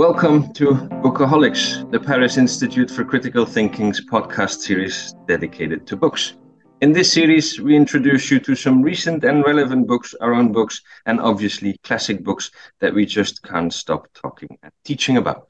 Welcome 0.00 0.54
to 0.54 0.88
Bookaholics, 1.04 1.90
the 1.90 2.00
Paris 2.00 2.38
Institute 2.38 2.90
for 2.90 3.04
Critical 3.04 3.44
Thinking's 3.44 4.00
podcast 4.00 4.60
series 4.60 5.14
dedicated 5.28 5.86
to 5.88 5.94
books. 5.94 6.38
In 6.80 6.92
this 6.92 7.12
series, 7.12 7.60
we 7.60 7.76
introduce 7.76 8.30
you 8.30 8.40
to 8.40 8.54
some 8.54 8.80
recent 8.80 9.24
and 9.24 9.44
relevant 9.44 9.86
books, 9.86 10.14
our 10.22 10.32
own 10.32 10.52
books, 10.52 10.80
and 11.04 11.20
obviously 11.20 11.78
classic 11.84 12.24
books 12.24 12.50
that 12.80 12.94
we 12.94 13.04
just 13.04 13.42
can't 13.42 13.74
stop 13.74 14.08
talking 14.14 14.48
and 14.62 14.72
teaching 14.84 15.18
about. 15.18 15.48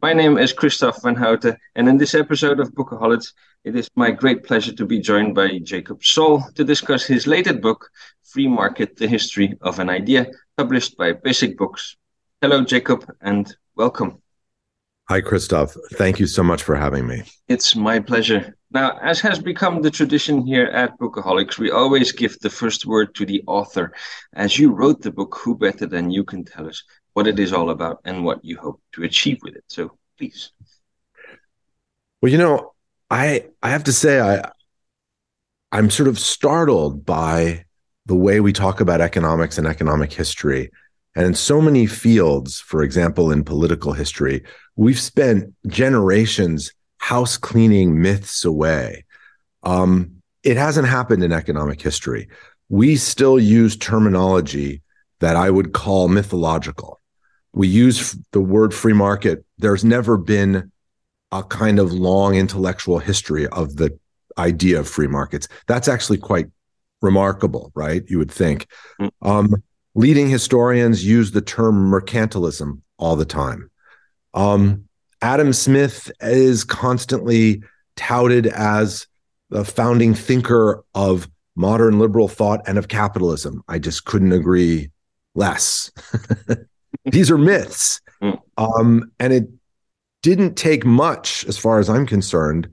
My 0.00 0.14
name 0.14 0.38
is 0.38 0.54
Christoph 0.54 1.02
van 1.02 1.14
Houten, 1.16 1.58
and 1.74 1.86
in 1.86 1.98
this 1.98 2.14
episode 2.14 2.58
of 2.58 2.72
Bookaholics, 2.72 3.34
it 3.64 3.76
is 3.76 3.90
my 3.96 4.10
great 4.10 4.44
pleasure 4.44 4.72
to 4.72 4.86
be 4.86 4.98
joined 4.98 5.34
by 5.34 5.58
Jacob 5.58 6.02
Soll 6.02 6.42
to 6.54 6.64
discuss 6.64 7.04
his 7.04 7.26
latest 7.26 7.60
book, 7.60 7.90
Free 8.24 8.48
Market 8.48 8.96
The 8.96 9.08
History 9.08 9.58
of 9.60 9.78
an 9.78 9.90
Idea, 9.90 10.26
published 10.56 10.96
by 10.96 11.12
Basic 11.12 11.58
Books. 11.58 11.98
Hello, 12.40 12.64
Jacob, 12.64 13.04
and 13.20 13.54
welcome. 13.76 14.20
Hi, 15.08 15.20
Christoph. 15.20 15.76
Thank 15.94 16.20
you 16.20 16.26
so 16.26 16.42
much 16.42 16.62
for 16.62 16.76
having 16.76 17.06
me. 17.06 17.22
It's 17.48 17.74
my 17.74 17.98
pleasure. 17.98 18.54
Now, 18.70 18.96
as 19.02 19.20
has 19.20 19.40
become 19.40 19.82
the 19.82 19.90
tradition 19.90 20.46
here 20.46 20.66
at 20.66 20.96
Bookaholics, 21.00 21.58
we 21.58 21.72
always 21.72 22.12
give 22.12 22.38
the 22.38 22.50
first 22.50 22.86
word 22.86 23.14
to 23.16 23.26
the 23.26 23.42
author. 23.48 23.92
As 24.34 24.56
you 24.56 24.72
wrote 24.72 25.02
the 25.02 25.10
book, 25.10 25.36
who 25.42 25.56
better 25.56 25.86
than 25.86 26.12
you 26.12 26.22
can 26.22 26.44
tell 26.44 26.68
us 26.68 26.84
what 27.14 27.26
it 27.26 27.40
is 27.40 27.52
all 27.52 27.70
about 27.70 27.98
and 28.04 28.24
what 28.24 28.44
you 28.44 28.56
hope 28.56 28.80
to 28.92 29.02
achieve 29.02 29.38
with 29.42 29.56
it? 29.56 29.64
So 29.66 29.98
please. 30.16 30.52
Well, 32.22 32.30
you 32.30 32.38
know, 32.38 32.74
I 33.10 33.46
I 33.62 33.70
have 33.70 33.84
to 33.84 33.92
say 33.92 34.20
I 34.20 34.50
I'm 35.72 35.90
sort 35.90 36.08
of 36.08 36.18
startled 36.18 37.04
by 37.04 37.64
the 38.06 38.14
way 38.14 38.40
we 38.40 38.52
talk 38.52 38.80
about 38.80 39.00
economics 39.00 39.58
and 39.58 39.66
economic 39.66 40.12
history. 40.12 40.70
And 41.16 41.26
in 41.26 41.34
so 41.34 41.60
many 41.60 41.86
fields, 41.86 42.60
for 42.60 42.82
example, 42.82 43.30
in 43.30 43.44
political 43.44 43.92
history, 43.92 44.44
we've 44.76 45.00
spent 45.00 45.52
generations 45.66 46.72
house 46.98 47.36
cleaning 47.36 48.00
myths 48.00 48.44
away. 48.44 49.04
Um, 49.62 50.22
it 50.42 50.56
hasn't 50.56 50.88
happened 50.88 51.24
in 51.24 51.32
economic 51.32 51.80
history. 51.80 52.28
We 52.68 52.96
still 52.96 53.38
use 53.38 53.76
terminology 53.76 54.82
that 55.18 55.36
I 55.36 55.50
would 55.50 55.72
call 55.72 56.08
mythological. 56.08 57.00
We 57.52 57.66
use 57.66 58.16
the 58.32 58.40
word 58.40 58.72
free 58.72 58.92
market. 58.92 59.44
There's 59.58 59.84
never 59.84 60.16
been 60.16 60.70
a 61.32 61.42
kind 61.42 61.78
of 61.78 61.92
long 61.92 62.34
intellectual 62.36 62.98
history 62.98 63.46
of 63.48 63.76
the 63.76 63.98
idea 64.38 64.80
of 64.80 64.88
free 64.88 65.08
markets. 65.08 65.48
That's 65.66 65.88
actually 65.88 66.18
quite 66.18 66.46
remarkable, 67.02 67.72
right? 67.74 68.02
You 68.08 68.18
would 68.18 68.30
think. 68.30 68.66
Mm. 69.00 69.10
Um, 69.22 69.62
leading 69.94 70.28
historians 70.28 71.04
use 71.04 71.32
the 71.32 71.40
term 71.40 71.90
mercantilism 71.90 72.80
all 72.98 73.16
the 73.16 73.24
time. 73.24 73.70
Um, 74.34 74.84
Adam 75.22 75.52
Smith 75.52 76.10
is 76.20 76.64
constantly 76.64 77.62
touted 77.96 78.46
as 78.46 79.06
the 79.50 79.64
founding 79.64 80.14
thinker 80.14 80.84
of 80.94 81.28
modern 81.56 81.98
liberal 81.98 82.28
thought 82.28 82.62
and 82.66 82.78
of 82.78 82.88
capitalism. 82.88 83.62
I 83.68 83.78
just 83.78 84.04
couldn't 84.04 84.32
agree 84.32 84.90
less. 85.34 85.90
These 87.04 87.30
are 87.30 87.38
myths. 87.38 88.00
Mm. 88.22 88.40
Um, 88.56 89.10
and 89.18 89.32
it 89.32 89.48
didn't 90.22 90.54
take 90.54 90.84
much, 90.84 91.44
as 91.46 91.58
far 91.58 91.78
as 91.78 91.88
I'm 91.88 92.06
concerned, 92.06 92.68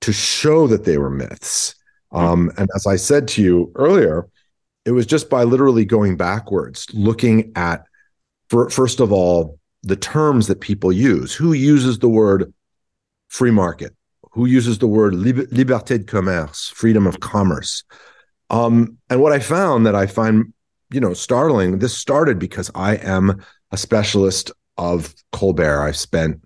to 0.00 0.12
show 0.12 0.66
that 0.66 0.84
they 0.84 0.98
were 0.98 1.10
myths. 1.10 1.74
Hmm. 2.12 2.18
Um, 2.18 2.52
and 2.56 2.68
as 2.74 2.86
I 2.86 2.96
said 2.96 3.28
to 3.28 3.42
you 3.42 3.72
earlier, 3.74 4.28
it 4.88 4.92
was 4.92 5.04
just 5.04 5.28
by 5.28 5.44
literally 5.44 5.84
going 5.84 6.16
backwards, 6.16 6.86
looking 6.94 7.52
at, 7.54 7.84
for, 8.48 8.70
first 8.70 9.00
of 9.00 9.12
all, 9.12 9.58
the 9.82 9.96
terms 9.96 10.46
that 10.46 10.62
people 10.62 10.90
use. 10.90 11.34
Who 11.34 11.52
uses 11.52 11.98
the 11.98 12.08
word 12.08 12.54
free 13.28 13.50
market? 13.50 13.94
Who 14.32 14.46
uses 14.46 14.78
the 14.78 14.86
word 14.86 15.12
liberté 15.12 15.98
de 15.98 16.04
commerce, 16.04 16.72
freedom 16.74 17.06
of 17.06 17.20
commerce? 17.20 17.84
Um, 18.48 18.96
and 19.10 19.20
what 19.20 19.32
I 19.32 19.40
found 19.40 19.84
that 19.84 19.94
I 19.94 20.06
find, 20.06 20.54
you 20.90 21.00
know, 21.00 21.12
startling. 21.12 21.80
This 21.80 21.94
started 21.94 22.38
because 22.38 22.70
I 22.74 22.96
am 22.96 23.44
a 23.70 23.76
specialist 23.76 24.50
of 24.78 25.14
Colbert. 25.32 25.82
I've 25.82 25.98
spent 25.98 26.40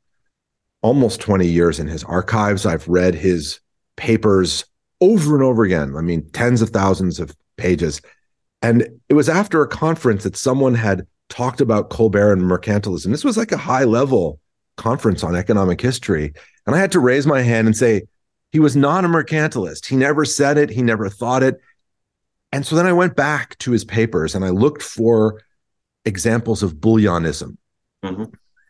almost 0.82 1.20
20 1.20 1.46
years 1.46 1.78
in 1.78 1.86
his 1.86 2.02
archives. 2.02 2.66
I've 2.66 2.88
read 2.88 3.14
his 3.14 3.60
papers 3.96 4.64
over 5.00 5.36
and 5.36 5.44
over 5.44 5.62
again. 5.62 5.94
I 5.96 6.00
mean, 6.00 6.28
tens 6.30 6.60
of 6.60 6.70
thousands 6.70 7.20
of 7.20 7.36
pages. 7.56 8.00
And 8.62 8.88
it 9.08 9.14
was 9.14 9.28
after 9.28 9.60
a 9.62 9.68
conference 9.68 10.22
that 10.22 10.36
someone 10.36 10.74
had 10.74 11.06
talked 11.28 11.60
about 11.60 11.90
Colbert 11.90 12.32
and 12.32 12.42
mercantilism. 12.42 13.10
This 13.10 13.24
was 13.24 13.36
like 13.36 13.52
a 13.52 13.56
high 13.56 13.84
level 13.84 14.38
conference 14.76 15.24
on 15.24 15.34
economic 15.34 15.80
history. 15.80 16.32
And 16.66 16.76
I 16.76 16.78
had 16.78 16.92
to 16.92 17.00
raise 17.00 17.26
my 17.26 17.42
hand 17.42 17.66
and 17.66 17.76
say, 17.76 18.02
he 18.50 18.60
was 18.60 18.76
not 18.76 19.04
a 19.04 19.08
mercantilist. 19.08 19.86
He 19.86 19.96
never 19.96 20.24
said 20.24 20.58
it, 20.58 20.70
he 20.70 20.82
never 20.82 21.08
thought 21.08 21.42
it. 21.42 21.60
And 22.52 22.66
so 22.66 22.76
then 22.76 22.86
I 22.86 22.92
went 22.92 23.16
back 23.16 23.56
to 23.58 23.72
his 23.72 23.84
papers 23.84 24.34
and 24.34 24.44
I 24.44 24.50
looked 24.50 24.82
for 24.82 25.42
examples 26.04 26.62
of 26.62 26.74
bullionism, 26.74 27.56
mm-hmm. 28.04 28.24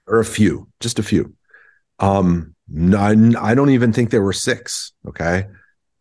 or 0.06 0.20
a 0.20 0.24
few, 0.24 0.68
just 0.80 1.00
a 1.00 1.02
few. 1.02 1.34
Um, 1.98 2.54
none, 2.68 3.34
I 3.36 3.54
don't 3.54 3.70
even 3.70 3.92
think 3.92 4.10
there 4.10 4.22
were 4.22 4.32
six. 4.32 4.92
Okay. 5.08 5.46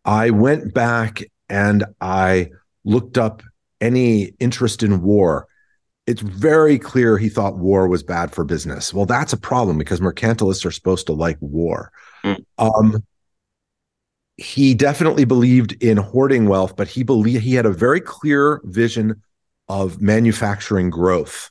I 0.04 0.30
went 0.30 0.72
back 0.72 1.22
and 1.48 1.84
I 2.00 2.50
looked 2.84 3.18
up 3.18 3.42
any 3.82 4.32
interest 4.38 4.82
in 4.82 5.02
war. 5.02 5.46
It's 6.06 6.22
very 6.22 6.78
clear 6.78 7.18
he 7.18 7.28
thought 7.28 7.58
war 7.58 7.86
was 7.88 8.02
bad 8.02 8.32
for 8.32 8.44
business. 8.44 8.94
Well, 8.94 9.06
that's 9.06 9.32
a 9.32 9.36
problem 9.36 9.76
because 9.76 10.00
mercantilists 10.00 10.64
are 10.64 10.70
supposed 10.70 11.06
to 11.06 11.12
like 11.12 11.36
war. 11.40 11.92
Mm. 12.24 12.44
Um, 12.58 13.04
he 14.36 14.74
definitely 14.74 15.24
believed 15.24 15.72
in 15.82 15.98
hoarding 15.98 16.48
wealth, 16.48 16.76
but 16.76 16.88
he 16.88 17.02
believed 17.02 17.44
he 17.44 17.54
had 17.54 17.66
a 17.66 17.72
very 17.72 18.00
clear 18.00 18.60
vision 18.64 19.22
of 19.68 20.00
manufacturing 20.00 20.90
growth. 20.90 21.50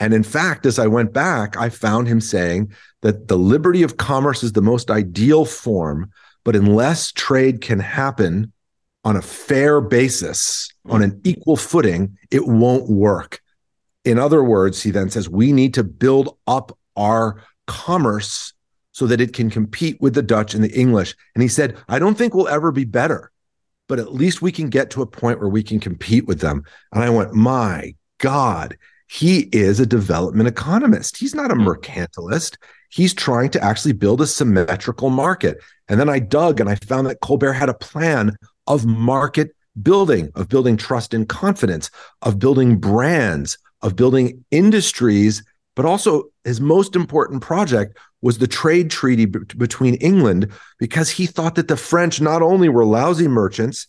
And 0.00 0.12
in 0.12 0.22
fact, 0.22 0.66
as 0.66 0.78
I 0.78 0.86
went 0.86 1.12
back, 1.12 1.56
I 1.56 1.68
found 1.68 2.08
him 2.08 2.20
saying 2.20 2.72
that 3.02 3.28
the 3.28 3.38
liberty 3.38 3.82
of 3.82 3.96
commerce 3.96 4.42
is 4.42 4.52
the 4.52 4.62
most 4.62 4.90
ideal 4.90 5.44
form, 5.44 6.10
but 6.44 6.56
unless 6.56 7.12
trade 7.12 7.60
can 7.60 7.80
happen 7.80 8.52
on 9.04 9.16
a 9.16 9.22
fair 9.22 9.80
basis, 9.80 10.72
on 10.88 11.02
an 11.02 11.20
equal 11.24 11.56
footing, 11.56 12.16
it 12.30 12.46
won't 12.46 12.88
work. 12.88 13.40
In 14.04 14.18
other 14.18 14.42
words, 14.42 14.82
he 14.82 14.90
then 14.90 15.10
says, 15.10 15.28
we 15.28 15.52
need 15.52 15.74
to 15.74 15.84
build 15.84 16.36
up 16.46 16.76
our 16.96 17.42
commerce 17.66 18.52
so 18.92 19.06
that 19.06 19.20
it 19.20 19.32
can 19.32 19.50
compete 19.50 20.00
with 20.00 20.14
the 20.14 20.22
Dutch 20.22 20.54
and 20.54 20.62
the 20.62 20.72
English. 20.72 21.14
And 21.34 21.42
he 21.42 21.48
said, 21.48 21.76
I 21.88 21.98
don't 21.98 22.16
think 22.16 22.34
we'll 22.34 22.48
ever 22.48 22.70
be 22.70 22.84
better, 22.84 23.30
but 23.88 23.98
at 23.98 24.14
least 24.14 24.40
we 24.40 24.52
can 24.52 24.70
get 24.70 24.90
to 24.90 25.02
a 25.02 25.06
point 25.06 25.40
where 25.40 25.48
we 25.48 25.62
can 25.62 25.80
compete 25.80 26.26
with 26.26 26.40
them. 26.40 26.64
And 26.92 27.02
I 27.02 27.10
went, 27.10 27.34
my 27.34 27.94
God, 28.18 28.76
he 29.06 29.48
is 29.52 29.80
a 29.80 29.86
development 29.86 30.48
economist. 30.48 31.16
He's 31.16 31.34
not 31.34 31.50
a 31.50 31.54
hmm. 31.54 31.66
mercantilist. 31.66 32.56
He's 32.88 33.12
trying 33.12 33.50
to 33.50 33.62
actually 33.62 33.92
build 33.92 34.20
a 34.20 34.26
symmetrical 34.26 35.10
market. 35.10 35.58
And 35.88 35.98
then 35.98 36.08
I 36.08 36.20
dug 36.20 36.60
and 36.60 36.70
I 36.70 36.76
found 36.76 37.06
that 37.06 37.20
Colbert 37.20 37.54
had 37.54 37.68
a 37.68 37.74
plan 37.74 38.36
of 38.66 38.86
market 38.86 39.54
building, 39.82 40.30
of 40.34 40.48
building 40.48 40.76
trust 40.76 41.14
and 41.14 41.28
confidence, 41.28 41.90
of 42.22 42.38
building 42.38 42.78
brands, 42.78 43.58
of 43.82 43.96
building 43.96 44.44
industries. 44.50 45.42
But 45.74 45.84
also, 45.84 46.24
his 46.44 46.60
most 46.60 46.94
important 46.94 47.42
project 47.42 47.98
was 48.22 48.38
the 48.38 48.46
trade 48.46 48.90
treaty 48.90 49.26
b- 49.26 49.40
between 49.56 49.94
England, 49.96 50.50
because 50.78 51.10
he 51.10 51.26
thought 51.26 51.56
that 51.56 51.68
the 51.68 51.76
French 51.76 52.20
not 52.20 52.42
only 52.42 52.68
were 52.68 52.84
lousy 52.84 53.28
merchants, 53.28 53.86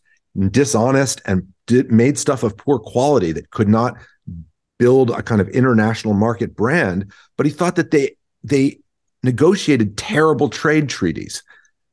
dishonest, 0.49 1.21
and 1.25 1.53
did, 1.67 1.91
made 1.91 2.17
stuff 2.17 2.43
of 2.43 2.57
poor 2.57 2.79
quality 2.79 3.31
that 3.31 3.51
could 3.51 3.69
not 3.69 3.95
build 4.77 5.09
a 5.11 5.23
kind 5.23 5.39
of 5.39 5.47
international 5.49 6.13
market 6.13 6.55
brand, 6.55 7.11
but 7.37 7.45
he 7.45 7.51
thought 7.51 7.75
that 7.77 7.91
they 7.91 8.17
they 8.43 8.77
negotiated 9.23 9.97
terrible 9.97 10.49
trade 10.49 10.89
treaties. 10.89 11.41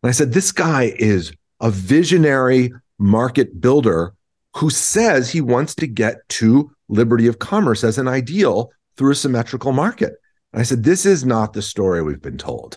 And 0.02 0.08
I 0.08 0.12
said, 0.12 0.32
this 0.32 0.52
guy 0.52 0.92
is 0.96 1.32
a 1.62 1.70
visionary 1.70 2.72
market 2.98 3.60
builder 3.60 4.12
who 4.56 4.68
says 4.68 5.30
he 5.30 5.40
wants 5.40 5.74
to 5.76 5.86
get 5.86 6.28
to 6.28 6.70
liberty 6.88 7.26
of 7.26 7.38
commerce 7.38 7.82
as 7.82 7.96
an 7.96 8.08
ideal 8.08 8.70
through 8.96 9.12
a 9.12 9.14
symmetrical 9.14 9.72
market. 9.72 10.12
And 10.52 10.60
I 10.60 10.64
said, 10.64 10.84
this 10.84 11.06
is 11.06 11.24
not 11.24 11.54
the 11.54 11.62
story 11.62 12.02
we've 12.02 12.20
been 12.20 12.36
told. 12.36 12.76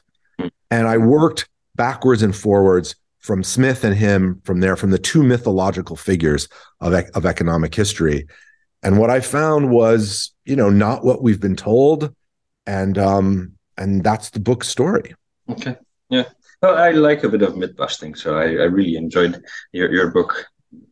And 0.71 0.87
I 0.87 0.97
worked 0.97 1.49
backwards 1.75 2.21
and 2.21 2.33
forwards 2.33 2.95
from 3.19 3.43
Smith 3.43 3.83
and 3.83 3.95
him 3.95 4.41
from 4.45 4.61
there, 4.61 4.77
from 4.77 4.91
the 4.91 4.99
two 4.99 5.23
mythological 5.23 5.95
figures 5.97 6.47
of, 6.79 6.93
of 6.93 7.25
economic 7.25 7.75
history. 7.75 8.27
And 8.81 8.99
what 8.99 9.09
I 9.09 9.19
found 9.19 9.71
was, 9.71 10.31
you 10.45 10.55
know, 10.55 10.69
not 10.69 11.03
what 11.03 11.21
we've 11.21 11.41
been 11.41 11.55
told. 11.55 12.15
And 12.65 12.97
um, 12.97 13.53
and 13.77 14.03
that's 14.03 14.29
the 14.29 14.39
book 14.39 14.63
story. 14.63 15.15
Okay. 15.49 15.75
Yeah. 16.09 16.25
I 16.73 16.91
like 16.91 17.23
a 17.23 17.29
bit 17.29 17.41
of 17.41 17.57
myth 17.57 17.75
busting, 17.75 18.15
so 18.15 18.37
I, 18.37 18.43
I 18.43 18.65
really 18.65 18.95
enjoyed 18.95 19.43
your, 19.71 19.93
your 19.93 20.11
book 20.11 20.45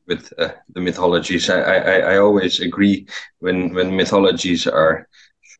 with 0.07 0.31
uh, 0.37 0.49
the 0.69 0.81
mythologies. 0.81 1.49
I, 1.49 1.61
I, 1.61 1.97
I 2.13 2.17
always 2.17 2.59
agree 2.59 3.07
when 3.39 3.73
when 3.73 3.95
mythologies 3.95 4.67
are 4.67 5.07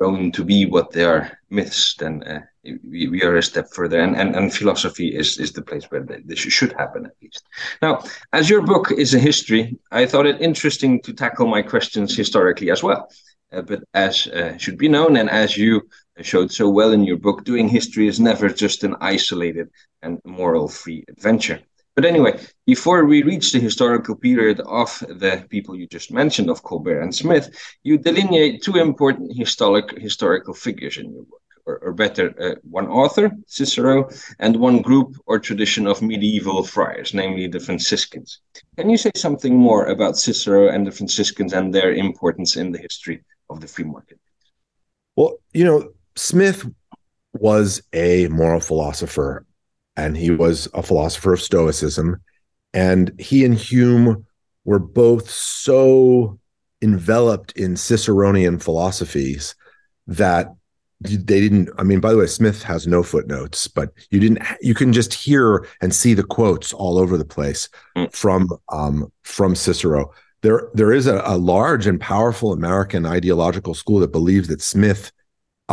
shown 0.02 0.32
to 0.32 0.44
be 0.44 0.66
what 0.66 0.92
they 0.92 1.04
are 1.04 1.38
myths, 1.50 1.96
then 1.96 2.24
uh, 2.24 2.42
we, 2.64 3.08
we, 3.08 3.24
are 3.24 3.38
a 3.38 3.44
step 3.44 3.68
further. 3.74 4.00
And, 4.00 4.16
and, 4.16 4.36
and 4.36 4.54
philosophy 4.54 5.16
is, 5.16 5.38
is 5.38 5.54
the 5.54 5.62
place 5.62 5.86
where 5.86 6.06
this 6.26 6.40
should 6.40 6.74
happen, 6.74 7.06
at 7.06 7.14
least. 7.22 7.44
Now, 7.82 8.04
as 8.32 8.50
your 8.50 8.62
book 8.62 8.92
is 8.92 9.14
a 9.14 9.20
history, 9.20 9.78
I 9.92 10.06
thought 10.06 10.26
it 10.26 10.42
interesting 10.42 11.02
to 11.04 11.14
tackle 11.14 11.48
my 11.48 11.62
questions 11.62 12.16
historically 12.16 12.72
as 12.72 12.84
well. 12.84 13.10
Uh, 13.52 13.62
but 13.62 13.84
as 13.94 14.28
uh, 14.28 14.58
should 14.58 14.78
be 14.78 14.88
known, 14.88 15.16
and 15.18 15.30
as 15.30 15.56
you 15.56 15.88
showed 16.22 16.52
so 16.52 16.70
well 16.70 16.92
in 16.92 17.04
your 17.04 17.18
book, 17.18 17.44
doing 17.44 17.68
history 17.68 18.08
is 18.08 18.20
never 18.20 18.50
just 18.50 18.84
an 18.84 18.96
isolated 19.02 19.70
and 20.02 20.20
moral 20.24 20.68
free 20.68 21.04
adventure. 21.08 21.60
But 21.96 22.06
anyway, 22.06 22.40
before 22.66 23.06
we 23.06 23.24
reach 23.24 23.52
the 23.52 23.60
historical 23.60 24.16
period 24.16 24.60
of 24.62 24.98
the 25.08 25.46
people 25.50 25.76
you 25.76 25.88
just 25.88 26.12
mentioned, 26.12 26.50
of 26.50 26.64
Colbert 26.64 27.02
and 27.02 27.14
Smith, 27.14 27.50
you 27.84 27.98
delineate 27.98 28.64
two 28.64 28.78
important 28.78 29.36
historic, 29.36 29.98
historical 30.00 30.54
figures 30.54 30.98
in 30.98 31.12
your 31.14 31.24
book. 31.24 31.40
Or, 31.66 31.78
or 31.78 31.94
better, 31.94 32.36
uh, 32.42 32.56
one 32.70 32.88
author, 32.90 33.32
Cicero, 33.48 34.10
and 34.40 34.58
one 34.58 34.82
group 34.82 35.16
or 35.26 35.40
tradition 35.40 35.88
of 35.88 36.02
medieval 36.02 36.62
friars, 36.66 37.14
namely 37.14 37.48
the 37.48 37.62
Franciscans. 37.62 38.42
Can 38.76 38.90
you 38.90 38.98
say 38.98 39.12
something 39.16 39.56
more 39.56 39.86
about 39.86 40.18
Cicero 40.18 40.68
and 40.68 40.86
the 40.86 40.92
Franciscans 40.92 41.54
and 41.54 41.74
their 41.74 41.94
importance 41.94 42.58
in 42.58 42.74
the 42.74 42.80
history 42.80 43.24
of 43.50 43.62
the 43.62 43.68
free 43.68 43.86
market? 43.86 44.20
Well, 45.16 45.38
you 45.54 45.64
know, 45.64 45.94
Smith 46.16 46.70
was 47.34 47.82
a 47.94 48.28
moral 48.28 48.60
philosopher 48.60 49.46
and 49.96 50.18
he 50.18 50.32
was 50.32 50.68
a 50.74 50.84
philosopher 50.84 51.34
of 51.34 51.42
Stoicism. 51.42 52.22
And 52.74 53.12
he 53.20 53.46
and 53.46 53.56
Hume 53.56 54.26
were 54.66 54.80
both 54.80 55.30
so 55.30 56.40
enveloped 56.82 57.54
in 57.54 57.76
Ciceronian 57.76 58.62
philosophies 58.62 59.56
that 60.08 60.54
they 61.04 61.42
didn't 61.42 61.70
i 61.78 61.84
mean 61.84 62.00
by 62.00 62.12
the 62.12 62.18
way 62.18 62.28
smith 62.28 62.64
has 62.64 62.88
no 62.88 63.04
footnotes 63.04 63.68
but 63.68 63.92
you 64.10 64.20
didn't 64.20 64.40
you 64.62 64.74
can 64.74 64.94
just 64.94 65.14
hear 65.14 65.68
and 65.82 65.94
see 65.94 66.14
the 66.14 66.24
quotes 66.24 66.72
all 66.72 66.98
over 66.98 67.18
the 67.18 67.26
place 67.26 67.68
mm. 67.98 68.12
from 68.14 68.48
um 68.72 69.12
from 69.24 69.54
cicero 69.56 70.10
there 70.44 70.70
there 70.74 70.94
is 70.94 71.08
a, 71.08 71.22
a 71.26 71.38
large 71.38 71.88
and 71.88 72.00
powerful 72.00 72.54
american 72.54 73.06
ideological 73.06 73.74
school 73.74 74.00
that 74.00 74.12
believes 74.12 74.48
that 74.48 74.62
smith 74.62 75.12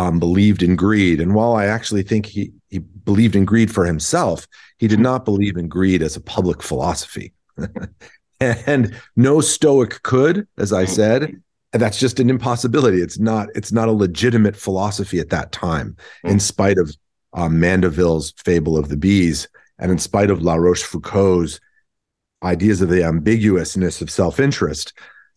um, 0.01 0.19
believed 0.19 0.63
in 0.63 0.77
greed. 0.77 1.21
And 1.21 1.35
while 1.35 1.53
I 1.53 1.67
actually 1.67 2.03
think 2.03 2.25
he, 2.25 2.53
he 2.71 2.79
believed 2.79 3.37
in 3.37 3.45
greed 3.45 3.71
for 3.71 3.85
himself, 3.85 4.49
he 4.79 4.89
did 4.89 4.99
not 4.99 5.27
believe 5.27 5.59
in 5.59 5.69
greed 5.69 6.03
as 6.03 6.17
a 6.17 6.23
public 6.23 6.63
philosophy. 6.63 7.35
and 8.41 8.95
no 9.17 9.43
Stoic 9.43 10.03
could, 10.03 10.49
as 10.57 10.73
I 10.73 10.87
said. 10.87 11.43
And 11.73 11.83
that's 11.83 12.01
just 12.01 12.19
an 12.19 12.31
impossibility. 12.31 13.03
It's 13.03 13.19
not. 13.19 13.49
It's 13.55 13.73
not 13.73 13.89
a 13.89 13.93
legitimate 13.93 14.57
philosophy 14.57 15.21
at 15.21 15.29
that 15.31 15.53
time, 15.53 15.97
in 16.25 16.41
spite 16.41 16.79
of 16.79 16.97
um, 17.33 17.61
Mandeville's 17.61 18.33
fable 18.39 18.77
of 18.77 18.89
the 18.89 18.97
bees, 18.97 19.47
and 19.79 19.93
in 19.93 19.99
spite 19.99 20.31
of 20.31 20.43
La 20.43 20.55
Rochefoucauld's 20.55 21.61
ideas 22.43 22.81
of 22.81 22.89
the 22.89 23.05
ambiguousness 23.05 24.01
of 24.01 24.11
self-interest. 24.11 24.95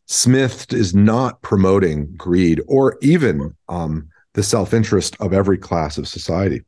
Smith 0.08 0.74
is 0.74 0.96
not 0.96 1.42
promoting 1.44 2.16
greed 2.16 2.62
or 2.68 2.98
even 3.02 3.56
um, 3.70 4.10
the 4.34 4.44
self-interest 4.44 5.16
of 5.20 5.34
every 5.34 5.58
class 5.58 5.98
of 5.98 6.08
society. 6.08 6.64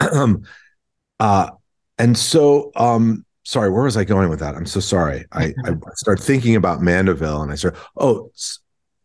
uh, 1.20 1.50
and 1.98 2.16
so, 2.16 2.70
um, 2.76 3.24
sorry, 3.44 3.70
where 3.70 3.84
was 3.84 3.96
I 3.96 4.04
going 4.04 4.28
with 4.28 4.40
that? 4.40 4.54
I'm 4.54 4.66
so 4.66 4.80
sorry. 4.80 5.24
I, 5.32 5.54
I 5.64 5.74
start 5.94 6.20
thinking 6.20 6.56
about 6.56 6.80
Mandeville, 6.80 7.42
and 7.42 7.50
I 7.50 7.56
start, 7.56 7.76
oh, 7.96 8.30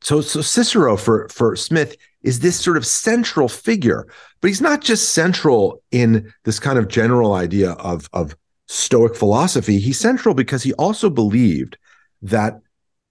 so 0.04 0.20
so 0.20 0.42
Cicero 0.42 0.98
for 0.98 1.30
for 1.30 1.56
Smith 1.56 1.96
is 2.24 2.42
this 2.42 2.60
sort 2.60 2.78
of 2.78 2.86
central 2.86 3.48
figure, 3.48 4.06
but 4.42 4.50
he's 4.50 4.62
not 4.62 4.82
just 4.82 5.14
central 5.14 5.82
in 5.92 6.32
this 6.44 6.60
kind 6.60 6.78
of 6.78 6.90
general 6.90 7.34
idea 7.34 7.72
of 7.72 8.10
of 8.12 8.36
Stoic 8.68 9.16
philosophy. 9.16 9.80
He's 9.80 10.00
central 10.00 10.36
because 10.36 10.64
he 10.64 10.74
also 10.74 11.10
believed 11.10 11.78
that 12.22 12.60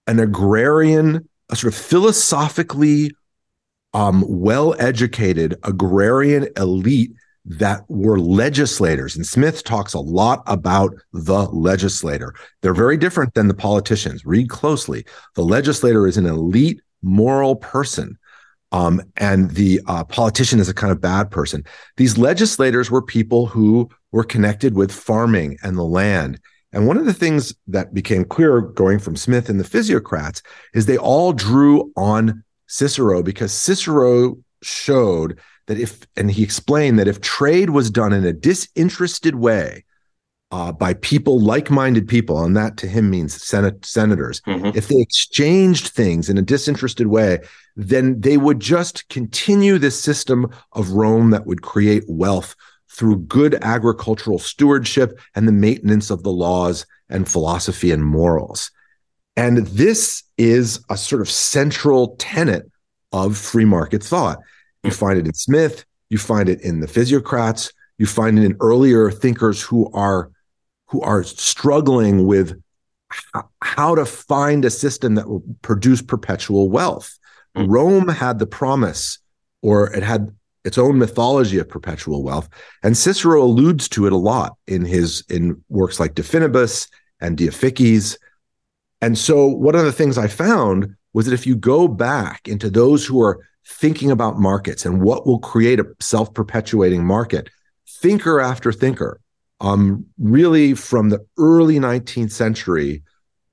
an 0.07 0.19
agrarian, 0.19 1.27
a 1.49 1.55
sort 1.55 1.73
of 1.73 1.79
philosophically 1.79 3.11
um, 3.93 4.23
well 4.27 4.75
educated 4.79 5.55
agrarian 5.63 6.47
elite 6.57 7.11
that 7.45 7.81
were 7.89 8.19
legislators. 8.19 9.15
And 9.15 9.25
Smith 9.25 9.63
talks 9.63 9.93
a 9.93 9.99
lot 9.99 10.43
about 10.47 10.93
the 11.11 11.43
legislator. 11.51 12.33
They're 12.61 12.73
very 12.73 12.97
different 12.97 13.33
than 13.33 13.47
the 13.47 13.53
politicians. 13.53 14.25
Read 14.25 14.49
closely. 14.49 15.05
The 15.35 15.43
legislator 15.43 16.07
is 16.07 16.17
an 16.17 16.25
elite 16.25 16.81
moral 17.01 17.55
person. 17.55 18.17
Um, 18.71 19.01
and 19.17 19.51
the 19.51 19.81
uh, 19.87 20.03
politician 20.05 20.59
is 20.59 20.69
a 20.69 20.73
kind 20.73 20.91
of 20.91 21.01
bad 21.01 21.29
person. 21.29 21.63
These 21.97 22.17
legislators 22.17 22.89
were 22.89 23.03
people 23.03 23.45
who 23.45 23.89
were 24.11 24.23
connected 24.23 24.73
with 24.73 24.91
farming 24.91 25.57
and 25.63 25.77
the 25.77 25.83
land. 25.83 26.39
And 26.71 26.87
one 26.87 26.97
of 26.97 27.05
the 27.05 27.13
things 27.13 27.53
that 27.67 27.93
became 27.93 28.25
clear 28.25 28.61
going 28.61 28.97
from 28.97 29.15
Smith 29.15 29.47
and 29.47 29.59
the 29.59 29.63
physiocrats 29.63 30.41
is 30.73 30.85
they 30.85 30.97
all 30.97 31.33
drew 31.33 31.91
on 31.95 32.43
Cicero 32.73 33.21
because 33.21 33.53
Cicero 33.53 34.37
showed 34.63 35.39
that 35.67 35.79
if, 35.79 36.07
and 36.17 36.31
he 36.31 36.41
explained 36.41 36.97
that 36.97 37.07
if 37.07 37.21
trade 37.21 37.69
was 37.69 37.91
done 37.91 38.11
in 38.13 38.25
a 38.25 38.33
disinterested 38.33 39.35
way 39.35 39.85
uh, 40.51 40.71
by 40.71 40.95
people, 40.95 41.39
like 41.39 41.69
minded 41.69 42.07
people, 42.07 42.43
and 42.43 42.57
that 42.57 42.77
to 42.77 42.87
him 42.87 43.09
means 43.11 43.41
senate, 43.41 43.85
senators, 43.85 44.41
mm-hmm. 44.41 44.75
if 44.75 44.87
they 44.87 44.99
exchanged 44.99 45.89
things 45.89 46.29
in 46.29 46.37
a 46.37 46.41
disinterested 46.41 47.07
way, 47.07 47.39
then 47.75 48.19
they 48.19 48.37
would 48.37 48.59
just 48.59 49.07
continue 49.09 49.77
this 49.77 49.99
system 49.99 50.49
of 50.71 50.91
Rome 50.91 51.29
that 51.29 51.45
would 51.45 51.61
create 51.61 52.03
wealth 52.07 52.55
through 52.89 53.19
good 53.19 53.55
agricultural 53.63 54.39
stewardship 54.39 55.19
and 55.35 55.47
the 55.47 55.51
maintenance 55.51 56.09
of 56.09 56.23
the 56.23 56.31
laws 56.31 56.85
and 57.09 57.29
philosophy 57.29 57.91
and 57.91 58.03
morals. 58.03 58.71
And 59.35 59.65
this 59.67 60.23
is 60.37 60.83
a 60.89 60.97
sort 60.97 61.21
of 61.21 61.29
central 61.29 62.15
tenet 62.17 62.69
of 63.11 63.37
free 63.37 63.65
market 63.65 64.03
thought. 64.03 64.39
You 64.83 64.89
hmm. 64.89 64.95
find 64.95 65.19
it 65.19 65.25
in 65.25 65.33
Smith, 65.33 65.85
you 66.09 66.17
find 66.17 66.49
it 66.49 66.61
in 66.61 66.79
the 66.79 66.87
physiocrats, 66.87 67.71
you 67.97 68.05
find 68.05 68.37
it 68.37 68.45
in 68.45 68.57
earlier 68.59 69.11
thinkers 69.11 69.61
who 69.61 69.91
are 69.93 70.29
who 70.87 71.01
are 71.01 71.23
struggling 71.23 72.27
with 72.27 72.61
how 73.61 73.95
to 73.95 74.05
find 74.05 74.65
a 74.65 74.69
system 74.69 75.15
that 75.15 75.27
will 75.27 75.43
produce 75.61 76.01
perpetual 76.01 76.69
wealth. 76.69 77.17
Mm. 77.55 77.65
Rome 77.67 78.07
had 78.07 78.39
the 78.39 78.45
promise, 78.45 79.19
or 79.61 79.91
it 79.93 80.03
had 80.03 80.35
its 80.63 80.77
own 80.77 80.97
mythology 80.97 81.57
of 81.57 81.67
perpetual 81.67 82.23
wealth, 82.23 82.47
and 82.83 82.95
Cicero 82.95 83.43
alludes 83.43 83.89
to 83.89 84.05
it 84.05 84.13
a 84.13 84.17
lot 84.17 84.55
in 84.67 84.85
his 84.85 85.23
in 85.29 85.63
works 85.69 85.99
like 85.99 86.15
De 86.15 86.21
Finibus 86.21 86.87
and 87.19 87.37
De 87.37 87.47
Officiis 87.47 88.17
and 89.03 89.17
so, 89.17 89.47
one 89.47 89.75
of 89.75 89.83
the 89.83 89.91
things 89.91 90.17
I 90.17 90.27
found 90.29 90.95
was 91.11 91.25
that 91.25 91.33
if 91.33 91.45
you 91.45 91.57
go 91.57 91.89
back 91.89 92.47
into 92.47 92.69
those 92.69 93.05
who 93.05 93.21
are 93.21 93.45
thinking 93.67 94.09
about 94.09 94.39
markets 94.39 94.85
and 94.85 95.01
what 95.01 95.27
will 95.27 95.39
create 95.39 95.81
a 95.81 95.85
self 95.99 96.33
perpetuating 96.33 97.05
market, 97.05 97.49
thinker 97.85 98.39
after 98.39 98.71
thinker, 98.71 99.19
um, 99.59 100.05
really 100.17 100.73
from 100.73 101.09
the 101.09 101.19
early 101.37 101.79
19th 101.79 102.31
century 102.31 103.03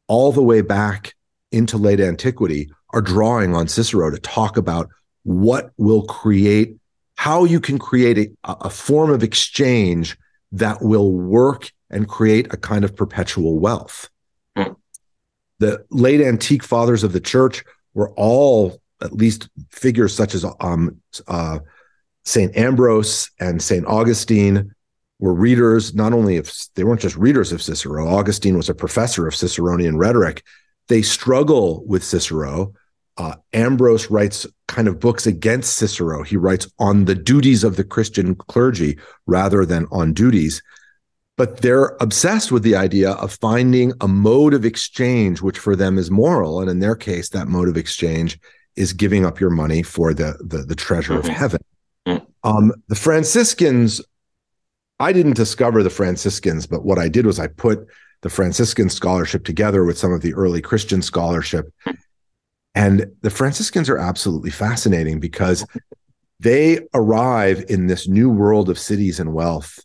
all 0.06 0.30
the 0.30 0.40
way 0.40 0.60
back 0.60 1.14
into 1.50 1.76
late 1.76 1.98
antiquity, 1.98 2.70
are 2.90 3.02
drawing 3.02 3.56
on 3.56 3.66
Cicero 3.66 4.08
to 4.08 4.20
talk 4.20 4.56
about 4.56 4.88
what 5.24 5.72
will 5.78 6.04
create, 6.04 6.76
how 7.16 7.42
you 7.42 7.58
can 7.58 7.76
create 7.76 8.18
a, 8.18 8.30
a 8.44 8.70
form 8.70 9.10
of 9.10 9.24
exchange 9.24 10.16
that 10.52 10.80
will 10.80 11.10
work 11.10 11.72
and 11.90 12.06
create 12.06 12.54
a 12.54 12.56
kind 12.56 12.84
of 12.84 12.94
perpetual 12.94 13.58
wealth 13.58 14.08
the 15.60 15.84
late 15.90 16.20
antique 16.20 16.64
fathers 16.64 17.04
of 17.04 17.12
the 17.12 17.20
church 17.20 17.62
were 17.94 18.10
all 18.16 18.80
at 19.02 19.12
least 19.12 19.48
figures 19.70 20.14
such 20.14 20.34
as 20.34 20.44
um, 20.60 21.00
uh, 21.28 21.60
Saint 22.24 22.56
Ambrose 22.56 23.30
and 23.38 23.62
Saint 23.62 23.86
Augustine 23.86 24.74
were 25.18 25.34
readers 25.34 25.94
not 25.94 26.12
only 26.12 26.38
of 26.38 26.52
they 26.74 26.84
weren't 26.84 27.00
just 27.00 27.16
readers 27.16 27.52
of 27.52 27.62
Cicero. 27.62 28.08
Augustine 28.08 28.56
was 28.56 28.68
a 28.68 28.74
professor 28.74 29.26
of 29.28 29.34
Ciceronian 29.34 29.96
rhetoric. 29.96 30.42
They 30.88 31.02
struggle 31.02 31.84
with 31.86 32.02
Cicero. 32.02 32.72
Uh, 33.16 33.34
Ambrose 33.52 34.10
writes 34.10 34.46
kind 34.66 34.88
of 34.88 34.98
books 34.98 35.26
against 35.26 35.74
Cicero. 35.74 36.22
He 36.22 36.36
writes 36.36 36.70
on 36.78 37.04
the 37.04 37.14
duties 37.14 37.64
of 37.64 37.76
the 37.76 37.84
Christian 37.84 38.34
clergy 38.34 38.98
rather 39.26 39.66
than 39.66 39.86
on 39.90 40.14
duties 40.14 40.62
but 41.36 41.62
they're 41.62 41.96
obsessed 42.00 42.52
with 42.52 42.62
the 42.62 42.76
idea 42.76 43.12
of 43.12 43.32
finding 43.32 43.92
a 44.00 44.08
mode 44.08 44.54
of 44.54 44.64
exchange 44.64 45.40
which 45.42 45.58
for 45.58 45.76
them 45.76 45.98
is 45.98 46.10
moral 46.10 46.60
and 46.60 46.70
in 46.70 46.80
their 46.80 46.96
case 46.96 47.30
that 47.30 47.48
mode 47.48 47.68
of 47.68 47.76
exchange 47.76 48.38
is 48.76 48.92
giving 48.92 49.24
up 49.24 49.40
your 49.40 49.50
money 49.50 49.82
for 49.82 50.14
the 50.14 50.36
the, 50.40 50.58
the 50.58 50.76
treasure 50.76 51.14
mm-hmm. 51.14 51.28
of 51.28 51.36
heaven 51.36 51.60
mm-hmm. 52.06 52.24
um, 52.48 52.72
the 52.88 52.94
franciscans 52.94 54.00
i 54.98 55.12
didn't 55.12 55.36
discover 55.36 55.82
the 55.82 55.90
franciscans 55.90 56.66
but 56.66 56.84
what 56.84 56.98
i 56.98 57.08
did 57.08 57.26
was 57.26 57.38
i 57.38 57.46
put 57.46 57.86
the 58.22 58.30
franciscan 58.30 58.88
scholarship 58.88 59.44
together 59.44 59.84
with 59.84 59.98
some 59.98 60.12
of 60.12 60.20
the 60.20 60.34
early 60.34 60.60
christian 60.60 61.02
scholarship 61.02 61.72
And 62.74 63.12
the 63.22 63.30
Franciscans 63.30 63.88
are 63.88 63.98
absolutely 63.98 64.50
fascinating 64.50 65.20
because 65.20 65.66
they 66.38 66.80
arrive 66.94 67.64
in 67.68 67.86
this 67.86 68.06
new 68.08 68.30
world 68.30 68.70
of 68.70 68.78
cities 68.78 69.18
and 69.18 69.34
wealth 69.34 69.80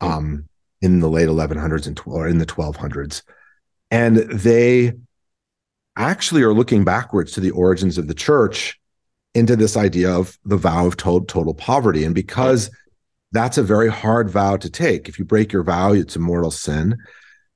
um, 0.00 0.47
in 0.80 1.00
the 1.00 1.08
late 1.08 1.28
1100s 1.28 1.86
and 1.86 2.00
or 2.06 2.28
in 2.28 2.38
the 2.38 2.46
1200s. 2.46 3.22
And 3.90 4.16
they 4.16 4.92
actually 5.96 6.42
are 6.42 6.52
looking 6.52 6.84
backwards 6.84 7.32
to 7.32 7.40
the 7.40 7.50
origins 7.50 7.98
of 7.98 8.06
the 8.06 8.14
church 8.14 8.78
into 9.34 9.56
this 9.56 9.76
idea 9.76 10.10
of 10.10 10.38
the 10.44 10.56
vow 10.56 10.86
of 10.86 10.96
total, 10.96 11.26
total 11.26 11.54
poverty. 11.54 12.04
And 12.04 12.14
because 12.14 12.70
that's 13.32 13.58
a 13.58 13.62
very 13.62 13.88
hard 13.88 14.30
vow 14.30 14.56
to 14.56 14.70
take, 14.70 15.08
if 15.08 15.18
you 15.18 15.24
break 15.24 15.52
your 15.52 15.62
vow, 15.62 15.92
it's 15.92 16.16
a 16.16 16.20
mortal 16.20 16.50
sin. 16.50 16.96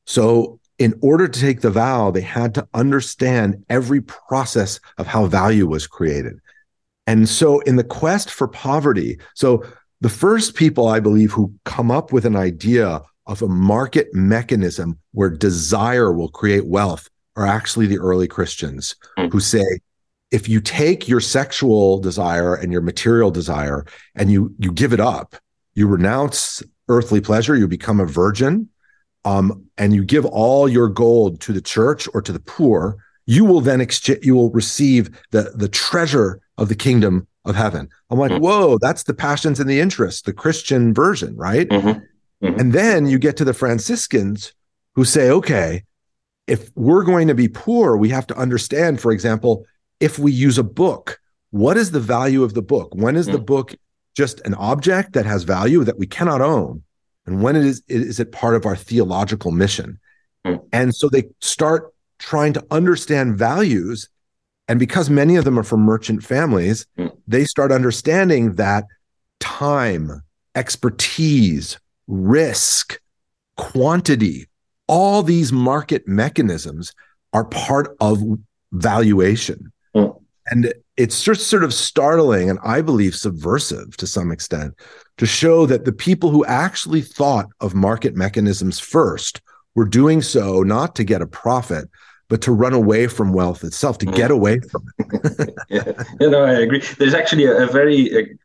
So, 0.06 0.58
in 0.78 0.98
order 1.00 1.28
to 1.28 1.40
take 1.40 1.60
the 1.60 1.70
vow, 1.70 2.10
they 2.10 2.22
had 2.22 2.54
to 2.54 2.66
understand 2.74 3.64
every 3.68 4.00
process 4.00 4.80
of 4.98 5.06
how 5.06 5.26
value 5.26 5.66
was 5.66 5.86
created. 5.86 6.40
And 7.06 7.28
so, 7.28 7.60
in 7.60 7.76
the 7.76 7.84
quest 7.84 8.30
for 8.30 8.48
poverty, 8.48 9.18
so 9.34 9.64
the 10.00 10.08
first 10.08 10.56
people 10.56 10.88
I 10.88 10.98
believe 10.98 11.30
who 11.30 11.54
come 11.64 11.90
up 11.90 12.12
with 12.12 12.24
an 12.24 12.34
idea 12.34 13.02
of 13.26 13.42
a 13.42 13.48
market 13.48 14.08
mechanism 14.12 14.98
where 15.12 15.30
desire 15.30 16.12
will 16.12 16.28
create 16.28 16.66
wealth 16.66 17.08
are 17.36 17.46
actually 17.46 17.86
the 17.86 17.98
early 17.98 18.28
Christians 18.28 18.96
mm. 19.18 19.32
who 19.32 19.40
say, 19.40 19.64
if 20.30 20.48
you 20.48 20.60
take 20.60 21.08
your 21.08 21.20
sexual 21.20 21.98
desire 21.98 22.54
and 22.54 22.72
your 22.72 22.80
material 22.80 23.30
desire 23.30 23.84
and 24.14 24.32
you 24.32 24.54
you 24.58 24.72
give 24.72 24.92
it 24.92 25.00
up, 25.00 25.36
you 25.74 25.86
renounce 25.86 26.62
earthly 26.88 27.20
pleasure, 27.20 27.56
you 27.56 27.68
become 27.68 28.00
a 28.00 28.06
virgin, 28.06 28.68
um, 29.24 29.64
and 29.78 29.94
you 29.94 30.04
give 30.04 30.24
all 30.24 30.68
your 30.68 30.88
gold 30.88 31.40
to 31.42 31.52
the 31.52 31.60
church 31.60 32.08
or 32.14 32.22
to 32.22 32.32
the 32.32 32.40
poor, 32.40 32.96
you 33.26 33.44
will 33.44 33.60
then 33.60 33.80
exchange, 33.80 34.24
you 34.24 34.34
will 34.34 34.50
receive 34.50 35.10
the 35.30 35.52
the 35.54 35.68
treasure 35.68 36.40
of 36.58 36.68
the 36.68 36.74
kingdom 36.74 37.26
of 37.44 37.54
heaven. 37.54 37.88
I'm 38.10 38.18
like, 38.18 38.32
mm-hmm. 38.32 38.42
whoa, 38.42 38.78
that's 38.80 39.02
the 39.02 39.14
passions 39.14 39.60
and 39.60 39.68
the 39.68 39.80
interests, 39.80 40.22
the 40.22 40.32
Christian 40.32 40.94
version, 40.94 41.36
right? 41.36 41.68
Mm-hmm. 41.68 42.00
Mm-hmm. 42.42 42.60
And 42.60 42.72
then 42.72 43.06
you 43.06 43.18
get 43.18 43.36
to 43.38 43.44
the 43.44 43.54
Franciscans 43.54 44.52
who 44.94 45.04
say, 45.04 45.30
okay, 45.30 45.84
if 46.46 46.70
we're 46.74 47.04
going 47.04 47.28
to 47.28 47.34
be 47.34 47.48
poor, 47.48 47.96
we 47.96 48.08
have 48.08 48.26
to 48.26 48.36
understand, 48.36 49.00
for 49.00 49.12
example, 49.12 49.64
if 50.00 50.18
we 50.18 50.32
use 50.32 50.58
a 50.58 50.64
book, 50.64 51.20
what 51.50 51.76
is 51.76 51.92
the 51.92 52.00
value 52.00 52.42
of 52.42 52.54
the 52.54 52.62
book? 52.62 52.94
When 52.94 53.16
is 53.16 53.26
the 53.26 53.38
mm. 53.38 53.46
book 53.46 53.74
just 54.16 54.40
an 54.40 54.54
object 54.54 55.12
that 55.12 55.26
has 55.26 55.44
value 55.44 55.84
that 55.84 55.98
we 55.98 56.06
cannot 56.06 56.40
own? 56.40 56.82
And 57.26 57.42
when 57.42 57.54
it 57.54 57.64
is, 57.64 57.82
is 57.86 58.18
it 58.18 58.32
part 58.32 58.56
of 58.56 58.66
our 58.66 58.74
theological 58.74 59.52
mission? 59.52 60.00
Mm. 60.44 60.66
And 60.72 60.94
so 60.94 61.08
they 61.08 61.24
start 61.40 61.94
trying 62.18 62.52
to 62.54 62.66
understand 62.70 63.36
values. 63.38 64.08
And 64.66 64.78
because 64.80 65.08
many 65.08 65.36
of 65.36 65.44
them 65.44 65.58
are 65.58 65.64
from 65.64 65.80
merchant 65.80 66.24
families, 66.24 66.86
mm. 66.98 67.16
they 67.28 67.44
start 67.44 67.70
understanding 67.70 68.54
that 68.56 68.84
time, 69.38 70.22
expertise, 70.54 71.78
risk, 72.06 73.00
quantity, 73.56 74.48
all 74.86 75.22
these 75.22 75.52
market 75.52 76.06
mechanisms 76.06 76.92
are 77.32 77.44
part 77.44 77.96
of 78.00 78.22
valuation. 78.72 79.72
Mm. 79.94 80.20
And 80.46 80.74
it's 80.96 81.22
just 81.22 81.46
sort 81.46 81.64
of 81.64 81.72
startling 81.72 82.50
and 82.50 82.58
I 82.64 82.82
believe 82.82 83.14
subversive 83.14 83.96
to 83.96 84.06
some 84.06 84.30
extent 84.30 84.74
to 85.18 85.26
show 85.26 85.66
that 85.66 85.84
the 85.84 85.92
people 85.92 86.30
who 86.30 86.44
actually 86.44 87.00
thought 87.00 87.46
of 87.60 87.74
market 87.74 88.16
mechanisms 88.16 88.78
first 88.78 89.40
were 89.74 89.84
doing 89.84 90.20
so 90.20 90.62
not 90.62 90.94
to 90.96 91.04
get 91.04 91.22
a 91.22 91.26
profit, 91.26 91.88
but 92.28 92.42
to 92.42 92.52
run 92.52 92.72
away 92.72 93.06
from 93.06 93.32
wealth 93.32 93.64
itself, 93.64 93.98
to 93.98 94.06
get 94.06 94.30
mm. 94.30 94.34
away 94.34 94.60
from 94.60 94.82
it. 94.98 95.54
yeah, 95.70 96.04
you 96.20 96.30
know, 96.30 96.44
I 96.44 96.52
agree. 96.52 96.82
There's 96.98 97.14
actually 97.14 97.44
a, 97.44 97.64
a 97.64 97.66
very 97.66 98.36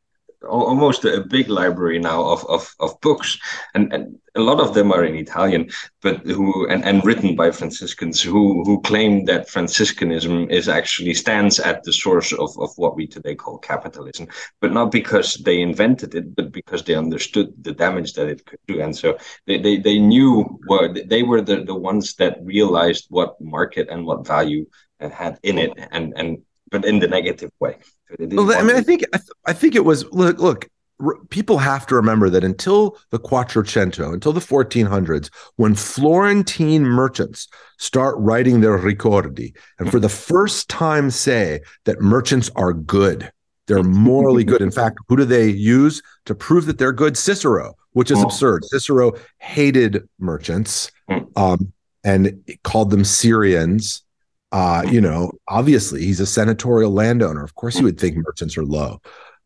almost 0.43 1.05
a 1.05 1.21
big 1.21 1.49
library 1.49 1.99
now 1.99 2.23
of, 2.23 2.45
of, 2.45 2.73
of 2.79 2.99
books. 3.01 3.37
And, 3.73 3.91
and 3.91 4.19
a 4.35 4.41
lot 4.41 4.59
of 4.59 4.73
them 4.73 4.91
are 4.91 5.03
in 5.03 5.15
Italian 5.15 5.69
but 6.01 6.17
who 6.25 6.67
and, 6.67 6.85
and 6.85 7.03
written 7.03 7.35
by 7.35 7.49
Franciscans 7.51 8.21
who 8.21 8.63
who 8.63 8.79
claim 8.81 9.25
that 9.25 9.49
Franciscanism 9.49 10.49
is 10.51 10.69
actually 10.69 11.15
stands 11.15 11.59
at 11.59 11.83
the 11.83 11.91
source 11.91 12.31
of, 12.33 12.55
of 12.59 12.69
what 12.77 12.95
we 12.95 13.07
today 13.07 13.35
call 13.35 13.57
capitalism 13.57 14.27
but 14.61 14.71
not 14.71 14.91
because 14.91 15.35
they 15.35 15.59
invented 15.59 16.13
it 16.13 16.35
but 16.35 16.51
because 16.51 16.83
they 16.83 16.93
understood 16.93 17.51
the 17.61 17.73
damage 17.73 18.13
that 18.13 18.27
it 18.27 18.45
could 18.45 18.59
do. 18.67 18.79
And 18.79 18.95
so 18.95 19.17
they, 19.47 19.57
they, 19.59 19.77
they 19.77 19.97
knew 19.97 20.43
what 20.67 21.09
they 21.09 21.23
were 21.23 21.41
the, 21.41 21.63
the 21.63 21.75
ones 21.75 22.13
that 22.15 22.37
realized 22.43 23.07
what 23.09 23.41
market 23.41 23.89
and 23.89 24.05
what 24.05 24.27
value 24.27 24.67
uh, 24.99 25.09
had 25.09 25.39
in 25.43 25.57
it. 25.57 25.71
And 25.91 26.13
and 26.15 26.43
but 26.71 26.85
in 26.85 26.99
the 26.99 27.07
negative 27.07 27.51
way 27.59 27.75
well, 28.19 28.57
I 28.57 28.63
mean, 28.63 28.75
I 28.75 28.81
think 28.81 29.03
I, 29.13 29.17
th- 29.17 29.29
I 29.45 29.53
think 29.53 29.75
it 29.75 29.85
was 29.85 30.05
look 30.11 30.39
look. 30.39 30.69
R- 30.99 31.17
people 31.29 31.59
have 31.59 31.85
to 31.87 31.95
remember 31.95 32.29
that 32.29 32.43
until 32.43 32.97
the 33.11 33.19
Quattrocento, 33.19 34.13
until 34.13 34.33
the 34.33 34.39
1400s, 34.39 35.29
when 35.57 35.75
Florentine 35.75 36.83
merchants 36.83 37.47
start 37.77 38.15
writing 38.17 38.61
their 38.61 38.79
ricordi, 38.79 39.53
and 39.77 39.91
for 39.91 39.99
the 39.99 40.09
first 40.09 40.69
time 40.69 41.11
say 41.11 41.59
that 41.85 42.01
merchants 42.01 42.49
are 42.55 42.73
good, 42.73 43.31
they're 43.67 43.83
morally 43.83 44.43
good. 44.43 44.61
In 44.61 44.71
fact, 44.71 44.97
who 45.07 45.17
do 45.17 45.25
they 45.25 45.49
use 45.49 46.01
to 46.25 46.33
prove 46.33 46.65
that 46.65 46.77
they're 46.79 46.93
good? 46.93 47.17
Cicero, 47.17 47.75
which 47.91 48.09
is 48.09 48.17
oh. 48.19 48.23
absurd. 48.23 48.65
Cicero 48.65 49.13
hated 49.37 50.07
merchants 50.17 50.91
hmm. 51.09 51.19
um, 51.35 51.73
and 52.03 52.41
called 52.63 52.89
them 52.89 53.03
Syrians 53.03 54.03
uh, 54.51 54.85
you 54.89 55.01
know, 55.01 55.31
obviously 55.47 56.05
he's 56.05 56.19
a 56.19 56.25
senatorial 56.25 56.91
landowner. 56.91 57.43
Of 57.43 57.55
course, 57.55 57.77
you 57.77 57.83
would 57.83 57.99
think 57.99 58.17
merchants 58.17 58.57
are 58.57 58.65
low. 58.65 59.01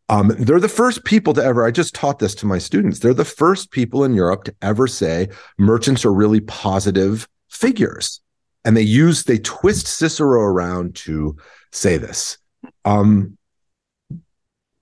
Um, 0.09 0.33
they're 0.37 0.59
the 0.59 0.67
first 0.67 1.05
people 1.05 1.33
to 1.33 1.43
ever, 1.43 1.65
I 1.65 1.71
just 1.71 1.95
taught 1.95 2.19
this 2.19 2.35
to 2.35 2.45
my 2.45 2.57
students. 2.57 2.99
They're 2.99 3.13
the 3.13 3.23
first 3.23 3.71
people 3.71 4.03
in 4.03 4.13
Europe 4.13 4.43
to 4.43 4.55
ever 4.61 4.85
say 4.85 5.29
merchants 5.57 6.03
are 6.03 6.13
really 6.13 6.41
positive 6.41 7.29
figures. 7.49 8.19
And 8.65 8.75
they 8.75 8.81
use, 8.81 9.23
they 9.23 9.39
twist 9.39 9.87
Cicero 9.87 10.41
around 10.41 10.95
to 10.95 11.37
say 11.71 11.97
this. 11.97 12.37
Um, 12.83 13.37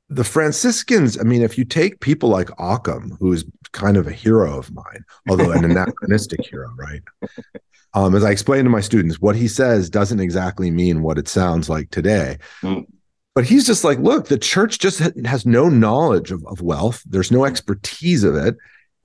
the 0.10 0.24
Franciscans, 0.24 1.20
I 1.20 1.24
mean, 1.24 1.44
if 1.44 1.58
you 1.58 1.64
take 1.64 2.00
people 2.00 2.30
like 2.30 2.50
Occam, 2.58 3.16
who 3.20 3.32
is 3.32 3.46
kind 3.72 3.98
of 3.98 4.08
a 4.08 4.12
hero 4.12 4.58
of 4.58 4.72
mine, 4.74 5.04
although 5.30 5.52
an 5.52 5.66
anachronistic 5.72 6.46
hero, 6.46 6.70
right? 6.78 7.02
Um, 7.94 8.16
as 8.16 8.24
I 8.24 8.32
explain 8.32 8.64
to 8.66 8.70
my 8.70 8.82
students, 8.82 9.20
what 9.20 9.36
he 9.36 9.48
says 9.48 9.90
doesn't 9.90 10.20
exactly 10.20 10.70
mean 10.72 11.02
what 11.02 11.18
it 11.18 11.28
sounds 11.28 11.70
like 11.70 11.90
today. 11.90 12.38
Mm. 12.62 12.86
But 13.36 13.46
he's 13.46 13.66
just 13.66 13.84
like, 13.84 14.00
look, 14.00 14.28
the 14.28 14.38
church 14.38 14.80
just 14.80 15.00
has 15.26 15.46
no 15.46 15.70
knowledge 15.70 16.32
of, 16.32 16.46
of 16.48 16.62
wealth. 16.62 17.02
There's 17.06 17.32
no 17.32 17.46
expertise 17.46 18.24
of 18.24 18.36
it. 18.36 18.56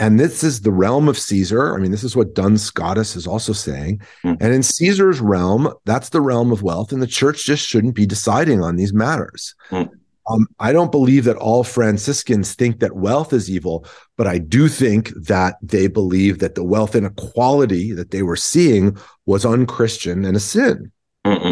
And 0.00 0.18
this 0.18 0.42
is 0.42 0.62
the 0.62 0.73
realm 0.73 1.09
of 1.09 1.18
Caesar. 1.18 1.75
I 1.75 1.78
mean, 1.78 1.92
this 1.92 2.02
is 2.02 2.16
what 2.16 2.35
Duns 2.35 2.62
Scotus 2.62 3.14
is 3.14 3.26
also 3.26 3.52
saying. 3.52 4.00
Mm. 4.25 4.37
And 4.40 4.52
in 4.52 4.62
Caesar's 4.62 5.21
realm, 5.21 5.73
that's 5.85 6.09
the 6.09 6.21
realm 6.21 6.50
of 6.50 6.62
wealth. 6.62 6.90
And 6.90 7.00
the 7.00 7.06
church 7.06 7.44
just 7.44 7.66
shouldn't 7.66 7.94
be 7.94 8.06
deciding 8.06 8.62
on 8.62 8.76
these 8.76 8.92
matters. 8.92 9.54
Mm. 9.71 9.88
Um, 10.26 10.47
I 10.59 10.73
don't 10.73 10.90
believe 10.90 11.25
that 11.25 11.37
all 11.37 11.64
Franciscans 11.64 12.54
think 12.54 12.81
that 12.81 12.97
wealth 12.97 13.33
is 13.33 13.50
evil, 13.50 13.87
but 14.16 14.26
I 14.26 14.38
do 14.38 14.69
think 14.69 15.11
that 15.26 15.57
they 15.62 15.87
believe 15.87 16.38
that 16.38 16.54
the 16.54 16.64
wealth 16.64 16.95
inequality 16.95 17.93
that 17.93 18.11
they 18.11 18.23
were 18.23 18.37
seeing 18.37 18.97
was 19.26 19.45
unchristian 19.45 20.25
and 20.25 20.37
a 20.37 20.40
sin. 20.40 20.90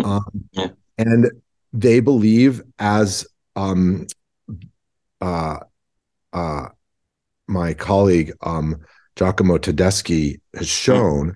Um, 0.05 0.25
and 0.99 1.31
they 1.73 2.01
believe, 2.01 2.63
as 2.79 3.27
um, 3.57 4.07
uh, 5.21 5.59
uh, 6.33 6.69
my 7.47 7.75
colleague 7.75 8.33
um, 8.43 8.77
Giacomo 9.17 9.59
Todeschini 9.59 10.41
has 10.55 10.69
shown 10.69 11.35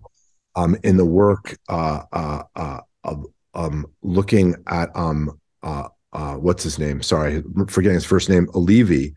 um, 0.54 0.76
in 0.82 0.96
the 0.96 1.04
work 1.04 1.56
uh, 1.68 2.02
uh, 2.12 2.42
uh, 2.54 2.80
of 3.04 3.26
um, 3.54 3.86
looking 4.02 4.54
at 4.66 4.90
um, 4.94 5.38
uh, 5.62 5.88
uh, 6.16 6.34
what's 6.34 6.62
his 6.62 6.78
name? 6.78 7.02
Sorry, 7.02 7.42
forgetting 7.68 7.94
his 7.94 8.06
first 8.06 8.30
name. 8.30 8.48
Olivi. 8.54 9.14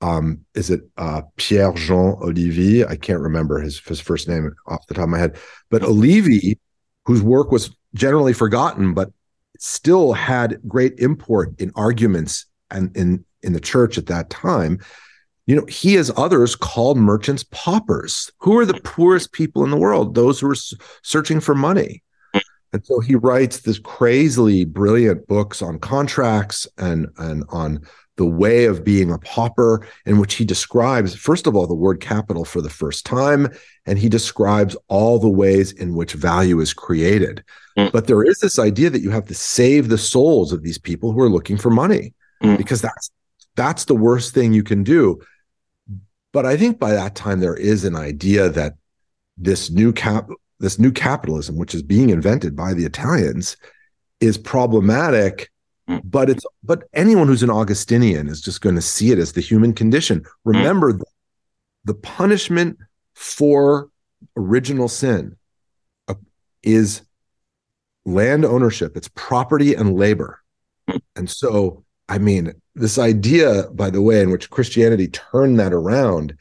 Um, 0.00 0.44
is 0.54 0.70
it 0.70 0.82
uh, 0.96 1.22
Pierre 1.36 1.72
Jean 1.72 2.14
Olivi? 2.22 2.86
I 2.86 2.94
can't 2.94 3.20
remember 3.20 3.58
his 3.58 3.80
his 3.80 3.98
first 4.00 4.28
name 4.28 4.54
off 4.68 4.86
the 4.86 4.94
top 4.94 5.04
of 5.04 5.08
my 5.08 5.18
head. 5.18 5.36
But 5.68 5.82
Olivi, 5.82 6.56
whose 7.04 7.22
work 7.22 7.50
was 7.50 7.76
generally 7.94 8.32
forgotten, 8.32 8.94
but 8.94 9.10
still 9.58 10.12
had 10.12 10.60
great 10.68 10.96
import 11.00 11.60
in 11.60 11.72
arguments 11.74 12.46
and 12.70 12.96
in 12.96 13.24
in 13.42 13.52
the 13.52 13.60
church 13.60 13.98
at 13.98 14.06
that 14.06 14.30
time. 14.30 14.78
You 15.46 15.56
know, 15.56 15.66
he 15.66 15.96
as 15.96 16.12
others 16.16 16.54
called 16.54 16.98
merchants 16.98 17.44
paupers. 17.50 18.30
Who 18.38 18.56
are 18.58 18.66
the 18.66 18.80
poorest 18.84 19.32
people 19.32 19.64
in 19.64 19.70
the 19.70 19.76
world? 19.76 20.14
Those 20.14 20.38
who 20.38 20.50
are 20.50 20.56
searching 21.02 21.40
for 21.40 21.56
money. 21.56 22.04
And 22.72 22.84
so 22.84 23.00
he 23.00 23.14
writes 23.14 23.60
this 23.60 23.78
crazily 23.78 24.64
brilliant 24.64 25.26
books 25.26 25.62
on 25.62 25.78
contracts 25.78 26.66
and 26.76 27.08
and 27.18 27.44
on 27.48 27.80
the 28.16 28.26
way 28.26 28.64
of 28.64 28.84
being 28.84 29.10
a 29.10 29.18
pauper, 29.18 29.86
in 30.04 30.18
which 30.18 30.34
he 30.34 30.44
describes, 30.44 31.14
first 31.14 31.46
of 31.46 31.54
all, 31.54 31.66
the 31.66 31.74
word 31.74 32.00
capital 32.00 32.44
for 32.44 32.60
the 32.60 32.68
first 32.68 33.06
time, 33.06 33.48
and 33.86 33.98
he 33.98 34.08
describes 34.08 34.76
all 34.88 35.18
the 35.18 35.28
ways 35.28 35.72
in 35.72 35.94
which 35.94 36.12
value 36.12 36.60
is 36.60 36.74
created. 36.74 37.42
Mm. 37.78 37.92
But 37.92 38.08
there 38.08 38.24
is 38.24 38.40
this 38.40 38.58
idea 38.58 38.90
that 38.90 39.02
you 39.02 39.10
have 39.10 39.26
to 39.26 39.34
save 39.34 39.88
the 39.88 39.96
souls 39.96 40.52
of 40.52 40.64
these 40.64 40.78
people 40.78 41.12
who 41.12 41.20
are 41.20 41.30
looking 41.30 41.56
for 41.56 41.70
money, 41.70 42.12
mm. 42.42 42.58
because 42.58 42.82
that's 42.82 43.10
that's 43.54 43.86
the 43.86 43.94
worst 43.94 44.34
thing 44.34 44.52
you 44.52 44.64
can 44.64 44.82
do. 44.82 45.20
But 46.32 46.44
I 46.44 46.56
think 46.56 46.78
by 46.78 46.92
that 46.92 47.14
time 47.14 47.40
there 47.40 47.56
is 47.56 47.84
an 47.84 47.96
idea 47.96 48.48
that 48.50 48.74
this 49.36 49.70
new 49.70 49.92
cap 49.92 50.28
this 50.60 50.78
new 50.78 50.92
capitalism, 50.92 51.56
which 51.56 51.74
is 51.74 51.82
being 51.82 52.10
invented 52.10 52.56
by 52.56 52.74
the 52.74 52.84
Italians, 52.84 53.56
is 54.20 54.36
problematic 54.36 55.50
Mm. 55.88 56.02
But 56.04 56.28
it's 56.30 56.44
but 56.62 56.84
anyone 56.92 57.26
who's 57.26 57.42
an 57.42 57.50
Augustinian 57.50 58.28
is 58.28 58.40
just 58.40 58.60
going 58.60 58.74
to 58.74 58.82
see 58.82 59.10
it 59.10 59.18
as 59.18 59.32
the 59.32 59.40
human 59.40 59.72
condition. 59.72 60.20
Mm. 60.20 60.26
Remember, 60.44 60.92
mm. 60.92 61.02
the 61.84 61.94
punishment 61.94 62.78
for 63.14 63.88
original 64.36 64.88
sin 64.88 65.36
uh, 66.06 66.14
is 66.62 67.02
land 68.04 68.44
ownership. 68.44 68.96
It's 68.96 69.08
property 69.14 69.74
and 69.74 69.96
labor. 69.96 70.40
Mm. 70.88 71.00
And 71.16 71.30
so, 71.30 71.84
I 72.08 72.18
mean, 72.18 72.52
this 72.74 72.98
idea, 72.98 73.68
by 73.72 73.90
the 73.90 74.02
way, 74.02 74.20
in 74.20 74.30
which 74.30 74.50
Christianity 74.50 75.08
turned 75.08 75.58
that 75.58 75.72
around 75.72 76.36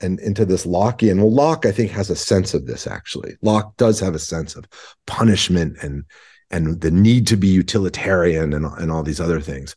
and 0.00 0.20
into 0.20 0.44
this 0.44 0.66
Lockean. 0.66 1.18
Well, 1.18 1.32
Locke, 1.32 1.66
I 1.66 1.72
think, 1.72 1.90
has 1.92 2.10
a 2.10 2.16
sense 2.16 2.54
of 2.54 2.66
this 2.66 2.86
actually. 2.86 3.36
Locke 3.42 3.76
does 3.76 4.00
have 4.00 4.14
a 4.14 4.20
sense 4.20 4.54
of 4.54 4.64
punishment 5.06 5.76
and 5.82 6.04
and 6.50 6.80
the 6.80 6.90
need 6.90 7.26
to 7.26 7.36
be 7.36 7.48
utilitarian 7.48 8.54
and, 8.54 8.64
and 8.64 8.90
all 8.90 9.02
these 9.02 9.20
other 9.20 9.40
things. 9.40 9.76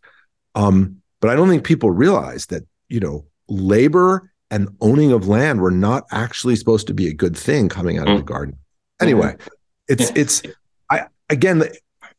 Um, 0.55 1.01
but 1.19 1.29
I 1.29 1.35
don't 1.35 1.49
think 1.49 1.65
people 1.65 1.91
realize 1.91 2.45
that, 2.47 2.63
you 2.87 2.99
know, 2.99 3.25
labor 3.49 4.31
and 4.49 4.69
owning 4.79 5.11
of 5.11 5.27
land 5.27 5.61
were 5.61 5.71
not 5.71 6.05
actually 6.11 6.55
supposed 6.55 6.87
to 6.87 6.93
be 6.93 7.07
a 7.07 7.13
good 7.13 7.37
thing 7.37 7.69
coming 7.69 7.97
out 7.97 8.07
of 8.07 8.17
the 8.17 8.23
mm. 8.23 8.27
garden. 8.27 8.57
Anyway, 9.01 9.35
it's 9.87 10.11
it's 10.15 10.43
I 10.89 11.07
again 11.29 11.63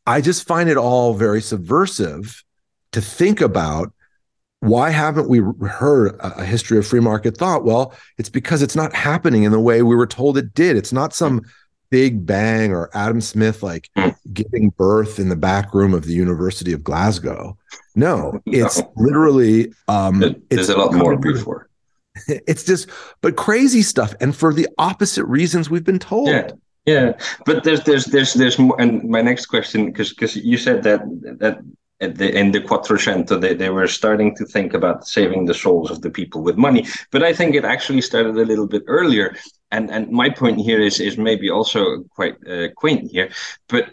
I 0.05 0.21
just 0.21 0.45
find 0.47 0.69
it 0.69 0.77
all 0.77 1.13
very 1.13 1.41
subversive 1.41 2.43
to 2.91 3.01
think 3.01 3.39
about 3.41 3.93
why 4.63 4.91
haven't 4.91 5.27
we 5.27 5.39
heard 5.67 6.15
a 6.21 6.45
history 6.45 6.77
of 6.77 6.87
free 6.87 7.01
market 7.01 7.35
thought? 7.35 7.65
Well, 7.65 7.93
it's 8.17 8.29
because 8.29 8.61
it's 8.61 8.77
not 8.77 8.95
happening 8.95 9.43
in 9.43 9.51
the 9.51 9.59
way 9.59 9.81
we 9.81 9.95
were 9.95 10.07
told 10.07 10.37
it 10.37 10.53
did. 10.53 10.77
It's 10.77 10.93
not 10.93 11.13
some 11.13 11.41
Big 11.89 12.25
Bang 12.25 12.71
or 12.71 12.89
Adam 12.93 13.19
Smith 13.19 13.61
like 13.61 13.89
mm. 13.97 14.15
giving 14.33 14.69
birth 14.69 15.19
in 15.19 15.27
the 15.27 15.35
back 15.35 15.73
room 15.73 15.93
of 15.93 16.05
the 16.05 16.13
University 16.13 16.71
of 16.71 16.81
Glasgow. 16.81 17.57
No, 17.93 18.41
it's 18.45 18.79
no. 18.79 18.93
literally 18.95 19.73
um 19.89 20.43
there's 20.49 20.69
a 20.69 20.77
lot 20.77 20.93
more 20.93 21.17
before. 21.17 21.69
It's 22.27 22.63
just 22.63 22.89
but 23.21 23.35
crazy 23.35 23.81
stuff 23.81 24.13
and 24.21 24.35
for 24.35 24.53
the 24.53 24.67
opposite 24.77 25.25
reasons 25.25 25.69
we've 25.69 25.83
been 25.83 25.99
told. 25.99 26.29
Yeah. 26.29 26.51
Yeah, 26.85 27.13
but 27.45 27.63
there's 27.63 27.81
there's 27.85 28.05
there's 28.05 28.33
there's 28.33 28.59
more. 28.59 28.75
And 28.79 29.05
my 29.05 29.21
next 29.21 29.45
question, 29.45 29.85
because 29.85 30.09
because 30.09 30.35
you 30.35 30.57
said 30.57 30.83
that 30.83 30.99
that 31.39 31.59
the, 32.07 32.37
in 32.37 32.51
the 32.51 32.59
Quattrocento, 32.59 33.39
they, 33.39 33.53
they 33.53 33.69
were 33.69 33.87
starting 33.87 34.35
to 34.35 34.45
think 34.45 34.73
about 34.73 35.07
saving 35.07 35.45
the 35.45 35.53
souls 35.53 35.91
of 35.91 36.01
the 36.01 36.09
people 36.09 36.41
with 36.41 36.57
money. 36.57 36.85
But 37.11 37.23
I 37.23 37.33
think 37.33 37.55
it 37.55 37.65
actually 37.65 38.01
started 38.01 38.37
a 38.37 38.45
little 38.45 38.67
bit 38.67 38.83
earlier. 38.87 39.35
And 39.71 39.89
and 39.89 40.11
my 40.11 40.29
point 40.29 40.59
here 40.59 40.81
is 40.81 40.99
is 40.99 41.17
maybe 41.17 41.49
also 41.49 42.03
quite 42.15 42.35
uh, 42.47 42.67
quaint 42.75 43.11
here. 43.11 43.29
But 43.67 43.85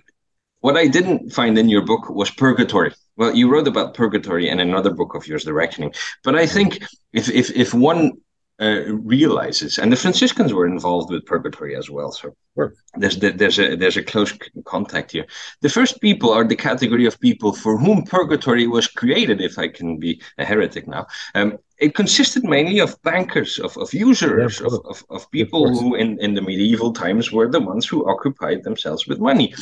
what 0.61 0.77
I 0.77 0.87
didn't 0.87 1.33
find 1.33 1.57
in 1.59 1.69
your 1.69 1.85
book 1.85 2.11
was 2.11 2.31
purgatory. 2.31 2.93
Well, 3.17 3.35
you 3.35 3.51
wrote 3.51 3.69
about 3.69 3.95
purgatory 3.95 4.49
in 4.49 4.61
another 4.61 4.91
book 4.91 5.15
of 5.15 5.27
yours, 5.27 5.45
The 5.45 5.55
Reckoning. 5.55 5.95
But 6.23 6.35
I 6.35 6.47
think 6.47 6.83
if 7.13 7.29
if 7.31 7.51
if 7.51 7.73
one 7.73 8.13
uh, 8.61 8.83
realizes, 8.93 9.79
and 9.79 9.91
the 9.91 9.97
Franciscans 9.97 10.53
were 10.53 10.67
involved 10.67 11.11
with 11.11 11.25
purgatory 11.25 11.77
as 11.77 11.89
well. 11.89 12.13
So 12.13 12.35
sure. 12.55 12.75
there's 12.95 13.19
there's 13.19 13.59
a 13.59 13.77
there's 13.77 13.97
a 13.97 14.03
close 14.03 14.33
contact 14.65 15.13
here. 15.13 15.27
The 15.63 15.69
first 15.69 16.01
people 16.01 16.31
are 16.31 16.45
the 16.45 16.57
category 16.57 17.07
of 17.07 17.19
people 17.21 17.53
for 17.53 17.79
whom 17.79 18.05
purgatory 18.05 18.67
was 18.67 18.87
created. 18.87 19.41
If 19.41 19.59
I 19.59 19.69
can 19.69 19.99
be 19.99 20.21
a 20.39 20.45
heretic 20.45 20.87
now, 20.87 21.07
um, 21.35 21.59
it 21.79 21.95
consisted 21.95 22.45
mainly 22.45 22.81
of 22.81 23.01
bankers, 23.03 23.59
of, 23.59 23.77
of 23.79 23.95
usurers, 23.95 24.61
yeah, 24.61 24.67
of, 24.67 24.75
of, 24.85 25.05
of, 25.09 25.31
people 25.31 25.71
of 25.71 25.79
who 25.79 25.95
in, 25.95 26.21
in 26.21 26.35
the 26.35 26.43
medieval 26.43 26.93
times 26.93 27.33
were 27.33 27.51
the 27.51 27.61
ones 27.61 27.87
who 27.87 28.09
occupied 28.09 28.63
themselves 28.63 29.07
with 29.07 29.19
money. 29.19 29.55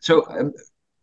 So 0.00 0.26
um, 0.28 0.52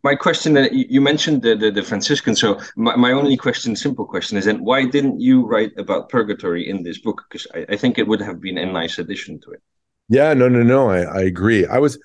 my 0.04 0.14
question 0.14 0.54
that 0.54 0.72
you 0.72 1.00
mentioned 1.00 1.42
the, 1.42 1.56
the, 1.56 1.70
the 1.70 1.82
Franciscan. 1.82 2.36
So 2.36 2.60
my, 2.76 2.94
my 2.96 3.12
only 3.12 3.36
question, 3.36 3.74
simple 3.74 4.04
question, 4.04 4.38
is 4.38 4.44
then 4.44 4.64
why 4.64 4.84
didn't 4.84 5.20
you 5.20 5.44
write 5.44 5.72
about 5.76 6.08
purgatory 6.08 6.68
in 6.68 6.82
this 6.82 6.98
book? 6.98 7.24
Because 7.28 7.46
I, 7.54 7.66
I 7.70 7.76
think 7.76 7.98
it 7.98 8.06
would 8.06 8.20
have 8.20 8.40
been 8.40 8.58
a 8.58 8.66
nice 8.66 8.98
addition 8.98 9.40
to 9.40 9.50
it. 9.50 9.62
Yeah, 10.08 10.34
no, 10.34 10.48
no, 10.48 10.62
no. 10.62 10.88
I, 10.88 11.00
I 11.02 11.20
agree. 11.22 11.66
I 11.66 11.78
was 11.78 11.98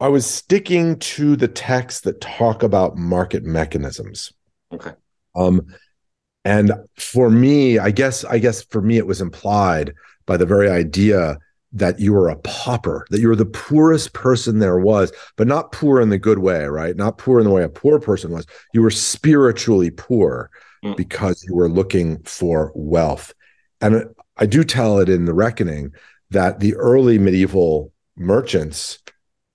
I 0.00 0.08
was 0.08 0.24
sticking 0.24 0.98
to 1.00 1.34
the 1.34 1.48
texts 1.48 2.02
that 2.02 2.20
talk 2.20 2.62
about 2.62 2.96
market 2.96 3.42
mechanisms. 3.42 4.32
Okay. 4.72 4.92
Um, 5.34 5.66
and 6.44 6.72
for 6.96 7.28
me, 7.28 7.78
I 7.78 7.90
guess 7.90 8.24
I 8.24 8.38
guess 8.38 8.62
for 8.62 8.80
me 8.80 8.96
it 8.96 9.06
was 9.06 9.20
implied 9.20 9.94
by 10.24 10.36
the 10.36 10.46
very 10.46 10.70
idea 10.70 11.38
that 11.72 12.00
you 12.00 12.12
were 12.12 12.28
a 12.28 12.36
pauper, 12.36 13.06
that 13.10 13.20
you 13.20 13.28
were 13.28 13.36
the 13.36 13.44
poorest 13.44 14.12
person 14.14 14.58
there 14.58 14.78
was, 14.78 15.12
but 15.36 15.46
not 15.46 15.72
poor 15.72 16.00
in 16.00 16.08
the 16.08 16.18
good 16.18 16.38
way, 16.38 16.64
right? 16.64 16.96
Not 16.96 17.18
poor 17.18 17.38
in 17.38 17.44
the 17.44 17.50
way 17.50 17.62
a 17.62 17.68
poor 17.68 18.00
person 18.00 18.30
was. 18.30 18.46
You 18.72 18.82
were 18.82 18.90
spiritually 18.90 19.90
poor 19.90 20.50
mm. 20.84 20.96
because 20.96 21.44
you 21.44 21.54
were 21.54 21.68
looking 21.68 22.22
for 22.22 22.72
wealth. 22.74 23.34
And 23.80 24.06
I 24.36 24.46
do 24.46 24.64
tell 24.64 24.98
it 24.98 25.08
in 25.08 25.26
The 25.26 25.34
Reckoning 25.34 25.92
that 26.30 26.60
the 26.60 26.74
early 26.76 27.18
medieval 27.18 27.92
merchants 28.16 28.98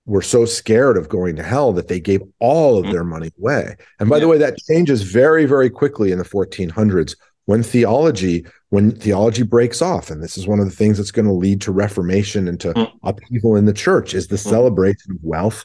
were 0.06 0.22
so 0.22 0.44
scared 0.44 0.96
of 0.96 1.08
going 1.08 1.36
to 1.36 1.42
hell 1.42 1.72
that 1.72 1.88
they 1.88 2.00
gave 2.00 2.22
all 2.38 2.78
of 2.78 2.86
mm. 2.86 2.92
their 2.92 3.04
money 3.04 3.30
away. 3.38 3.76
And 3.98 4.08
by 4.08 4.16
yeah. 4.16 4.20
the 4.20 4.28
way, 4.28 4.38
that 4.38 4.58
changes 4.58 5.02
very, 5.02 5.46
very 5.46 5.70
quickly 5.70 6.12
in 6.12 6.18
the 6.18 6.24
1400s 6.24 7.16
when 7.46 7.62
theology 7.62 8.46
when 8.74 8.90
theology 8.90 9.44
breaks 9.44 9.80
off 9.80 10.10
and 10.10 10.20
this 10.20 10.36
is 10.36 10.48
one 10.48 10.58
of 10.58 10.64
the 10.64 10.74
things 10.74 10.98
that's 10.98 11.12
going 11.12 11.26
to 11.26 11.32
lead 11.32 11.60
to 11.60 11.70
reformation 11.70 12.48
and 12.48 12.58
to 12.58 12.72
mm. 12.74 12.92
upheaval 13.04 13.54
in 13.54 13.66
the 13.66 13.72
church 13.72 14.14
is 14.14 14.26
the 14.26 14.34
mm. 14.34 14.50
celebration 14.50 15.12
of 15.12 15.18
wealth 15.22 15.64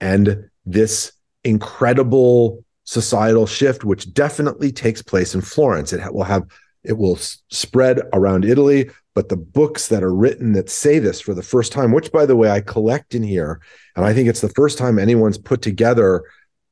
and 0.00 0.48
this 0.64 1.12
incredible 1.44 2.64
societal 2.84 3.46
shift 3.46 3.84
which 3.84 4.14
definitely 4.14 4.72
takes 4.72 5.02
place 5.02 5.34
in 5.34 5.42
florence 5.42 5.92
it 5.92 6.14
will 6.14 6.24
have 6.24 6.42
it 6.84 6.96
will 6.96 7.16
spread 7.16 8.00
around 8.14 8.46
italy 8.46 8.90
but 9.14 9.28
the 9.28 9.36
books 9.36 9.88
that 9.88 10.02
are 10.02 10.14
written 10.14 10.52
that 10.54 10.70
say 10.70 10.98
this 10.98 11.20
for 11.20 11.34
the 11.34 11.42
first 11.42 11.70
time 11.70 11.92
which 11.92 12.10
by 12.12 12.24
the 12.24 12.36
way 12.36 12.48
i 12.48 12.62
collect 12.62 13.14
in 13.14 13.22
here 13.22 13.60
and 13.94 14.06
i 14.06 14.14
think 14.14 14.26
it's 14.26 14.40
the 14.40 14.48
first 14.48 14.78
time 14.78 14.98
anyone's 14.98 15.36
put 15.36 15.60
together 15.60 16.24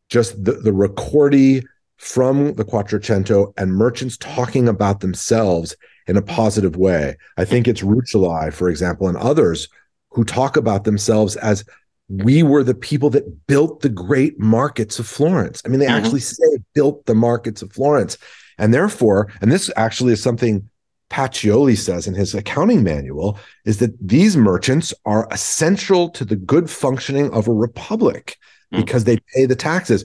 just 0.09 0.43
the, 0.43 0.53
the 0.53 0.73
ricordi 0.73 1.62
from 1.96 2.54
the 2.54 2.64
Quattrocento 2.64 3.52
and 3.56 3.74
merchants 3.74 4.16
talking 4.16 4.68
about 4.68 5.00
themselves 5.00 5.76
in 6.06 6.16
a 6.16 6.22
positive 6.22 6.76
way. 6.76 7.16
I 7.37 7.44
think 7.44 7.66
it's 7.66 7.82
Rucellai, 7.82 8.52
for 8.52 8.68
example, 8.68 9.09
and 9.09 9.16
others 9.16 9.68
who 10.11 10.24
talk 10.24 10.56
about 10.56 10.85
themselves 10.85 11.37
as 11.37 11.64
we 12.09 12.42
were 12.42 12.62
the 12.62 12.74
people 12.74 13.11
that 13.11 13.46
built 13.46 13.80
the 13.80 13.88
great 13.88 14.38
markets 14.38 14.98
of 14.98 15.06
Florence. 15.06 15.62
I 15.64 15.68
mean, 15.68 15.80
they 15.80 15.87
mm-hmm. 15.87 15.96
actually 15.96 16.20
say 16.20 16.59
built 16.74 17.04
the 17.06 17.14
markets 17.14 17.62
of 17.62 17.72
Florence. 17.72 18.16
And 18.59 18.72
therefore, 18.72 19.32
and 19.40 19.50
this 19.50 19.70
actually 19.76 20.12
is 20.12 20.22
something 20.22 20.68
Pacioli 21.11 21.76
says 21.76 22.06
in 22.06 22.14
his 22.14 22.35
accounting 22.35 22.82
manual, 22.82 23.38
is 23.64 23.78
that 23.78 23.96
these 24.00 24.37
merchants 24.37 24.94
are 25.04 25.28
essential 25.30 26.09
to 26.11 26.24
the 26.24 26.37
good 26.37 26.70
functioning 26.70 27.32
of 27.32 27.48
a 27.48 27.52
republic 27.52 28.38
mm. 28.72 28.78
because 28.78 29.04
they 29.04 29.18
pay 29.35 29.46
the 29.46 29.56
taxes 29.56 30.04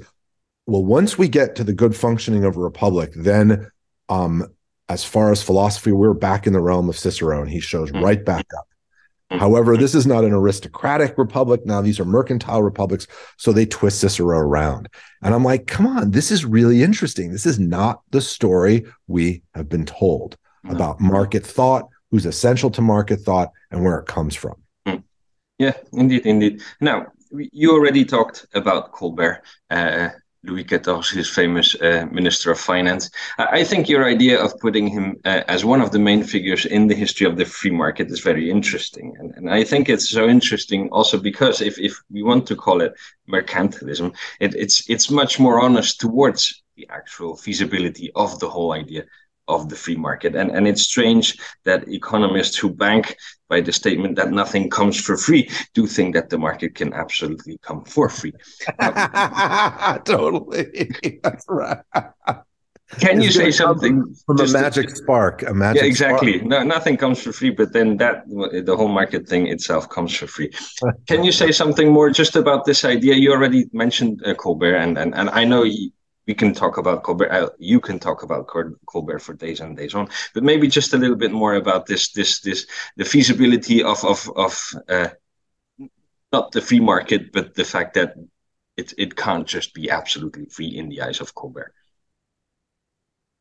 well, 0.67 0.83
once 0.83 1.17
we 1.17 1.27
get 1.27 1.55
to 1.55 1.63
the 1.63 1.73
good 1.73 1.95
functioning 1.95 2.43
of 2.43 2.55
a 2.55 2.59
republic, 2.59 3.11
then 3.15 3.69
um, 4.09 4.45
as 4.89 5.03
far 5.03 5.31
as 5.31 5.41
philosophy, 5.41 5.91
we're 5.91 6.13
back 6.13 6.45
in 6.45 6.53
the 6.53 6.61
realm 6.61 6.89
of 6.89 6.97
Cicero, 6.97 7.41
and 7.41 7.49
he 7.49 7.59
shows 7.59 7.91
mm-hmm. 7.91 8.03
right 8.03 8.23
back 8.23 8.45
up. 8.57 8.67
Mm-hmm. 9.31 9.39
However, 9.39 9.77
this 9.77 9.95
is 9.95 10.05
not 10.05 10.25
an 10.25 10.33
aristocratic 10.33 11.17
republic. 11.17 11.65
Now, 11.65 11.81
these 11.81 11.99
are 11.99 12.05
mercantile 12.05 12.61
republics. 12.61 13.07
So 13.37 13.53
they 13.53 13.65
twist 13.65 14.01
Cicero 14.01 14.37
around. 14.37 14.89
And 15.21 15.33
I'm 15.33 15.43
like, 15.43 15.67
come 15.67 15.87
on, 15.87 16.11
this 16.11 16.31
is 16.31 16.43
really 16.43 16.83
interesting. 16.83 17.31
This 17.31 17.45
is 17.45 17.57
not 17.57 18.01
the 18.11 18.21
story 18.21 18.85
we 19.07 19.43
have 19.55 19.69
been 19.69 19.85
told 19.85 20.37
mm-hmm. 20.65 20.75
about 20.75 20.99
market 20.99 21.45
thought, 21.45 21.87
who's 22.11 22.25
essential 22.25 22.69
to 22.71 22.81
market 22.81 23.21
thought, 23.21 23.51
and 23.71 23.83
where 23.83 23.97
it 23.99 24.05
comes 24.05 24.35
from. 24.35 24.55
Mm. 24.85 25.03
Yeah, 25.57 25.77
indeed, 25.93 26.25
indeed. 26.25 26.61
Now, 26.81 27.07
you 27.31 27.71
already 27.71 28.03
talked 28.03 28.45
about 28.53 28.91
Colbert. 28.91 29.43
Uh, 29.69 30.09
Louis 30.43 30.63
XIV, 30.63 31.11
his 31.11 31.29
famous 31.29 31.75
uh, 31.75 32.07
Minister 32.11 32.51
of 32.51 32.59
Finance. 32.59 33.11
I 33.37 33.63
think 33.63 33.87
your 33.87 34.05
idea 34.05 34.43
of 34.43 34.57
putting 34.59 34.87
him 34.87 35.17
uh, 35.23 35.43
as 35.47 35.63
one 35.63 35.81
of 35.81 35.91
the 35.91 35.99
main 35.99 36.23
figures 36.23 36.65
in 36.65 36.87
the 36.87 36.95
history 36.95 37.27
of 37.27 37.37
the 37.37 37.45
free 37.45 37.69
market 37.69 38.09
is 38.09 38.21
very 38.21 38.49
interesting. 38.49 39.15
And, 39.19 39.33
and 39.35 39.49
I 39.51 39.63
think 39.63 39.87
it's 39.87 40.09
so 40.09 40.27
interesting 40.27 40.89
also 40.89 41.19
because 41.19 41.61
if, 41.61 41.77
if 41.79 41.93
we 42.09 42.23
want 42.23 42.47
to 42.47 42.55
call 42.55 42.81
it 42.81 42.93
mercantilism, 43.29 44.15
it, 44.39 44.55
it's, 44.55 44.89
it's 44.89 45.11
much 45.11 45.39
more 45.39 45.61
honest 45.61 45.99
towards 45.99 46.63
the 46.75 46.87
actual 46.89 47.37
feasibility 47.37 48.11
of 48.15 48.39
the 48.39 48.49
whole 48.49 48.71
idea 48.71 49.03
of 49.47 49.69
the 49.69 49.75
free 49.75 49.95
market. 49.95 50.35
And, 50.35 50.51
and 50.51 50.67
it's 50.67 50.83
strange 50.83 51.37
that 51.65 51.87
economists 51.87 52.57
who 52.57 52.69
bank 52.69 53.17
by 53.49 53.61
the 53.61 53.73
statement 53.73 54.15
that 54.15 54.31
nothing 54.31 54.69
comes 54.69 54.99
for 54.99 55.17
free 55.17 55.49
do 55.73 55.85
think 55.87 56.15
that 56.15 56.29
the 56.29 56.37
market 56.37 56.75
can 56.75 56.93
absolutely 56.93 57.57
come 57.61 57.83
for 57.83 58.09
free. 58.09 58.33
totally. 60.05 60.91
That's 61.23 61.45
right. 61.49 61.79
Can 62.99 63.21
you 63.21 63.31
say 63.31 63.51
something 63.51 64.15
from 64.25 64.39
a 64.39 64.47
magic 64.47 64.89
to, 64.89 64.95
spark? 64.95 65.43
A 65.43 65.53
magic 65.53 65.81
yeah, 65.81 65.87
exactly. 65.87 66.33
Spark. 66.39 66.49
No, 66.49 66.63
nothing 66.63 66.97
comes 66.97 67.21
for 67.21 67.31
free, 67.31 67.51
but 67.51 67.71
then 67.71 67.97
that 67.97 68.27
the 68.27 68.75
whole 68.75 68.89
market 68.89 69.27
thing 69.27 69.47
itself 69.47 69.89
comes 69.89 70.13
for 70.13 70.27
free. 70.27 70.51
Can 71.07 71.23
you 71.23 71.31
say 71.31 71.51
something 71.51 71.91
more 71.91 72.09
just 72.09 72.35
about 72.35 72.65
this 72.65 72.83
idea? 72.83 73.15
You 73.15 73.31
already 73.31 73.69
mentioned 73.71 74.21
uh, 74.25 74.33
Colbert, 74.33 74.75
and, 74.75 74.97
and 74.97 75.15
and 75.15 75.29
I 75.29 75.45
know 75.45 75.63
we 76.31 76.35
can 76.35 76.53
talk 76.53 76.77
about 76.77 77.03
Colbert. 77.03 77.29
Uh, 77.29 77.49
you 77.59 77.81
can 77.81 77.99
talk 77.99 78.23
about 78.23 78.47
Colbert 78.85 79.19
for 79.19 79.33
days 79.33 79.59
and 79.59 79.75
days 79.75 79.93
on. 79.93 80.07
But 80.33 80.43
maybe 80.43 80.65
just 80.69 80.93
a 80.93 80.97
little 80.97 81.17
bit 81.17 81.33
more 81.33 81.55
about 81.55 81.87
this, 81.87 82.13
this, 82.13 82.39
this, 82.39 82.67
the 82.95 83.03
feasibility 83.03 83.83
of 83.83 83.99
of 84.05 84.31
of 84.37 84.53
uh, 84.87 85.09
not 86.31 86.53
the 86.53 86.61
free 86.61 86.79
market, 86.79 87.33
but 87.33 87.53
the 87.55 87.65
fact 87.65 87.95
that 87.95 88.13
it 88.77 88.93
it 88.97 89.17
can't 89.17 89.45
just 89.45 89.73
be 89.73 89.89
absolutely 89.89 90.45
free 90.45 90.71
in 90.79 90.87
the 90.87 91.01
eyes 91.01 91.19
of 91.19 91.35
Colbert. 91.35 91.73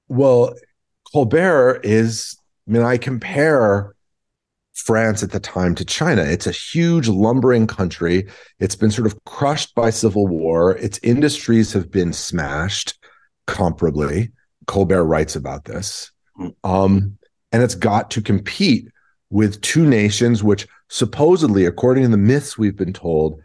Well, 0.08 0.54
Colbert 1.12 1.82
is. 1.84 2.36
I 2.66 2.72
mean, 2.72 2.82
I 2.82 2.98
compare 2.98 3.94
France 4.74 5.22
at 5.22 5.32
the 5.32 5.40
time 5.40 5.74
to 5.74 5.84
China. 5.84 6.22
It's 6.22 6.46
a 6.46 6.52
huge 6.52 7.08
lumbering 7.08 7.66
country. 7.66 8.28
It's 8.58 8.76
been 8.76 8.90
sort 8.90 9.06
of 9.06 9.22
crushed 9.24 9.74
by 9.74 9.90
civil 9.90 10.26
war. 10.26 10.76
Its 10.76 10.98
industries 11.02 11.72
have 11.72 11.90
been 11.90 12.12
smashed 12.12 12.98
comparably. 13.46 14.32
Colbert 14.66 15.04
writes 15.04 15.36
about 15.36 15.64
this. 15.64 16.10
Hmm. 16.36 16.48
Um, 16.64 17.18
and 17.52 17.62
it's 17.62 17.74
got 17.74 18.10
to 18.12 18.22
compete 18.22 18.88
with 19.30 19.60
two 19.60 19.86
nations, 19.86 20.42
which 20.42 20.66
supposedly, 20.88 21.66
according 21.66 22.04
to 22.04 22.08
the 22.08 22.16
myths 22.16 22.56
we've 22.56 22.76
been 22.76 22.92
told, 22.92 23.40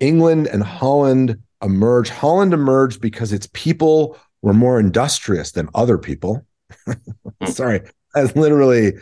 England 0.00 0.48
and 0.48 0.62
Holland 0.62 1.38
emerged. 1.62 2.10
Holland 2.10 2.52
emerged 2.52 3.00
because 3.00 3.32
its 3.32 3.48
people 3.52 4.18
were 4.42 4.54
more 4.54 4.78
industrious 4.78 5.52
than 5.52 5.68
other 5.74 5.98
people. 5.98 6.46
Hmm. 7.40 7.50
Sorry, 7.50 7.80
as 8.14 8.34
literally 8.36 8.94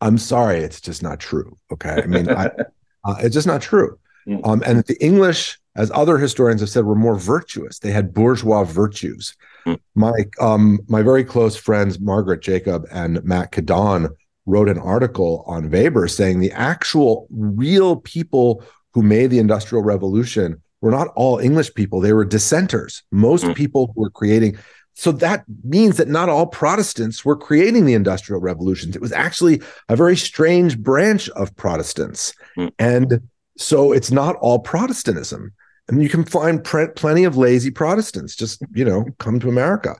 I'm 0.00 0.18
sorry, 0.18 0.58
it's 0.58 0.80
just 0.80 1.02
not 1.02 1.20
true. 1.20 1.58
Okay, 1.72 2.00
I 2.02 2.06
mean, 2.06 2.28
I, 2.30 2.46
uh, 3.04 3.16
it's 3.20 3.34
just 3.34 3.46
not 3.46 3.62
true. 3.62 3.98
Um, 4.44 4.62
and 4.64 4.84
the 4.84 5.02
English, 5.02 5.58
as 5.76 5.90
other 5.92 6.18
historians 6.18 6.60
have 6.60 6.70
said, 6.70 6.84
were 6.84 6.94
more 6.94 7.16
virtuous. 7.16 7.78
They 7.78 7.90
had 7.90 8.14
bourgeois 8.14 8.64
virtues. 8.64 9.34
Mm. 9.66 9.78
My 9.94 10.12
um, 10.40 10.80
my 10.88 11.02
very 11.02 11.24
close 11.24 11.56
friends 11.56 11.98
Margaret 12.00 12.40
Jacob 12.40 12.86
and 12.90 13.22
Matt 13.24 13.52
Kadane 13.52 14.08
wrote 14.46 14.68
an 14.68 14.78
article 14.78 15.44
on 15.46 15.70
Weber 15.70 16.08
saying 16.08 16.40
the 16.40 16.52
actual 16.52 17.26
real 17.30 17.96
people 17.96 18.64
who 18.94 19.02
made 19.02 19.28
the 19.28 19.38
Industrial 19.38 19.82
Revolution 19.82 20.60
were 20.80 20.90
not 20.90 21.08
all 21.16 21.38
English 21.38 21.74
people; 21.74 22.00
they 22.00 22.12
were 22.12 22.24
dissenters. 22.24 23.02
Most 23.10 23.44
mm. 23.44 23.54
people 23.54 23.92
who 23.94 24.02
were 24.02 24.10
creating 24.10 24.58
so 25.00 25.12
that 25.12 25.46
means 25.64 25.96
that 25.96 26.08
not 26.08 26.28
all 26.28 26.46
Protestants 26.46 27.24
were 27.24 27.34
creating 27.34 27.86
the 27.86 27.94
Industrial 27.94 28.38
Revolutions. 28.38 28.94
It 28.94 29.00
was 29.00 29.12
actually 29.12 29.62
a 29.88 29.96
very 29.96 30.14
strange 30.14 30.78
branch 30.78 31.30
of 31.30 31.56
Protestants. 31.56 32.34
Mm. 32.58 32.70
And 32.78 33.20
so 33.56 33.92
it's 33.92 34.10
not 34.10 34.36
all 34.42 34.58
Protestantism. 34.58 35.54
And 35.88 36.02
you 36.02 36.10
can 36.10 36.26
find 36.26 36.62
pre- 36.62 36.88
plenty 36.88 37.24
of 37.24 37.38
lazy 37.38 37.70
Protestants. 37.70 38.36
Just, 38.36 38.60
you 38.74 38.84
know, 38.84 39.06
come 39.18 39.40
to 39.40 39.48
America. 39.48 39.96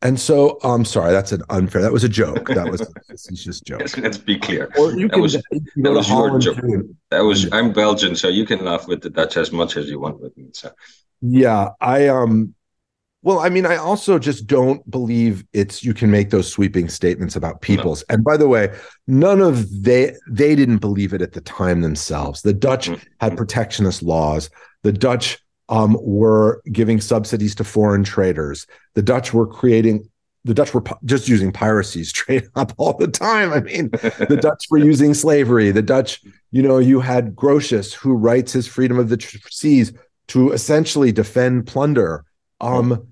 And 0.00 0.18
so, 0.18 0.58
I'm 0.64 0.70
um, 0.70 0.84
sorry, 0.86 1.12
that's 1.12 1.32
an 1.32 1.42
unfair. 1.50 1.82
That 1.82 1.92
was 1.92 2.04
a 2.04 2.08
joke. 2.08 2.48
That 2.48 2.70
was 2.70 2.80
a 2.80 2.86
facetious 3.06 3.60
joke. 3.60 3.80
Yes, 3.80 3.98
let's 3.98 4.16
be 4.16 4.38
clear. 4.38 4.70
Or 4.78 4.92
you 4.92 5.08
that 5.08 5.12
can 5.12 5.20
was, 5.20 5.34
that 5.34 5.92
was 5.92 6.08
your 6.08 6.38
joke. 6.38 6.56
Too. 6.56 6.96
That 7.10 7.20
was 7.20 7.52
I'm 7.52 7.74
Belgian, 7.74 8.16
so 8.16 8.28
you 8.28 8.46
can 8.46 8.64
laugh 8.64 8.88
with 8.88 9.02
the 9.02 9.10
Dutch 9.10 9.36
as 9.36 9.52
much 9.52 9.76
as 9.76 9.90
you 9.90 10.00
want 10.00 10.22
with 10.22 10.34
me. 10.38 10.46
So 10.52 10.70
yeah, 11.20 11.70
I 11.80 12.08
um 12.08 12.54
well, 13.22 13.40
I 13.40 13.48
mean, 13.48 13.66
I 13.66 13.76
also 13.76 14.18
just 14.18 14.46
don't 14.46 14.88
believe 14.90 15.44
it's 15.52 15.82
you 15.82 15.92
can 15.92 16.10
make 16.10 16.30
those 16.30 16.50
sweeping 16.50 16.88
statements 16.88 17.34
about 17.34 17.60
peoples. 17.60 18.04
No. 18.08 18.14
And 18.14 18.24
by 18.24 18.36
the 18.36 18.48
way, 18.48 18.72
none 19.06 19.40
of 19.40 19.82
they 19.82 20.14
they 20.28 20.54
didn't 20.54 20.78
believe 20.78 21.12
it 21.12 21.22
at 21.22 21.32
the 21.32 21.40
time 21.40 21.80
themselves. 21.80 22.42
The 22.42 22.52
Dutch 22.52 22.88
mm-hmm. 22.88 23.02
had 23.20 23.36
protectionist 23.36 24.02
laws. 24.02 24.50
The 24.84 24.92
Dutch 24.92 25.38
um, 25.68 25.96
were 26.00 26.62
giving 26.70 27.00
subsidies 27.00 27.54
to 27.56 27.64
foreign 27.64 28.04
traders. 28.04 28.66
The 28.94 29.02
Dutch 29.02 29.34
were 29.34 29.46
creating 29.46 30.08
the 30.44 30.54
Dutch 30.54 30.72
were 30.72 30.84
just 31.04 31.28
using 31.28 31.52
piracy 31.52 32.04
straight 32.04 32.48
up 32.54 32.72
all 32.78 32.96
the 32.96 33.08
time. 33.08 33.52
I 33.52 33.60
mean, 33.60 33.90
the 33.90 34.38
Dutch 34.40 34.66
were 34.70 34.78
using 34.78 35.12
slavery. 35.12 35.72
The 35.72 35.82
Dutch, 35.82 36.22
you 36.52 36.62
know, 36.62 36.78
you 36.78 37.00
had 37.00 37.34
Grotius 37.34 37.92
who 37.92 38.14
writes 38.14 38.52
his 38.52 38.68
Freedom 38.68 38.98
of 38.98 39.08
the 39.08 39.20
Seas 39.50 39.92
to 40.28 40.52
essentially 40.52 41.10
defend 41.10 41.66
plunder 41.66 42.24
um, 42.60 43.08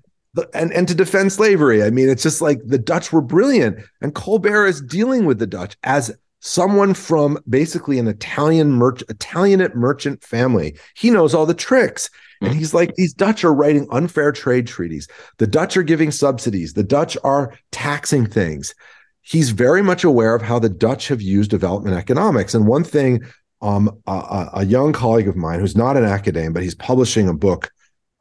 and 0.53 0.71
and 0.73 0.87
to 0.87 0.95
defend 0.95 1.31
slavery. 1.33 1.83
I 1.83 1.89
mean, 1.89 2.09
it's 2.09 2.23
just 2.23 2.41
like 2.41 2.59
the 2.65 2.77
Dutch 2.77 3.11
were 3.11 3.21
brilliant, 3.21 3.79
and 4.01 4.13
Colbert 4.13 4.67
is 4.67 4.81
dealing 4.81 5.25
with 5.25 5.39
the 5.39 5.47
Dutch 5.47 5.77
as 5.83 6.15
someone 6.39 6.93
from 6.93 7.37
basically 7.49 7.99
an 7.99 8.07
Italian 8.07 8.71
merch 8.71 9.03
Italianate 9.09 9.75
merchant 9.75 10.23
family. 10.23 10.77
He 10.95 11.09
knows 11.09 11.33
all 11.33 11.45
the 11.45 11.53
tricks. 11.53 12.09
And 12.39 12.53
he's 12.53 12.71
like, 12.71 12.93
these 12.93 13.13
Dutch 13.13 13.43
are 13.43 13.53
writing 13.53 13.87
unfair 13.91 14.31
trade 14.31 14.67
treaties. 14.67 15.07
The 15.37 15.47
Dutch 15.47 15.75
are 15.75 15.81
giving 15.83 16.11
subsidies. 16.11 16.73
The 16.73 16.83
Dutch 16.83 17.17
are 17.23 17.57
taxing 17.71 18.27
things. 18.27 18.75
He's 19.23 19.49
very 19.49 19.81
much 19.81 20.03
aware 20.03 20.35
of 20.35 20.43
how 20.43 20.59
the 20.59 20.69
Dutch 20.69 21.07
have 21.07 21.19
used 21.19 21.49
development 21.49 21.95
economics. 21.97 22.53
And 22.53 22.67
one 22.67 22.83
thing, 22.83 23.23
um, 23.61 23.89
a, 24.05 24.49
a 24.53 24.65
young 24.65 24.93
colleague 24.93 25.27
of 25.27 25.35
mine 25.35 25.59
who's 25.59 25.75
not 25.75 25.97
an 25.97 26.05
academic, 26.05 26.53
but 26.53 26.63
he's 26.63 26.75
publishing 26.75 27.27
a 27.27 27.33
book 27.33 27.71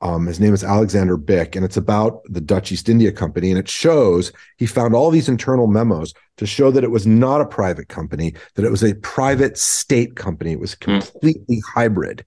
um, 0.02 0.26
his 0.26 0.38
name 0.38 0.52
is 0.52 0.62
Alexander 0.62 1.16
Bick, 1.16 1.56
and 1.56 1.64
it's 1.64 1.78
about 1.78 2.20
the 2.26 2.40
Dutch 2.40 2.70
East 2.70 2.88
India 2.88 3.10
Company. 3.10 3.50
And 3.50 3.58
it 3.58 3.68
shows 3.68 4.30
he 4.58 4.66
found 4.66 4.94
all 4.94 5.10
these 5.10 5.28
internal 5.28 5.66
memos 5.66 6.12
to 6.36 6.46
show 6.46 6.70
that 6.70 6.84
it 6.84 6.90
was 6.90 7.06
not 7.06 7.40
a 7.40 7.46
private 7.46 7.88
company, 7.88 8.34
that 8.54 8.64
it 8.64 8.70
was 8.70 8.84
a 8.84 8.94
private 8.96 9.56
state 9.56 10.14
company. 10.14 10.52
It 10.52 10.60
was 10.60 10.74
hmm. 10.74 10.98
completely 10.98 11.56
mm. 11.56 11.62
hybrid. 11.74 12.24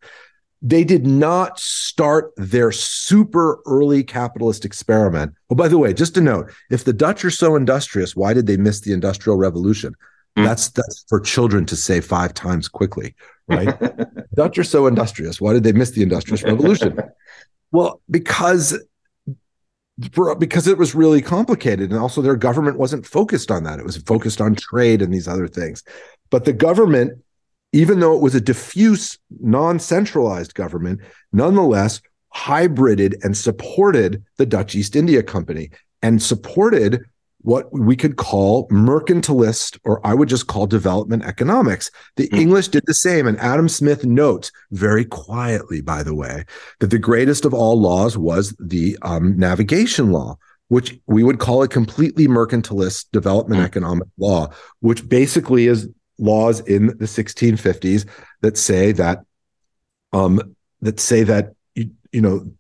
They 0.62 0.84
did 0.84 1.06
not 1.06 1.60
start 1.60 2.34
their 2.36 2.72
super 2.72 3.60
early 3.66 4.04
capitalist 4.04 4.66
experiment. 4.66 5.34
Oh, 5.50 5.56
by 5.56 5.68
the 5.68 5.78
way, 5.78 5.94
just 5.94 6.18
a 6.18 6.22
note 6.22 6.52
if 6.70 6.84
the 6.84 6.92
Dutch 6.92 7.24
are 7.24 7.30
so 7.30 7.56
industrious, 7.56 8.16
why 8.16 8.34
did 8.34 8.48
they 8.48 8.58
miss 8.58 8.82
the 8.82 8.92
Industrial 8.92 9.38
Revolution? 9.38 9.96
Mm. 10.38 10.44
That's 10.44 10.70
that's 10.70 11.06
for 11.08 11.22
children 11.22 11.66
to 11.68 11.76
say 11.76 12.02
five 12.02 12.34
times 12.34 12.68
quickly, 12.68 13.16
right? 13.48 13.80
Dutch 14.36 14.58
are 14.58 14.64
so 14.64 14.88
industrious. 14.88 15.40
Why 15.40 15.54
did 15.54 15.64
they 15.64 15.72
miss 15.72 15.92
the 15.92 16.02
Industrial 16.02 16.44
Revolution? 16.44 17.00
Well, 17.72 18.02
because 18.10 18.78
because 20.38 20.66
it 20.68 20.78
was 20.78 20.96
really 20.96 21.22
complicated 21.22 21.92
and 21.92 22.00
also 22.00 22.22
their 22.22 22.38
government 22.38 22.78
wasn't 22.78 23.06
focused 23.06 23.52
on 23.52 23.64
that. 23.66 23.80
It 23.80 23.86
was 23.86 23.98
focused 23.98 24.40
on 24.40 24.56
trade 24.56 25.02
and 25.02 25.14
these 25.14 25.28
other 25.28 25.48
things. 25.48 25.84
But 26.30 26.46
the 26.46 26.54
government 26.54 27.22
even 27.72 28.00
though 28.00 28.16
it 28.16 28.22
was 28.22 28.34
a 28.36 28.42
diffuse 28.42 29.18
non-centralized 29.42 30.56
government 30.56 31.02
nonetheless 31.32 32.02
hybrided 32.36 33.14
and 33.24 33.36
supported 33.36 34.24
the 34.38 34.46
Dutch 34.46 34.76
East 34.76 34.96
India 34.96 35.22
Company 35.22 35.70
and 36.02 36.22
supported 36.22 37.04
what 37.42 37.72
we 37.72 37.96
could 37.96 38.18
call 38.18 38.68
mercantilist, 38.68 39.80
or 39.86 40.06
I 40.06 40.14
would 40.14 40.28
just 40.28 40.48
call 40.48 40.68
development 40.68 41.24
economics. 41.24 41.90
The 42.18 42.28
mm. 42.30 42.38
English 42.38 42.68
did 42.68 42.84
the 42.86 42.94
same. 42.94 43.28
And 43.28 43.40
Adam 43.40 43.70
Smith 43.70 44.06
notes 44.06 44.52
very 44.72 45.06
quietly, 45.06 45.82
by 45.82 46.04
the 46.04 46.14
way, 46.14 46.46
that 46.80 46.88
the 46.88 47.00
greatest 47.00 47.46
of 47.46 47.54
all 47.54 47.80
laws 47.80 48.18
was 48.18 48.56
the 48.60 48.98
um, 49.04 49.38
navigation 49.38 50.12
law, 50.12 50.38
which 50.68 51.00
we 51.08 51.24
would 51.24 51.40
call 51.40 51.64
a 51.64 51.68
completely 51.68 52.28
mercantilist 52.28 53.06
development 53.12 53.62
mm. 53.62 53.66
economic 53.66 54.08
law, 54.18 54.50
which 54.82 55.08
basically 55.08 55.68
is 55.68 55.88
laws 56.18 56.60
in 56.62 56.88
the 56.88 57.06
1650s 57.06 58.06
that 58.42 58.58
say 58.58 58.92
that 58.92 59.20
um, 60.12 60.56
that 60.82 61.00
say 61.00 61.24
that 61.24 61.54
you, 61.76 61.92
you 62.12 62.22
know 62.22 62.52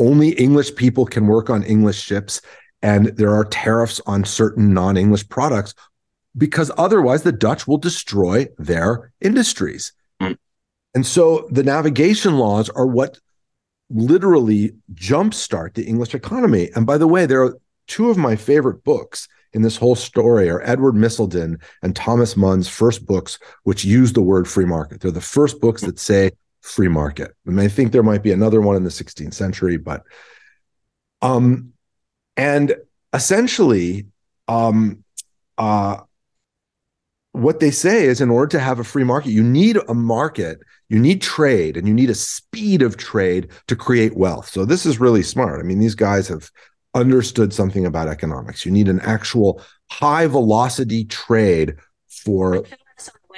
only 0.00 0.30
English 0.30 0.74
people 0.76 1.04
can 1.04 1.26
work 1.26 1.50
on 1.50 1.62
English 1.62 2.00
ships 2.00 2.40
and 2.82 3.06
there 3.16 3.34
are 3.34 3.44
tariffs 3.44 4.00
on 4.06 4.24
certain 4.24 4.72
non-English 4.72 5.28
products 5.28 5.74
because 6.36 6.70
otherwise 6.78 7.22
the 7.22 7.32
Dutch 7.32 7.66
will 7.66 7.78
destroy 7.78 8.46
their 8.58 9.12
industries. 9.20 9.92
Mm. 10.20 10.36
And 10.94 11.06
so 11.06 11.48
the 11.50 11.62
navigation 11.62 12.38
laws 12.38 12.68
are 12.70 12.86
what 12.86 13.18
literally 13.90 14.74
jumpstart 14.94 15.74
the 15.74 15.84
English 15.84 16.14
economy. 16.14 16.70
And 16.74 16.86
by 16.86 16.96
the 16.98 17.08
way, 17.08 17.26
there 17.26 17.42
are 17.42 17.58
two 17.86 18.08
of 18.08 18.16
my 18.16 18.36
favorite 18.36 18.84
books 18.84 19.28
in 19.52 19.62
this 19.62 19.76
whole 19.76 19.96
story 19.96 20.48
are 20.48 20.62
Edward 20.62 20.94
Misselden 20.94 21.60
and 21.82 21.96
Thomas 21.96 22.36
Mun's 22.36 22.68
first 22.68 23.04
books, 23.04 23.38
which 23.64 23.84
use 23.84 24.12
the 24.12 24.22
word 24.22 24.46
free 24.48 24.64
market. 24.64 25.00
They're 25.00 25.10
the 25.10 25.20
first 25.20 25.60
books 25.60 25.82
that 25.82 25.98
say 25.98 26.30
free 26.60 26.88
market. 26.88 27.32
And 27.46 27.60
I 27.60 27.66
think 27.66 27.90
there 27.90 28.04
might 28.04 28.22
be 28.22 28.30
another 28.32 28.60
one 28.60 28.76
in 28.76 28.84
the 28.84 28.90
16th 28.90 29.34
century, 29.34 29.76
but 29.76 30.04
um, 31.20 31.72
and 32.36 32.74
essentially, 33.12 34.06
um, 34.48 35.04
uh, 35.58 35.98
what 37.32 37.60
they 37.60 37.70
say 37.70 38.04
is 38.04 38.20
in 38.20 38.30
order 38.30 38.48
to 38.48 38.58
have 38.58 38.80
a 38.80 38.84
free 38.84 39.04
market, 39.04 39.30
you 39.30 39.42
need 39.42 39.78
a 39.88 39.94
market, 39.94 40.58
you 40.88 40.98
need 40.98 41.22
trade, 41.22 41.76
and 41.76 41.86
you 41.86 41.94
need 41.94 42.10
a 42.10 42.14
speed 42.14 42.82
of 42.82 42.96
trade 42.96 43.48
to 43.68 43.76
create 43.76 44.16
wealth. 44.16 44.48
So 44.48 44.64
this 44.64 44.84
is 44.84 44.98
really 44.98 45.22
smart. 45.22 45.60
I 45.60 45.62
mean, 45.62 45.78
these 45.78 45.94
guys 45.94 46.26
have 46.28 46.50
understood 46.94 47.52
something 47.52 47.86
about 47.86 48.08
economics. 48.08 48.66
You 48.66 48.72
need 48.72 48.88
an 48.88 49.00
actual 49.00 49.62
high 49.90 50.26
velocity 50.26 51.04
trade 51.04 51.76
for 52.08 52.64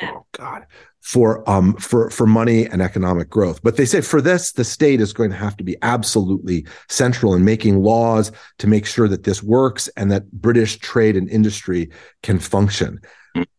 oh 0.03 0.27
God 0.33 0.67
for 1.03 1.49
um 1.51 1.75
for 1.75 2.09
for 2.11 2.27
money 2.27 2.67
and 2.67 2.81
economic 2.81 3.29
growth. 3.29 3.63
But 3.63 3.77
they 3.77 3.85
say 3.85 4.01
for 4.01 4.21
this, 4.21 4.53
the 4.53 4.65
state 4.65 5.01
is 5.01 5.13
going 5.13 5.31
to 5.31 5.37
have 5.37 5.57
to 5.59 5.65
be 5.65 5.77
absolutely 5.83 6.67
central 6.89 7.35
in 7.35 7.45
making 7.45 7.83
laws 7.83 8.33
to 8.59 8.67
make 8.67 8.87
sure 8.87 9.09
that 9.09 9.25
this 9.25 9.43
works 9.43 9.89
and 9.97 10.11
that 10.13 10.31
British 10.33 10.79
trade 10.79 11.17
and 11.17 11.29
industry 11.29 11.91
can 12.23 12.39
function. 12.39 13.01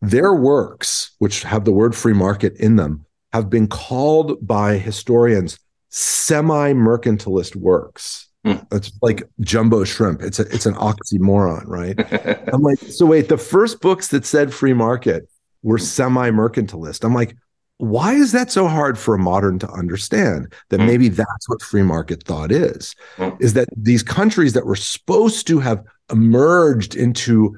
Their 0.02 0.34
works, 0.34 1.12
which 1.20 1.44
have 1.44 1.66
the 1.66 1.72
word 1.72 1.96
free 1.96 2.14
market 2.14 2.56
in 2.58 2.76
them, 2.76 3.06
have 3.34 3.50
been 3.50 3.68
called 3.68 4.46
by 4.46 4.78
historians 4.78 5.60
semi-mercantilist 5.90 7.56
works. 7.56 8.28
Mm. 8.46 8.66
It's 8.72 8.92
like 9.02 9.24
jumbo 9.42 9.84
shrimp. 9.84 10.22
It's 10.22 10.40
a 10.40 10.44
it's 10.44 10.66
an 10.66 10.76
oxymoron, 10.76 11.64
right? 11.66 11.96
I'm 12.54 12.62
like, 12.62 12.80
so 12.80 13.06
wait, 13.06 13.30
the 13.30 13.38
first 13.38 13.82
books 13.82 14.10
that 14.10 14.26
said 14.26 14.54
free 14.54 14.74
market 14.74 15.28
were 15.64 15.78
semi-mercantilist. 15.78 17.04
I'm 17.04 17.14
like, 17.14 17.36
why 17.78 18.14
is 18.14 18.32
that 18.32 18.52
so 18.52 18.68
hard 18.68 18.98
for 18.98 19.16
a 19.16 19.20
modern 19.20 19.60
to 19.60 19.70
understand 19.70 20.54
that 20.70 20.80
hmm. 20.80 20.86
maybe 20.86 21.10
that's 21.10 21.50
what 21.50 21.62
free 21.62 21.84
market 21.84 22.24
thought 22.24 22.52
is 22.52 22.96
hmm. 23.18 23.30
is 23.40 23.54
that 23.54 23.68
these 23.76 24.04
countries 24.04 24.54
that 24.54 24.66
were 24.66 24.76
supposed 24.76 25.48
to 25.48 25.60
have 25.60 25.84
emerged 26.12 26.96
into 26.96 27.58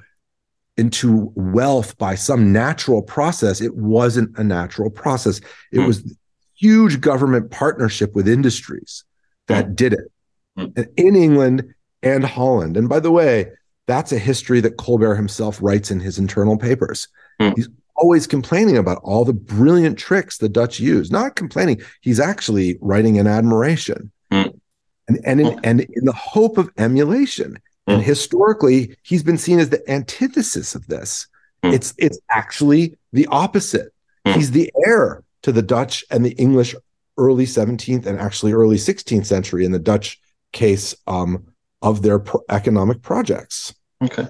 into 0.78 1.32
wealth 1.36 1.98
by 1.98 2.16
some 2.16 2.52
natural 2.52 3.02
process 3.02 3.62
it 3.62 3.76
wasn't 3.76 4.36
a 4.38 4.44
natural 4.44 4.90
process 4.90 5.40
it 5.72 5.80
mm. 5.80 5.88
was 5.88 6.18
huge 6.56 7.00
government 7.00 7.50
partnership 7.50 8.14
with 8.14 8.28
industries 8.28 9.06
that 9.48 9.76
did 9.76 9.94
it 9.94 10.88
in 10.98 11.16
england 11.16 11.74
and 12.04 12.26
holland 12.26 12.76
and 12.76 12.90
by 12.90 13.00
the 13.00 13.12
way 13.12 13.50
that's 13.88 14.12
a 14.12 14.20
history 14.20 14.60
that 14.60 14.76
colbert 14.76 15.16
himself 15.16 15.62
writes 15.62 15.92
in 15.92 16.00
his 16.02 16.20
internal 16.20 16.58
papers 16.58 17.08
he's 17.56 17.70
always 17.96 18.28
complaining 18.28 18.78
about 18.78 19.00
all 19.04 19.26
the 19.26 19.34
brilliant 19.34 19.98
tricks 19.98 20.38
the 20.38 20.50
Dutch 20.50 20.80
use. 20.80 21.12
Not 21.12 21.36
complaining, 21.36 21.82
he's 22.02 22.20
actually 22.20 22.78
writing 22.82 23.16
in 23.16 23.28
admiration. 23.28 24.12
Mm. 24.32 24.60
And 25.08 25.20
and 25.26 25.42
in, 25.42 25.60
and 25.64 25.82
in 25.82 26.06
the 26.06 26.14
hope 26.14 26.58
of 26.58 26.70
emulation. 26.78 27.60
Mm. 27.88 27.96
And 27.96 28.04
historically, 28.04 28.96
he's 29.04 29.24
been 29.24 29.38
seen 29.38 29.60
as 29.60 29.70
the 29.70 29.90
antithesis 29.90 30.76
of 30.76 30.88
this. 30.88 31.28
Mm. 31.64 31.74
It's 31.74 31.94
it's 31.98 32.20
actually 32.32 32.98
the 33.14 33.28
opposite. 33.28 33.94
Hmm. 34.26 34.34
He's 34.34 34.52
the 34.52 34.72
heir 34.86 35.24
to 35.44 35.52
the 35.52 35.62
Dutch 35.62 36.04
and 36.10 36.26
the 36.26 36.32
English 36.32 36.76
early 37.18 37.46
17th 37.46 38.06
and 38.06 38.20
actually 38.20 38.52
early 38.52 38.78
16th 38.78 39.26
century 39.26 39.64
in 39.64 39.72
the 39.72 39.80
Dutch 39.80 40.20
case 40.52 40.96
um, 41.08 41.46
of 41.82 42.02
their 42.02 42.20
pro- 42.20 42.42
economic 42.50 43.02
projects. 43.02 43.74
Okay. 44.04 44.28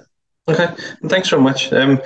Okay, 0.47 0.67
thanks 1.07 1.29
so 1.29 1.41
much. 1.41 1.73
Um, 1.73 1.99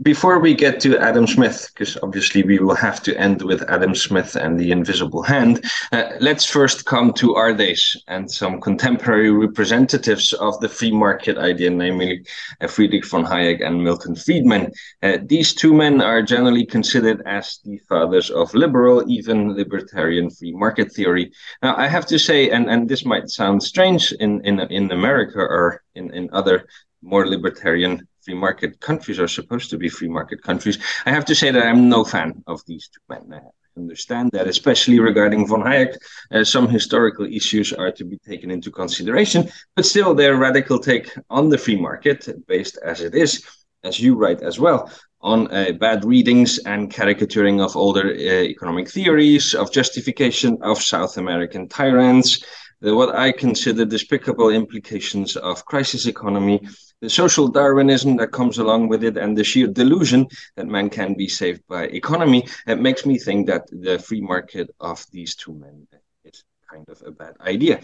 before 0.00 0.38
we 0.38 0.54
get 0.54 0.80
to 0.80 0.96
Adam 0.96 1.26
Smith, 1.26 1.70
because 1.74 1.98
obviously 2.02 2.42
we 2.42 2.58
will 2.58 2.74
have 2.74 3.02
to 3.02 3.14
end 3.18 3.42
with 3.42 3.62
Adam 3.68 3.94
Smith 3.94 4.36
and 4.36 4.58
the 4.58 4.70
Invisible 4.70 5.22
Hand, 5.22 5.62
uh, 5.92 6.04
let's 6.18 6.46
first 6.46 6.86
come 6.86 7.12
to 7.14 7.34
our 7.34 7.52
days 7.52 7.94
and 8.06 8.30
some 8.30 8.58
contemporary 8.58 9.30
representatives 9.30 10.32
of 10.32 10.58
the 10.60 10.68
free 10.68 10.92
market 10.92 11.36
idea, 11.36 11.68
namely 11.68 12.24
uh, 12.62 12.68
Friedrich 12.68 13.04
von 13.04 13.26
Hayek 13.26 13.62
and 13.62 13.84
Milton 13.84 14.16
Friedman. 14.16 14.72
Uh, 15.02 15.18
these 15.26 15.52
two 15.52 15.74
men 15.74 16.00
are 16.00 16.22
generally 16.22 16.64
considered 16.64 17.20
as 17.26 17.58
the 17.66 17.76
fathers 17.86 18.30
of 18.30 18.54
liberal, 18.54 19.04
even 19.10 19.52
libertarian 19.52 20.30
free 20.30 20.52
market 20.52 20.90
theory. 20.90 21.32
Now, 21.62 21.76
I 21.76 21.86
have 21.86 22.06
to 22.06 22.18
say, 22.18 22.48
and, 22.48 22.70
and 22.70 22.88
this 22.88 23.04
might 23.04 23.28
sound 23.28 23.62
strange 23.62 24.12
in, 24.12 24.40
in, 24.46 24.58
in 24.60 24.90
America 24.90 25.40
or 25.40 25.82
in, 25.94 26.14
in 26.14 26.30
other 26.32 26.66
more 27.02 27.26
libertarian 27.26 28.06
free 28.24 28.34
market 28.34 28.80
countries 28.80 29.18
are 29.18 29.28
supposed 29.28 29.70
to 29.70 29.78
be 29.78 29.88
free 29.88 30.08
market 30.08 30.42
countries. 30.42 30.78
I 31.06 31.10
have 31.10 31.24
to 31.26 31.34
say 31.34 31.50
that 31.50 31.66
I'm 31.66 31.88
no 31.88 32.04
fan 32.04 32.42
of 32.46 32.64
these 32.66 32.88
two 32.88 33.00
men. 33.08 33.40
I 33.40 33.80
understand 33.80 34.30
that, 34.32 34.48
especially 34.48 34.98
regarding 34.98 35.46
von 35.46 35.62
Hayek, 35.62 35.96
uh, 36.32 36.44
some 36.44 36.68
historical 36.68 37.26
issues 37.26 37.72
are 37.72 37.92
to 37.92 38.04
be 38.04 38.18
taken 38.18 38.50
into 38.50 38.70
consideration, 38.70 39.48
but 39.76 39.86
still 39.86 40.14
their 40.14 40.36
radical 40.36 40.78
take 40.78 41.10
on 41.30 41.48
the 41.48 41.58
free 41.58 41.80
market, 41.80 42.28
based 42.46 42.78
as 42.84 43.00
it 43.00 43.14
is, 43.14 43.44
as 43.84 44.00
you 44.00 44.16
write 44.16 44.42
as 44.42 44.58
well, 44.58 44.90
on 45.20 45.48
uh, 45.52 45.72
bad 45.72 46.04
readings 46.04 46.58
and 46.58 46.92
caricaturing 46.92 47.60
of 47.60 47.76
older 47.76 48.10
uh, 48.10 48.42
economic 48.54 48.88
theories, 48.88 49.54
of 49.54 49.72
justification 49.72 50.58
of 50.62 50.82
South 50.82 51.16
American 51.16 51.68
tyrants, 51.68 52.44
the, 52.80 52.94
what 52.94 53.14
I 53.14 53.32
consider 53.32 53.84
despicable 53.84 54.50
implications 54.50 55.36
of 55.36 55.64
crisis 55.64 56.06
economy, 56.06 56.60
the 57.00 57.10
social 57.10 57.48
Darwinism 57.48 58.16
that 58.16 58.32
comes 58.32 58.58
along 58.58 58.88
with 58.88 59.04
it, 59.04 59.16
and 59.16 59.36
the 59.36 59.44
sheer 59.44 59.68
delusion 59.68 60.26
that 60.56 60.66
man 60.66 60.90
can 60.90 61.14
be 61.14 61.28
saved 61.28 61.62
by 61.68 61.84
economy, 61.84 62.46
it 62.66 62.80
makes 62.80 63.06
me 63.06 63.18
think 63.18 63.46
that 63.46 63.66
the 63.70 63.98
free 63.98 64.20
market 64.20 64.74
of 64.80 65.04
these 65.12 65.34
two 65.36 65.54
men 65.54 65.86
is 66.24 66.44
kind 66.70 66.88
of 66.88 67.02
a 67.06 67.10
bad 67.10 67.34
idea. 67.40 67.80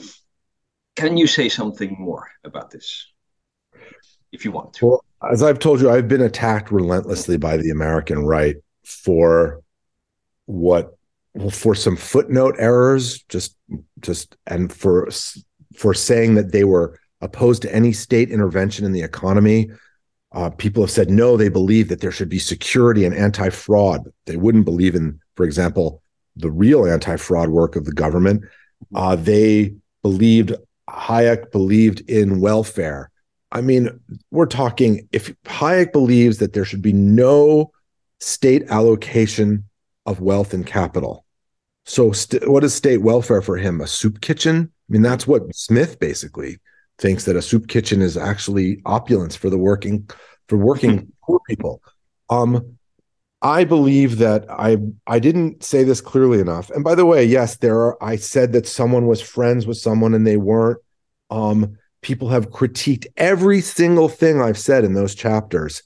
Can 0.96 1.16
you 1.16 1.26
say 1.26 1.48
something 1.48 1.96
more 1.98 2.28
about 2.44 2.70
this, 2.70 3.06
if 4.32 4.44
you 4.44 4.52
want 4.52 4.74
to? 4.74 4.86
Well, 4.86 5.04
as 5.30 5.42
I've 5.42 5.58
told 5.58 5.80
you, 5.80 5.90
I've 5.90 6.08
been 6.08 6.20
attacked 6.22 6.70
relentlessly 6.70 7.36
by 7.36 7.56
the 7.56 7.70
American 7.70 8.24
right 8.24 8.56
for 8.84 9.62
what 10.46 10.96
for 11.50 11.74
some 11.74 11.96
footnote 11.96 12.54
errors 12.58 13.22
just 13.28 13.56
just 14.00 14.36
and 14.46 14.72
for 14.72 15.08
for 15.74 15.94
saying 15.94 16.36
that 16.36 16.52
they 16.52 16.62
were 16.62 16.98
opposed 17.24 17.62
to 17.62 17.74
any 17.74 17.92
state 17.92 18.30
intervention 18.30 18.84
in 18.84 18.92
the 18.92 19.02
economy. 19.02 19.70
Uh, 20.32 20.50
people 20.50 20.82
have 20.82 20.90
said 20.90 21.10
no, 21.10 21.36
they 21.36 21.48
believe 21.48 21.88
that 21.88 22.00
there 22.00 22.12
should 22.12 22.28
be 22.28 22.38
security 22.38 23.04
and 23.04 23.14
anti 23.14 23.48
fraud. 23.48 24.02
They 24.26 24.36
wouldn't 24.36 24.66
believe 24.66 24.94
in, 24.94 25.20
for 25.34 25.44
example, 25.44 26.02
the 26.36 26.50
real 26.50 26.86
anti 26.86 27.16
fraud 27.16 27.48
work 27.48 27.76
of 27.76 27.86
the 27.86 27.92
government. 27.92 28.44
Uh, 28.94 29.16
they 29.16 29.74
believed, 30.02 30.54
Hayek 30.88 31.50
believed 31.50 32.08
in 32.10 32.40
welfare. 32.40 33.10
I 33.50 33.62
mean, 33.62 34.00
we're 34.30 34.46
talking, 34.46 35.08
if 35.12 35.32
Hayek 35.44 35.92
believes 35.92 36.38
that 36.38 36.52
there 36.52 36.64
should 36.64 36.82
be 36.82 36.92
no 36.92 37.70
state 38.20 38.64
allocation 38.68 39.64
of 40.04 40.20
wealth 40.20 40.52
and 40.52 40.66
capital. 40.66 41.24
So, 41.86 42.12
st- 42.12 42.48
what 42.48 42.64
is 42.64 42.74
state 42.74 42.98
welfare 42.98 43.42
for 43.42 43.56
him? 43.56 43.80
A 43.80 43.86
soup 43.86 44.20
kitchen? 44.20 44.72
I 44.72 44.92
mean, 44.92 45.02
that's 45.02 45.26
what 45.26 45.54
Smith 45.54 45.98
basically 46.00 46.58
thinks 46.98 47.24
that 47.24 47.36
a 47.36 47.42
soup 47.42 47.68
kitchen 47.68 48.00
is 48.00 48.16
actually 48.16 48.80
opulence 48.84 49.36
for 49.36 49.50
the 49.50 49.58
working 49.58 50.08
for 50.48 50.56
working 50.56 51.12
poor 51.24 51.40
people. 51.48 51.82
Um, 52.30 52.76
I 53.42 53.64
believe 53.64 54.18
that 54.18 54.46
I 54.48 54.78
I 55.06 55.18
didn't 55.18 55.62
say 55.62 55.84
this 55.84 56.00
clearly 56.00 56.40
enough. 56.40 56.70
And 56.70 56.82
by 56.82 56.94
the 56.94 57.06
way, 57.06 57.24
yes, 57.24 57.56
there 57.56 57.78
are. 57.78 58.02
I 58.02 58.16
said 58.16 58.52
that 58.52 58.66
someone 58.66 59.06
was 59.06 59.20
friends 59.20 59.66
with 59.66 59.76
someone 59.76 60.14
and 60.14 60.26
they 60.26 60.38
weren't. 60.38 60.78
Um, 61.30 61.76
people 62.00 62.28
have 62.30 62.50
critiqued 62.50 63.06
every 63.16 63.60
single 63.60 64.08
thing 64.08 64.40
I've 64.40 64.58
said 64.58 64.84
in 64.84 64.94
those 64.94 65.14
chapters. 65.14 65.82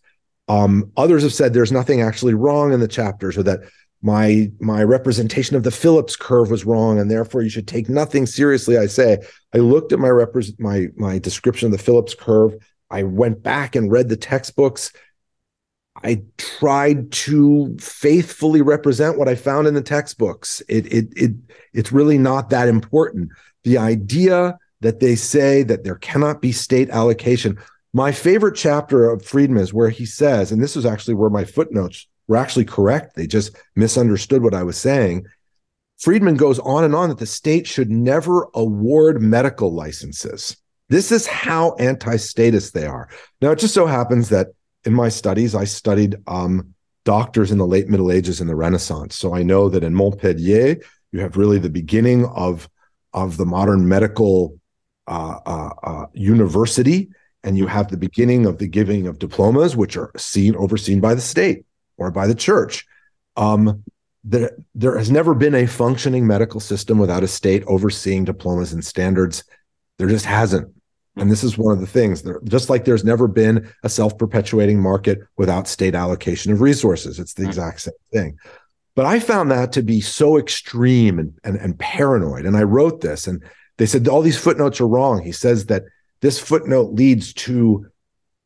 Um, 0.47 0.93
others 0.97 1.23
have 1.25 1.35
said 1.35 1.53
there's 1.53 1.73
nothing 1.73 2.01
actually 2.01 2.35
wrong 2.35 2.73
in 2.73 2.81
the 2.81 2.89
chapters, 2.89 3.37
or 3.37 3.43
that 3.43 3.61
my 4.01 4.51
my 4.61 4.83
representation 4.83 5.57
of 5.57 5.65
the 5.65 5.71
Phillips 5.71 6.17
curve 6.17 6.51
was 6.51 6.65
wrong, 6.65 6.99
and 6.99 7.11
therefore 7.11 7.43
you 7.43 7.49
should 7.49 7.67
take 7.67 7.89
nothing 7.89 8.27
seriously. 8.27 8.79
I 8.79 8.87
say 8.87 9.19
I 9.55 9.59
looked 9.59 9.93
at 9.93 9.99
my 9.99 10.09
repres- 10.09 10.59
my 10.59 10.87
my 10.97 11.19
description 11.19 11.67
of 11.67 11.73
the 11.73 11.83
Phillips 11.83 12.15
curve. 12.15 12.55
I 12.91 13.03
went 13.03 13.43
back 13.43 13.75
and 13.75 13.91
read 13.91 14.09
the 14.09 14.17
textbooks. 14.17 14.93
I 16.03 16.23
tried 16.37 17.11
to 17.11 17.77
faithfully 17.81 18.63
represent 18.63 19.19
what 19.19 19.29
I 19.29 19.35
found 19.35 19.67
in 19.67 19.75
the 19.75 19.83
textbooks. 19.83 20.63
It 20.69 20.87
it 20.93 21.13
it 21.17 21.33
it's 21.73 21.91
really 21.93 22.19
not 22.19 22.51
that 22.51 22.69
important. 22.69 23.31
The 23.65 23.79
idea 23.79 24.59
that 24.81 25.01
they 25.01 25.17
say 25.17 25.65
that 25.65 25.83
there 25.83 25.97
cannot 25.97 26.41
be 26.41 26.53
state 26.53 26.89
allocation. 26.91 27.59
My 27.93 28.13
favorite 28.13 28.55
chapter 28.55 29.11
of 29.11 29.25
Friedman 29.25 29.63
is 29.63 29.75
where 29.75 29.91
he 29.91 30.07
says, 30.07 30.53
and 30.53 30.63
this 30.63 30.77
is 30.77 30.87
actually 30.87 31.15
where 31.15 31.31
my 31.31 31.45
footnotes 31.45 32.07
were 32.29 32.37
actually 32.37 32.67
correct. 32.67 33.17
They 33.17 33.27
just 33.27 33.57
misunderstood 33.75 34.43
what 34.43 34.55
I 34.55 34.63
was 34.63 34.77
saying. 34.77 35.27
Friedman 35.99 36.37
goes 36.37 36.61
on 36.61 36.85
and 36.85 36.95
on 36.95 37.09
that 37.09 37.19
the 37.19 37.27
state 37.27 37.67
should 37.67 37.91
never 37.91 38.49
award 38.55 39.21
medical 39.21 39.75
licenses. 39.75 40.57
This 40.89 41.11
is 41.11 41.27
how 41.27 41.75
anti 41.75 42.17
statist 42.17 42.73
they 42.73 42.87
are. 42.87 43.09
Now, 43.41 43.51
it 43.51 43.59
just 43.59 43.75
so 43.75 43.87
happens 43.87 44.29
that 44.29 44.49
in 44.85 44.95
my 44.95 45.09
studies, 45.09 45.55
I 45.55 45.65
studied 45.65 46.17
um, 46.29 46.75
doctors 47.05 47.51
in 47.51 47.59
the 47.59 47.67
late 47.67 47.89
Middle 47.89 48.13
Ages 48.13 48.41
and 48.41 48.49
the 48.49 48.55
Renaissance. 48.55 49.17
So 49.17 49.35
I 49.35 49.43
know 49.43 49.69
that 49.71 49.83
in 49.83 49.95
Montpellier, 49.95 50.77
you 51.11 51.21
have 51.21 51.37
really 51.37 51.59
the 51.59 51.69
beginning 51.69 52.27
of, 52.27 52.69
of 53.13 53.37
the 53.37 53.47
modern 53.47 53.89
medical 53.89 54.59
uh, 55.09 55.41
uh, 55.45 55.71
uh, 55.83 56.07
university, 56.13 57.11
and 57.43 57.59
you 57.59 57.67
have 57.67 57.89
the 57.89 57.97
beginning 57.97 58.47
of 58.47 58.59
the 58.59 58.69
giving 58.69 59.07
of 59.07 59.19
diplomas, 59.19 59.75
which 59.75 59.97
are 59.97 60.13
seen 60.17 60.55
overseen 60.57 61.01
by 61.01 61.15
the 61.15 61.21
state 61.21 61.65
or 61.99 62.11
by 62.11 62.27
the 62.27 62.35
church. 62.35 62.87
Um, 63.37 63.85
there, 64.25 64.51
there 64.75 64.99
has 64.99 65.11
never 65.11 65.35
been 65.35 65.55
a 65.55 65.67
functioning 65.67 66.27
medical 66.27 66.61
system 66.61 66.99
without 66.99 67.23
a 67.23 67.29
state 67.29 67.65
overseeing 67.67 68.25
diplomas 68.25 68.73
and 68.73 68.85
standards. 68.85 69.45
There 69.99 70.09
just 70.09 70.25
hasn't. 70.25 70.75
And 71.17 71.31
this 71.31 71.43
is 71.43 71.59
one 71.59 71.75
of 71.75 71.81
the 71.81 71.87
things, 71.87 72.23
there, 72.23 72.41
just 72.45 72.71
like 72.71 72.85
there's 72.85 73.05
never 73.05 73.27
been 73.27 73.73
a 73.83 73.89
self 73.89 74.17
perpetuating 74.17 74.81
market 74.81 75.19
without 75.37 75.67
state 75.67 75.97
allocation 75.97 76.53
of 76.53 76.61
resources. 76.61 77.19
It's 77.19 77.35
the 77.35 77.43
mm. 77.43 77.49
exact 77.49 77.81
same 77.81 77.95
thing. 78.13 78.39
But 78.95 79.07
I 79.07 79.19
found 79.19 79.51
that 79.51 79.73
to 79.73 79.83
be 79.83 80.01
so 80.01 80.39
extreme 80.39 81.19
and, 81.19 81.33
and, 81.43 81.57
and 81.57 81.79
paranoid. 81.79 82.47
And 82.47 82.57
I 82.57 82.63
wrote 82.63 83.01
this, 83.01 83.27
and 83.27 83.43
they 83.79 83.87
said 83.87 84.07
all 84.09 84.23
these 84.23 84.39
footnotes 84.39 84.81
are 84.81 84.89
wrong. 84.89 85.23
He 85.23 85.33
says 85.33 85.67
that 85.67 85.85
this 86.21 86.39
footnote 86.39 86.93
leads 86.93 87.33
to 87.35 87.87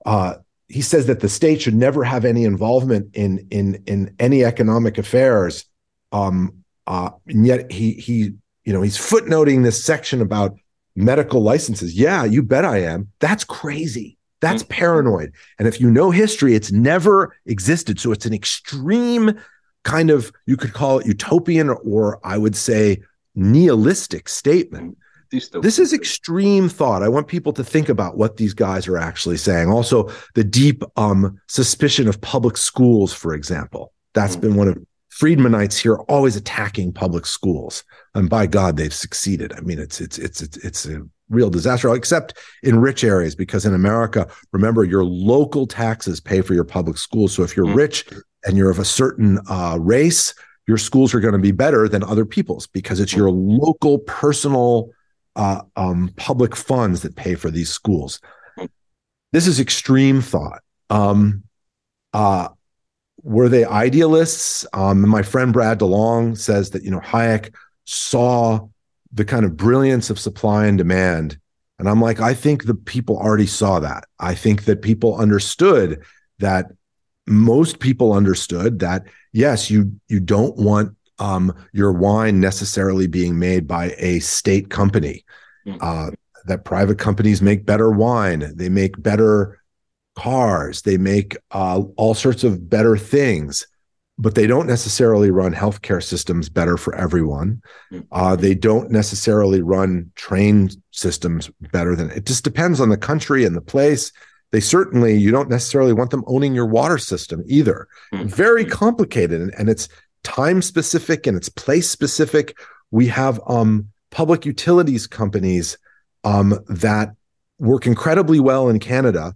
uh, 0.04 0.34
he 0.72 0.80
says 0.80 1.06
that 1.06 1.20
the 1.20 1.28
state 1.28 1.60
should 1.60 1.74
never 1.74 2.02
have 2.02 2.24
any 2.24 2.44
involvement 2.44 3.14
in 3.14 3.46
in 3.50 3.82
in 3.86 4.14
any 4.18 4.42
economic 4.42 4.96
affairs. 4.96 5.66
Um, 6.12 6.64
uh, 6.86 7.10
and 7.26 7.46
yet 7.46 7.70
he 7.70 7.92
he 7.92 8.32
you 8.64 8.72
know 8.72 8.80
he's 8.80 8.96
footnoting 8.96 9.62
this 9.62 9.84
section 9.84 10.22
about 10.22 10.56
medical 10.96 11.42
licenses. 11.42 11.94
Yeah, 11.94 12.24
you 12.24 12.42
bet 12.42 12.64
I 12.64 12.78
am. 12.78 13.08
That's 13.20 13.44
crazy. 13.44 14.16
That's 14.40 14.62
mm-hmm. 14.62 14.72
paranoid. 14.72 15.32
And 15.58 15.68
if 15.68 15.80
you 15.80 15.90
know 15.90 16.10
history, 16.10 16.54
it's 16.54 16.72
never 16.72 17.36
existed. 17.44 18.00
So 18.00 18.10
it's 18.10 18.26
an 18.26 18.34
extreme 18.34 19.38
kind 19.84 20.10
of 20.10 20.32
you 20.46 20.56
could 20.56 20.72
call 20.72 21.00
it 21.00 21.06
utopian 21.06 21.68
or 21.68 22.18
I 22.24 22.38
would 22.38 22.56
say 22.56 23.02
nihilistic 23.34 24.28
statement 24.28 24.96
this 25.32 25.78
is 25.78 25.92
extreme 25.92 26.68
thought. 26.68 27.02
I 27.02 27.08
want 27.08 27.26
people 27.26 27.52
to 27.54 27.64
think 27.64 27.88
about 27.88 28.16
what 28.16 28.36
these 28.36 28.54
guys 28.54 28.86
are 28.86 28.98
actually 28.98 29.38
saying. 29.38 29.70
Also, 29.70 30.10
the 30.34 30.44
deep 30.44 30.82
um, 30.96 31.40
suspicion 31.48 32.08
of 32.08 32.20
public 32.20 32.56
schools, 32.56 33.12
for 33.12 33.34
example. 33.34 33.92
That's 34.14 34.36
mm-hmm. 34.36 34.48
been 34.48 34.56
one 34.56 34.68
of 34.68 34.78
Friedmanites 35.10 35.78
here 35.78 35.96
always 36.08 36.36
attacking 36.36 36.92
public 36.92 37.26
schools, 37.26 37.84
and 38.14 38.30
by 38.30 38.46
God, 38.46 38.76
they've 38.76 38.94
succeeded. 38.94 39.52
I 39.52 39.60
mean, 39.60 39.78
it's 39.78 40.00
it's 40.00 40.18
it's 40.18 40.42
it's, 40.42 40.56
it's 40.58 40.86
a 40.86 41.02
real 41.28 41.50
disaster, 41.50 41.94
except 41.94 42.34
in 42.62 42.78
rich 42.78 43.04
areas, 43.04 43.34
because 43.34 43.64
in 43.64 43.74
America, 43.74 44.28
remember, 44.52 44.84
your 44.84 45.04
local 45.04 45.66
taxes 45.66 46.20
pay 46.20 46.42
for 46.42 46.54
your 46.54 46.64
public 46.64 46.98
schools. 46.98 47.34
So 47.34 47.42
if 47.42 47.56
you're 47.56 47.66
mm-hmm. 47.66 47.76
rich 47.76 48.04
and 48.44 48.56
you're 48.56 48.70
of 48.70 48.78
a 48.78 48.84
certain 48.84 49.38
uh, 49.48 49.78
race, 49.80 50.34
your 50.66 50.78
schools 50.78 51.14
are 51.14 51.20
going 51.20 51.32
to 51.32 51.38
be 51.38 51.52
better 51.52 51.88
than 51.88 52.02
other 52.04 52.24
people's 52.24 52.66
because 52.66 53.00
it's 53.00 53.14
your 53.14 53.30
local 53.30 53.98
personal 54.00 54.90
uh, 55.36 55.62
um, 55.76 56.12
public 56.16 56.56
funds 56.56 57.02
that 57.02 57.16
pay 57.16 57.34
for 57.34 57.50
these 57.50 57.70
schools. 57.70 58.20
This 59.32 59.46
is 59.46 59.60
extreme 59.60 60.20
thought. 60.20 60.60
Um, 60.90 61.44
uh, 62.12 62.48
were 63.22 63.48
they 63.48 63.64
idealists? 63.64 64.66
Um, 64.72 65.08
my 65.08 65.22
friend 65.22 65.52
Brad 65.52 65.78
DeLong 65.78 66.36
says 66.36 66.70
that 66.70 66.82
you 66.82 66.90
know 66.90 67.00
Hayek 67.00 67.54
saw 67.84 68.68
the 69.12 69.24
kind 69.24 69.44
of 69.44 69.56
brilliance 69.56 70.10
of 70.10 70.18
supply 70.18 70.66
and 70.66 70.76
demand, 70.76 71.38
and 71.78 71.88
I'm 71.88 72.00
like, 72.00 72.20
I 72.20 72.34
think 72.34 72.64
the 72.64 72.74
people 72.74 73.16
already 73.16 73.46
saw 73.46 73.80
that. 73.80 74.04
I 74.18 74.34
think 74.34 74.64
that 74.64 74.82
people 74.82 75.16
understood 75.16 76.02
that 76.40 76.66
most 77.26 77.78
people 77.78 78.12
understood 78.12 78.80
that 78.80 79.06
yes, 79.32 79.70
you 79.70 79.92
you 80.08 80.20
don't 80.20 80.56
want 80.56 80.96
um, 81.22 81.54
your 81.72 81.92
wine 81.92 82.40
necessarily 82.40 83.06
being 83.06 83.38
made 83.38 83.68
by 83.68 83.94
a 83.98 84.18
state 84.18 84.70
company. 84.70 85.24
Mm. 85.66 85.78
Uh, 85.80 86.10
that 86.46 86.64
private 86.64 86.98
companies 86.98 87.40
make 87.40 87.64
better 87.64 87.92
wine, 87.92 88.52
they 88.56 88.68
make 88.68 89.00
better 89.00 89.62
cars, 90.16 90.82
they 90.82 90.98
make 90.98 91.36
uh, 91.52 91.80
all 91.96 92.14
sorts 92.14 92.42
of 92.42 92.68
better 92.68 92.96
things, 92.96 93.64
but 94.18 94.34
they 94.34 94.48
don't 94.48 94.66
necessarily 94.66 95.30
run 95.30 95.54
healthcare 95.54 96.02
systems 96.02 96.48
better 96.48 96.76
for 96.76 96.92
everyone. 96.96 97.62
Mm. 97.92 98.06
Uh, 98.10 98.34
they 98.34 98.56
don't 98.56 98.90
necessarily 98.90 99.62
run 99.62 100.10
train 100.16 100.70
systems 100.90 101.48
better 101.70 101.94
than 101.94 102.10
it. 102.10 102.26
Just 102.26 102.42
depends 102.42 102.80
on 102.80 102.88
the 102.88 102.96
country 102.96 103.44
and 103.44 103.54
the 103.54 103.60
place. 103.60 104.10
They 104.50 104.60
certainly 104.60 105.16
you 105.16 105.30
don't 105.30 105.48
necessarily 105.48 105.92
want 105.92 106.10
them 106.10 106.24
owning 106.26 106.54
your 106.54 106.66
water 106.66 106.98
system 106.98 107.44
either. 107.46 107.86
Mm. 108.12 108.26
Very 108.26 108.64
complicated, 108.64 109.40
and, 109.40 109.54
and 109.56 109.68
it's 109.70 109.88
time 110.24 110.62
specific 110.62 111.26
and 111.26 111.36
it's 111.36 111.48
place 111.48 111.90
specific. 111.90 112.56
We 112.90 113.06
have 113.08 113.40
um, 113.46 113.88
public 114.10 114.46
utilities 114.46 115.06
companies 115.06 115.78
um, 116.24 116.58
that 116.68 117.14
work 117.58 117.86
incredibly 117.86 118.40
well 118.40 118.68
in 118.68 118.78
Canada, 118.78 119.34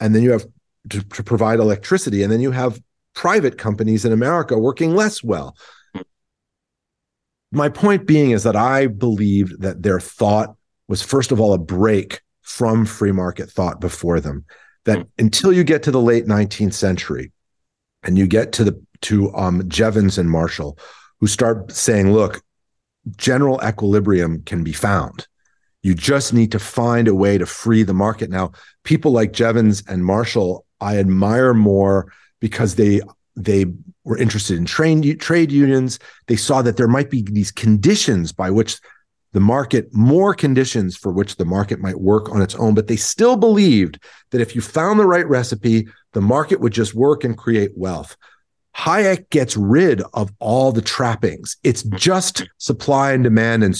and 0.00 0.14
then 0.14 0.22
you 0.22 0.32
have 0.32 0.46
to, 0.90 1.02
to, 1.02 1.22
provide 1.22 1.58
electricity, 1.58 2.22
and 2.22 2.32
then 2.32 2.40
you 2.40 2.50
have 2.50 2.80
private 3.14 3.58
companies 3.58 4.04
in 4.04 4.12
America 4.12 4.58
working 4.58 4.94
less 4.94 5.22
well. 5.22 5.56
My 7.52 7.68
point 7.68 8.06
being 8.06 8.30
is 8.30 8.44
that 8.44 8.56
I 8.56 8.86
believed 8.86 9.60
that 9.60 9.82
their 9.82 10.00
thought 10.00 10.56
was, 10.88 11.02
first 11.02 11.32
of 11.32 11.40
all, 11.40 11.52
a 11.52 11.58
break 11.58 12.20
from 12.40 12.86
free 12.86 13.12
market 13.12 13.50
thought 13.50 13.80
before 13.80 14.20
them. 14.20 14.44
That 14.84 15.06
until 15.18 15.52
you 15.52 15.62
get 15.62 15.84
to 15.84 15.90
the 15.90 16.00
late 16.00 16.26
19th 16.26 16.72
century 16.72 17.30
and 18.02 18.18
you 18.18 18.26
get 18.26 18.52
to 18.52 18.64
the 18.64 18.82
to 19.02 19.34
um, 19.34 19.68
Jevons 19.68 20.18
and 20.18 20.30
Marshall, 20.30 20.78
who 21.20 21.26
start 21.26 21.72
saying, 21.72 22.12
look, 22.12 22.42
general 23.16 23.60
equilibrium 23.66 24.42
can 24.42 24.64
be 24.64 24.72
found. 24.72 25.26
You 25.82 25.94
just 25.94 26.32
need 26.32 26.52
to 26.52 26.58
find 26.58 27.08
a 27.08 27.14
way 27.14 27.38
to 27.38 27.46
free 27.46 27.82
the 27.82 27.94
market. 27.94 28.30
Now, 28.30 28.52
people 28.84 29.12
like 29.12 29.32
Jevons 29.32 29.82
and 29.88 30.04
Marshall, 30.04 30.64
I 30.80 30.98
admire 30.98 31.54
more 31.54 32.12
because 32.40 32.76
they 32.76 33.00
they 33.34 33.66
were 34.04 34.18
interested 34.18 34.58
in 34.58 34.64
trade 34.64 35.20
trade 35.20 35.50
unions. 35.50 35.98
They 36.26 36.36
saw 36.36 36.62
that 36.62 36.76
there 36.76 36.88
might 36.88 37.10
be 37.10 37.22
these 37.22 37.50
conditions 37.50 38.32
by 38.32 38.50
which 38.50 38.78
the 39.32 39.40
market, 39.40 39.92
more 39.92 40.34
conditions 40.34 40.96
for 40.96 41.10
which 41.10 41.36
the 41.36 41.44
market 41.44 41.80
might 41.80 42.00
work 42.00 42.30
on 42.30 42.42
its 42.42 42.54
own, 42.56 42.74
but 42.74 42.86
they 42.86 42.96
still 42.96 43.36
believed 43.36 43.98
that 44.30 44.42
if 44.42 44.54
you 44.54 44.60
found 44.60 45.00
the 45.00 45.06
right 45.06 45.26
recipe, 45.26 45.88
the 46.12 46.20
market 46.20 46.60
would 46.60 46.72
just 46.72 46.94
work 46.94 47.24
and 47.24 47.38
create 47.38 47.70
wealth. 47.74 48.16
Hayek 48.76 49.28
gets 49.30 49.56
rid 49.56 50.02
of 50.14 50.32
all 50.38 50.72
the 50.72 50.82
trappings. 50.82 51.56
It's 51.62 51.82
just 51.82 52.48
supply 52.58 53.12
and 53.12 53.22
demand 53.22 53.64
and 53.64 53.76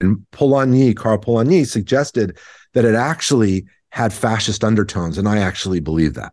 and 0.00 0.18
Polanyi, 0.32 0.94
Karl 0.94 1.18
Polanyi 1.18 1.66
suggested 1.66 2.38
that 2.74 2.84
it 2.84 2.94
actually 2.94 3.66
had 3.90 4.12
fascist 4.12 4.64
undertones, 4.64 5.18
and 5.18 5.28
I 5.28 5.38
actually 5.38 5.80
believe 5.80 6.14
that. 6.14 6.32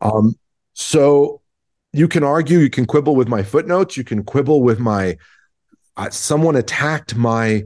Um, 0.00 0.34
so 0.74 1.40
you 1.92 2.08
can 2.08 2.24
argue, 2.24 2.58
you 2.58 2.70
can 2.70 2.86
quibble 2.86 3.14
with 3.14 3.28
my 3.28 3.42
footnotes, 3.42 3.96
you 3.96 4.04
can 4.04 4.24
quibble 4.24 4.62
with 4.62 4.78
my. 4.78 5.16
Uh, 5.96 6.10
someone 6.10 6.56
attacked 6.56 7.14
my 7.14 7.64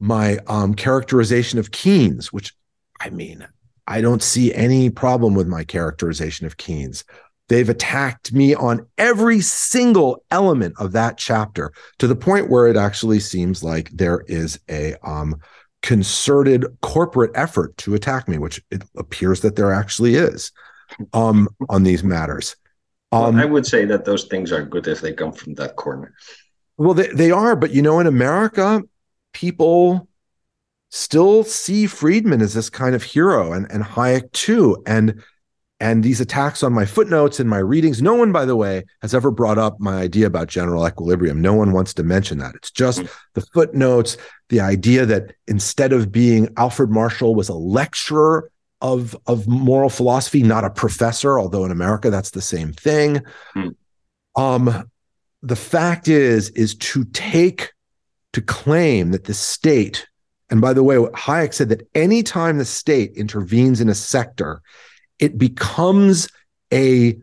my 0.00 0.38
um, 0.46 0.74
characterization 0.74 1.58
of 1.58 1.70
Keynes, 1.70 2.32
which 2.32 2.52
I 3.00 3.10
mean, 3.10 3.46
I 3.86 4.00
don't 4.00 4.22
see 4.22 4.54
any 4.54 4.90
problem 4.90 5.34
with 5.34 5.46
my 5.46 5.64
characterization 5.64 6.46
of 6.46 6.56
Keynes. 6.56 7.04
They've 7.48 7.68
attacked 7.68 8.32
me 8.32 8.54
on 8.54 8.86
every 8.96 9.40
single 9.40 10.24
element 10.30 10.74
of 10.78 10.92
that 10.92 11.18
chapter 11.18 11.72
to 11.98 12.06
the 12.06 12.16
point 12.16 12.48
where 12.48 12.66
it 12.66 12.76
actually 12.76 13.20
seems 13.20 13.62
like 13.62 13.90
there 13.90 14.24
is 14.26 14.58
a 14.70 14.94
um, 15.02 15.36
concerted 15.82 16.64
corporate 16.80 17.32
effort 17.34 17.76
to 17.76 17.94
attack 17.94 18.28
me, 18.28 18.38
which 18.38 18.62
it 18.70 18.82
appears 18.96 19.40
that 19.42 19.56
there 19.56 19.72
actually 19.72 20.14
is 20.14 20.50
um, 21.12 21.48
on 21.68 21.82
these 21.82 22.02
matters. 22.02 22.56
Um, 23.12 23.34
well, 23.34 23.42
I 23.42 23.44
would 23.44 23.66
say 23.66 23.84
that 23.84 24.06
those 24.06 24.24
things 24.24 24.50
are 24.50 24.64
good 24.64 24.88
if 24.88 25.02
they 25.02 25.12
come 25.12 25.32
from 25.32 25.54
that 25.54 25.76
corner. 25.76 26.14
Well, 26.78 26.94
they, 26.94 27.08
they 27.08 27.30
are, 27.30 27.54
but 27.54 27.72
you 27.72 27.82
know, 27.82 28.00
in 28.00 28.06
America, 28.06 28.82
people 29.34 30.08
still 30.94 31.42
see 31.42 31.86
Friedman 31.86 32.40
as 32.40 32.54
this 32.54 32.70
kind 32.70 32.94
of 32.94 33.02
hero 33.02 33.52
and, 33.52 33.70
and 33.70 33.82
Hayek 33.82 34.30
too. 34.32 34.82
And 34.86 35.22
and 35.80 36.04
these 36.04 36.20
attacks 36.20 36.62
on 36.62 36.72
my 36.72 36.86
footnotes 36.86 37.40
and 37.40 37.50
my 37.50 37.58
readings, 37.58 38.00
no 38.00 38.14
one, 38.14 38.30
by 38.30 38.44
the 38.44 38.54
way, 38.54 38.84
has 39.02 39.12
ever 39.12 39.32
brought 39.32 39.58
up 39.58 39.78
my 39.80 39.96
idea 39.96 40.26
about 40.26 40.46
general 40.46 40.86
equilibrium. 40.86 41.42
No 41.42 41.52
one 41.52 41.72
wants 41.72 41.92
to 41.94 42.04
mention 42.04 42.38
that. 42.38 42.54
It's 42.54 42.70
just 42.70 43.00
mm. 43.00 43.10
the 43.34 43.40
footnotes, 43.40 44.16
the 44.48 44.60
idea 44.60 45.04
that 45.04 45.34
instead 45.48 45.92
of 45.92 46.12
being 46.12 46.48
Alfred 46.56 46.90
Marshall 46.90 47.34
was 47.34 47.48
a 47.48 47.54
lecturer 47.54 48.50
of 48.80 49.16
of 49.26 49.48
moral 49.48 49.90
philosophy, 49.90 50.42
not 50.42 50.64
a 50.64 50.70
professor, 50.70 51.40
although 51.40 51.64
in 51.64 51.72
America 51.72 52.08
that's 52.08 52.30
the 52.30 52.40
same 52.40 52.72
thing. 52.72 53.20
Mm. 53.56 53.74
Um, 54.36 54.90
the 55.42 55.56
fact 55.56 56.06
is, 56.06 56.50
is 56.50 56.76
to 56.76 57.04
take 57.06 57.72
to 58.32 58.40
claim 58.40 59.10
that 59.10 59.24
the 59.24 59.34
state, 59.34 60.06
and 60.50 60.60
by 60.60 60.72
the 60.72 60.82
way, 60.82 60.96
Hayek 60.96 61.54
said 61.54 61.70
that 61.70 61.88
anytime 61.94 62.58
the 62.58 62.64
state 62.64 63.12
intervenes 63.16 63.80
in 63.80 63.88
a 63.88 63.94
sector, 63.94 64.60
it 65.18 65.38
becomes 65.38 66.28
a 66.72 67.18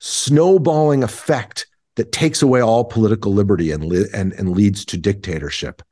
snowballing 0.00 1.02
effect 1.02 1.66
that 1.96 2.12
takes 2.12 2.42
away 2.42 2.60
all 2.60 2.84
political 2.84 3.32
liberty 3.32 3.70
and 3.70 3.90
and 3.92 4.32
and 4.32 4.56
leads 4.56 4.84
to 4.86 4.96
dictatorship. 4.96 5.82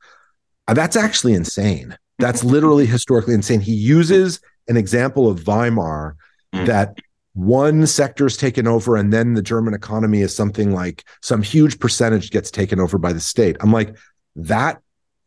Uh, 0.67 0.73
that's 0.73 0.95
actually 0.95 1.33
insane. 1.33 1.97
That's 2.19 2.43
literally 2.55 2.85
historically 2.85 3.33
insane. 3.33 3.61
He 3.61 3.73
uses 3.73 4.41
an 4.67 4.77
example 4.77 5.29
of 5.29 5.45
Weimar 5.45 6.15
mm. 6.53 6.65
that 6.65 6.97
one 7.33 7.87
sector 7.87 8.27
is 8.27 8.37
taken 8.37 8.67
over 8.67 8.95
and 8.95 9.11
then 9.11 9.33
the 9.33 9.41
German 9.41 9.73
economy 9.73 10.21
is 10.21 10.35
something 10.35 10.71
like 10.71 11.03
some 11.21 11.41
huge 11.41 11.79
percentage 11.79 12.29
gets 12.29 12.51
taken 12.51 12.79
over 12.79 12.97
by 12.97 13.11
the 13.11 13.19
state. 13.19 13.57
I'm 13.59 13.71
like, 13.71 13.97
that 14.35 14.82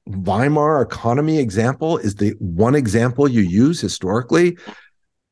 Weimar 0.09 0.83
economy 0.83 1.39
example 1.39 1.99
is 1.99 2.15
the 2.15 2.31
one 2.39 2.75
example 2.75 3.29
you 3.29 3.43
use 3.43 3.81
historically. 3.81 4.57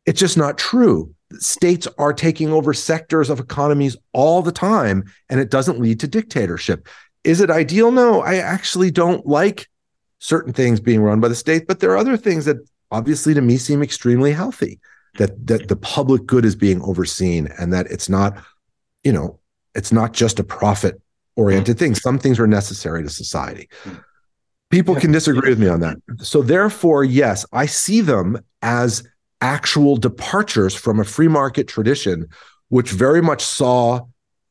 It's 0.07 0.21
just 0.21 0.37
not 0.37 0.59
true. 0.59 1.15
States 1.39 1.89
are 1.99 2.13
taking 2.13 2.53
over 2.53 2.75
sectors 2.75 3.31
of 3.31 3.41
economies 3.41 3.97
all 4.13 4.43
the 4.43 4.53
time, 4.53 5.05
and 5.29 5.41
it 5.41 5.51
doesn't 5.51 5.81
lead 5.81 6.01
to 6.01 6.09
dictatorship. 6.09 6.89
Is 7.23 7.41
it 7.41 7.51
ideal? 7.51 7.91
No, 7.91 8.21
I 8.21 8.37
actually 8.37 8.91
don't 8.91 9.27
like 9.27 9.69
certain 10.19 10.53
things 10.53 10.81
being 10.81 11.03
run 11.03 11.21
by 11.21 11.29
the 11.29 11.35
state, 11.35 11.67
but 11.67 11.81
there 11.81 11.91
are 11.91 11.97
other 11.97 12.17
things 12.17 12.45
that 12.45 12.59
obviously 12.91 13.35
to 13.35 13.41
me 13.41 13.57
seem 13.57 13.83
extremely 13.83 14.33
healthy 14.33 14.81
that 15.19 15.47
that 15.47 15.69
the 15.69 15.77
public 15.77 16.27
good 16.27 16.45
is 16.45 16.55
being 16.55 16.81
overseen 16.83 17.49
and 17.59 17.73
that 17.73 17.87
it's 17.87 18.09
not 18.09 18.37
you 19.03 19.13
know 19.13 19.39
it's 19.75 19.93
not 19.93 20.13
just 20.13 20.39
a 20.39 20.45
profit 20.45 21.01
oriented 21.37 21.77
mm-hmm. 21.77 21.87
thing 21.87 21.95
some 21.95 22.19
things 22.19 22.39
are 22.39 22.47
necessary 22.47 23.03
to 23.03 23.11
society 23.11 23.69
mm-hmm. 23.85 23.99
People 24.71 24.95
can 24.97 25.13
disagree 25.13 25.51
with 25.51 25.59
me 25.59 25.69
on 25.69 25.81
that 25.81 25.97
so 26.19 26.43
therefore 26.43 27.05
yes 27.05 27.45
i 27.53 27.67
see 27.67 28.01
them 28.01 28.39
as 28.63 29.07
actual 29.41 29.97
departures 29.97 30.75
from 30.75 30.99
a 30.99 31.05
free 31.05 31.29
market 31.29 31.69
tradition 31.69 32.27
which 32.69 32.91
very 32.91 33.23
much 33.23 33.43
saw 33.43 34.01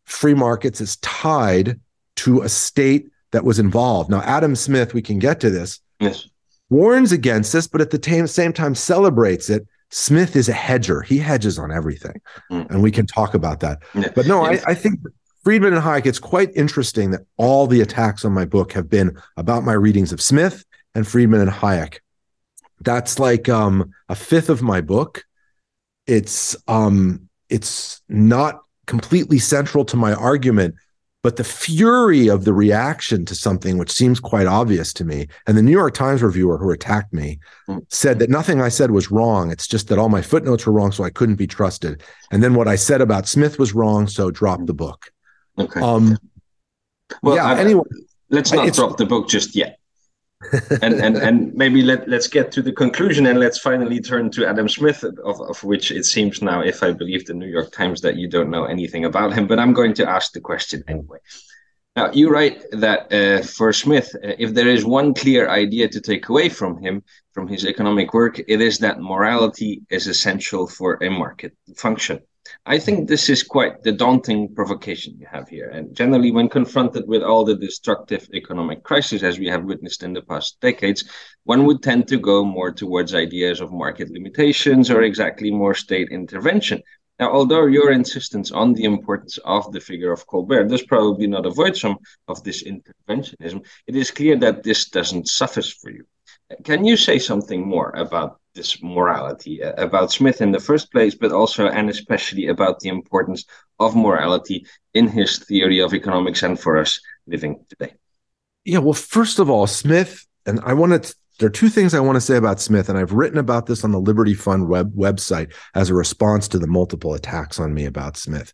free 0.06 0.34
markets 0.34 0.80
as 0.80 0.98
tied 0.98 1.80
to 2.16 2.42
a 2.42 2.50
state 2.50 3.08
that 3.32 3.44
was 3.44 3.60
involved 3.60 4.10
now 4.10 4.22
adam 4.22 4.56
smith 4.56 4.94
we 4.94 5.02
can 5.02 5.20
get 5.20 5.40
to 5.40 5.50
this 5.50 5.80
yes 6.00 6.28
warns 6.70 7.12
against 7.12 7.52
this 7.54 7.68
but 7.68 7.82
at 7.82 7.90
the 7.90 8.28
same 8.28 8.54
time 8.54 8.76
celebrates 8.76 9.50
it 9.50 9.68
Smith 9.94 10.36
is 10.36 10.50
a 10.50 10.54
hedger. 10.54 11.04
He 11.04 11.20
hedges 11.20 11.60
on 11.60 11.72
everything. 11.72 12.20
Mm. 12.52 12.68
And 12.72 12.82
we 12.82 12.90
can 12.90 13.06
talk 13.06 13.36
about 13.36 13.60
that. 13.60 13.78
Yeah. 13.94 14.10
But 14.16 14.26
no, 14.26 14.44
I, 14.44 14.60
I, 14.66 14.74
think 14.74 15.00
Friedman 15.44 15.74
and 15.74 15.84
Hayek, 15.84 16.06
it's 16.06 16.20
quite 16.20 16.56
interesting 16.56 17.12
that 17.12 17.26
all 17.38 17.68
the 17.68 17.82
attacks 17.82 18.24
on 18.24 18.32
my 18.32 18.46
book 18.46 18.72
have 18.74 18.90
been 18.90 19.18
about 19.36 19.64
my 19.64 19.74
readings 19.74 20.14
of 20.14 20.22
Smith 20.22 20.66
and 20.96 21.08
Friedman 21.08 21.42
and 21.42 21.52
Hayek. 21.52 22.00
That's 22.82 23.20
like 23.20 23.50
um, 23.50 23.92
a 24.10 24.16
fifth 24.16 24.50
of 24.50 24.62
my 24.62 24.82
book. 24.82 25.26
It's 26.08 26.56
um, 26.68 27.30
it's 27.50 28.02
not 28.10 28.62
completely 28.88 29.40
central 29.40 29.86
to 29.86 29.98
my 29.98 30.14
argument, 30.14 30.76
but 31.24 31.38
the 31.38 31.44
fury 31.44 32.28
of 32.28 32.44
the 32.44 32.54
reaction 32.54 33.26
to 33.26 33.36
something 33.36 33.78
which 33.78 33.92
seems 33.92 34.20
quite 34.20 34.48
obvious 34.48 34.92
to 34.94 35.06
me, 35.06 35.28
and 35.48 35.58
the 35.58 35.62
New 35.62 35.72
York 35.72 35.94
Times 35.94 36.24
reviewer 36.24 36.58
who 36.58 36.72
attacked 36.72 37.14
me 37.14 37.40
hmm. 37.68 37.80
said 37.90 38.20
that 38.20 38.30
nothing 38.30 38.62
I 38.62 38.70
said 38.70 38.92
was 38.92 39.12
wrong. 39.12 39.52
It's 39.52 39.68
just 39.68 39.90
that 39.90 40.00
all 40.00 40.10
my 40.10 40.22
footnotes 40.22 40.66
were 40.66 40.74
wrong, 40.74 40.92
so 40.92 41.04
I 41.04 41.10
couldn't 41.10 41.36
be 41.36 41.48
trusted. 41.48 42.02
And 42.32 42.42
then 42.44 42.54
what 42.54 42.68
I 42.68 42.76
said 42.76 43.02
about 43.02 43.28
Smith 43.28 43.60
was 43.60 43.74
wrong, 43.74 44.08
so 44.08 44.32
drop 44.32 44.66
the 44.66 44.74
book. 44.74 45.12
Okay. 45.58 45.80
Um, 45.80 46.18
well, 47.22 47.36
yeah. 47.36 47.46
I, 47.46 47.60
anyway, 47.60 47.84
let's 48.30 48.52
not 48.52 48.74
drop 48.74 48.98
the 48.98 49.06
book 49.06 49.30
just 49.30 49.56
yet 49.56 49.80
and 50.82 50.96
and 50.96 51.18
and 51.18 51.54
maybe 51.54 51.82
let 51.82 52.08
let's 52.08 52.28
get 52.28 52.52
to 52.52 52.62
the 52.62 52.72
conclusion 52.72 53.26
and 53.28 53.40
let's 53.40 53.60
finally 53.60 54.00
turn 54.00 54.30
to 54.32 54.48
Adam 54.48 54.68
Smith, 54.68 55.04
of, 55.04 55.42
of 55.42 55.64
which 55.64 55.92
it 55.92 56.06
seems 56.06 56.42
now, 56.42 56.62
if 56.62 56.84
I 56.84 56.92
believe 56.92 57.26
the 57.26 57.34
New 57.34 57.48
York 57.48 57.72
Times, 57.72 58.02
that 58.02 58.16
you 58.16 58.28
don't 58.28 58.50
know 58.50 58.66
anything 58.66 59.06
about 59.06 59.34
him. 59.34 59.48
But 59.48 59.60
I'm 59.60 59.74
going 59.74 59.94
to 59.96 60.10
ask 60.10 60.32
the 60.34 60.42
question 60.42 60.84
anyway. 60.88 61.20
Now, 61.96 62.12
you 62.12 62.30
write 62.30 62.64
that 62.72 63.14
uh, 63.14 63.44
for 63.44 63.72
Smith, 63.72 64.16
uh, 64.16 64.34
if 64.40 64.54
there 64.54 64.68
is 64.68 64.84
one 64.84 65.14
clear 65.14 65.50
idea 65.50 65.88
to 65.90 66.02
take 66.02 66.28
away 66.28 66.50
from 66.50 66.82
him, 66.82 67.04
from 67.34 67.48
his 67.48 67.66
economic 67.66 68.14
work, 68.14 68.40
it 68.40 68.62
is 68.62 68.80
that 68.80 69.00
morality 69.00 69.84
is 69.92 70.08
essential 70.08 70.68
for 70.68 70.98
a 71.04 71.10
market 71.10 71.56
function. 71.78 72.20
I 72.66 72.80
think 72.80 73.10
this 73.10 73.30
is 73.30 73.44
quite 73.44 73.84
the 73.84 73.92
daunting 73.92 74.56
provocation 74.56 75.18
you 75.20 75.28
have 75.30 75.50
here. 75.50 75.70
And 75.70 75.94
generally, 75.94 76.32
when 76.32 76.48
confronted 76.48 77.06
with 77.06 77.22
all 77.22 77.44
the 77.44 77.56
destructive 77.56 78.30
economic 78.34 78.84
crises 78.84 79.22
as 79.22 79.38
we 79.38 79.48
have 79.48 79.66
witnessed 79.66 80.02
in 80.02 80.14
the 80.14 80.22
past 80.22 80.62
decades, 80.62 81.04
one 81.44 81.66
would 81.66 81.84
tend 81.84 82.08
to 82.08 82.18
go 82.18 82.46
more 82.46 82.72
towards 82.72 83.14
ideas 83.14 83.60
of 83.60 83.74
market 83.74 84.10
limitations 84.12 84.90
or 84.90 85.02
exactly 85.02 85.52
more 85.52 85.74
state 85.74 86.08
intervention. 86.10 86.82
Now, 87.20 87.32
although 87.32 87.66
your 87.66 87.92
insistence 87.92 88.52
on 88.52 88.74
the 88.74 88.86
importance 88.86 89.38
of 89.44 89.70
the 89.74 89.82
figure 89.82 90.14
of 90.14 90.26
Colbert 90.26 90.70
does 90.70 90.84
probably 90.84 91.28
not 91.28 91.46
avoid 91.46 91.76
some 91.76 91.98
of 92.30 92.44
this 92.44 92.64
interventionism, 92.64 93.66
it 93.88 93.96
is 93.98 94.10
clear 94.10 94.38
that 94.38 94.64
this 94.64 94.90
doesn't 94.90 95.28
suffice 95.28 95.70
for 95.70 95.92
you. 95.92 96.06
Can 96.64 96.86
you 96.86 96.96
say 96.96 97.20
something 97.20 97.68
more 97.68 97.90
about 97.90 98.40
this 98.54 98.82
morality, 98.82 99.64
uh, 99.64 99.74
about 99.74 100.12
Smith 100.12 100.42
in 100.42 100.52
the 100.52 100.60
first 100.60 100.92
place, 100.92 101.16
but 101.16 101.32
also 101.32 101.68
and 101.68 101.90
especially 101.90 102.48
about 102.48 102.80
the 102.80 102.90
importance 102.90 103.46
of 103.80 103.96
morality 103.96 104.66
in 104.94 105.08
his 105.08 105.40
theory 105.40 105.80
of 105.80 105.94
economics 105.94 106.44
and 106.44 106.60
for 106.60 106.78
us 106.78 107.00
living 107.28 107.64
today? 107.70 107.94
Yeah, 108.66 108.80
well, 108.80 108.94
first 108.94 109.40
of 109.40 109.50
all, 109.50 109.68
Smith, 109.68 110.26
and 110.46 110.60
I 110.64 110.74
want 110.74 111.04
to 111.04 111.16
there 111.40 111.48
are 111.48 111.52
two 111.52 111.70
things 111.70 111.94
I 111.94 112.00
want 112.00 112.16
to 112.16 112.22
say 112.22 112.38
about 112.38 112.62
Smith, 112.62 112.90
and 112.90 112.98
I've 112.98 113.14
written 113.14 113.40
about 113.40 113.66
this 113.66 113.84
on 113.84 113.92
the 113.92 114.00
Liberty 114.00 114.34
Fund 114.34 114.68
web 114.68 114.96
website 114.96 115.52
as 115.74 115.90
a 115.90 115.96
response 115.96 116.48
to 116.50 116.60
the 116.60 116.68
multiple 116.68 117.16
attacks 117.16 117.60
on 117.60 117.74
me 117.74 117.86
about 117.86 118.18
Smith. 118.18 118.54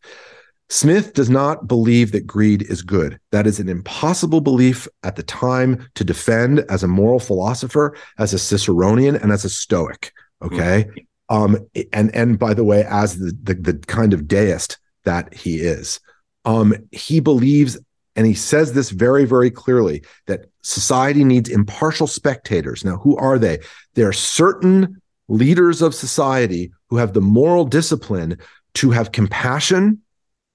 Smith 0.70 1.14
does 1.14 1.30
not 1.30 1.68
believe 1.68 2.12
that 2.12 2.28
greed 2.28 2.62
is 2.64 2.84
good. 2.84 3.20
That 3.32 3.48
is 3.48 3.60
an 3.60 3.70
impossible 3.70 4.40
belief 4.40 4.88
at 5.04 5.16
the 5.16 5.24
time 5.24 5.90
to 5.96 6.04
defend 6.04 6.60
as 6.70 6.84
a 6.84 6.88
moral 6.88 7.20
philosopher, 7.20 7.96
as 8.20 8.34
a 8.34 8.38
Ciceronian, 8.38 9.22
and 9.22 9.32
as 9.32 9.44
a 9.46 9.50
Stoic. 9.50 10.14
Okay. 10.44 10.86
Mm-hmm. 10.88 11.00
Um, 11.32 11.68
and 11.94 12.14
and 12.16 12.40
by 12.40 12.54
the 12.54 12.64
way, 12.64 12.86
as 12.90 13.18
the, 13.18 13.38
the, 13.44 13.54
the 13.54 13.74
kind 13.86 14.14
of 14.14 14.28
deist 14.28 14.78
that 15.06 15.34
he 15.34 15.58
is, 15.58 16.00
um, 16.46 16.76
he 16.92 17.20
believes, 17.20 17.78
and 18.16 18.26
he 18.26 18.34
says 18.34 18.74
this 18.74 18.90
very, 18.90 19.26
very 19.26 19.52
clearly, 19.52 20.04
that 20.28 20.46
society 20.62 21.24
needs 21.24 21.50
impartial 21.50 22.08
spectators. 22.08 22.84
Now, 22.84 22.98
who 22.98 23.16
are 23.18 23.38
they? 23.38 23.60
There 23.94 24.08
are 24.08 24.14
certain 24.14 25.02
leaders 25.28 25.82
of 25.82 25.94
society 25.94 26.72
who 26.90 26.98
have 26.98 27.14
the 27.14 27.22
moral 27.22 27.66
discipline 27.66 28.38
to 28.76 28.92
have 28.92 29.12
compassion 29.12 30.02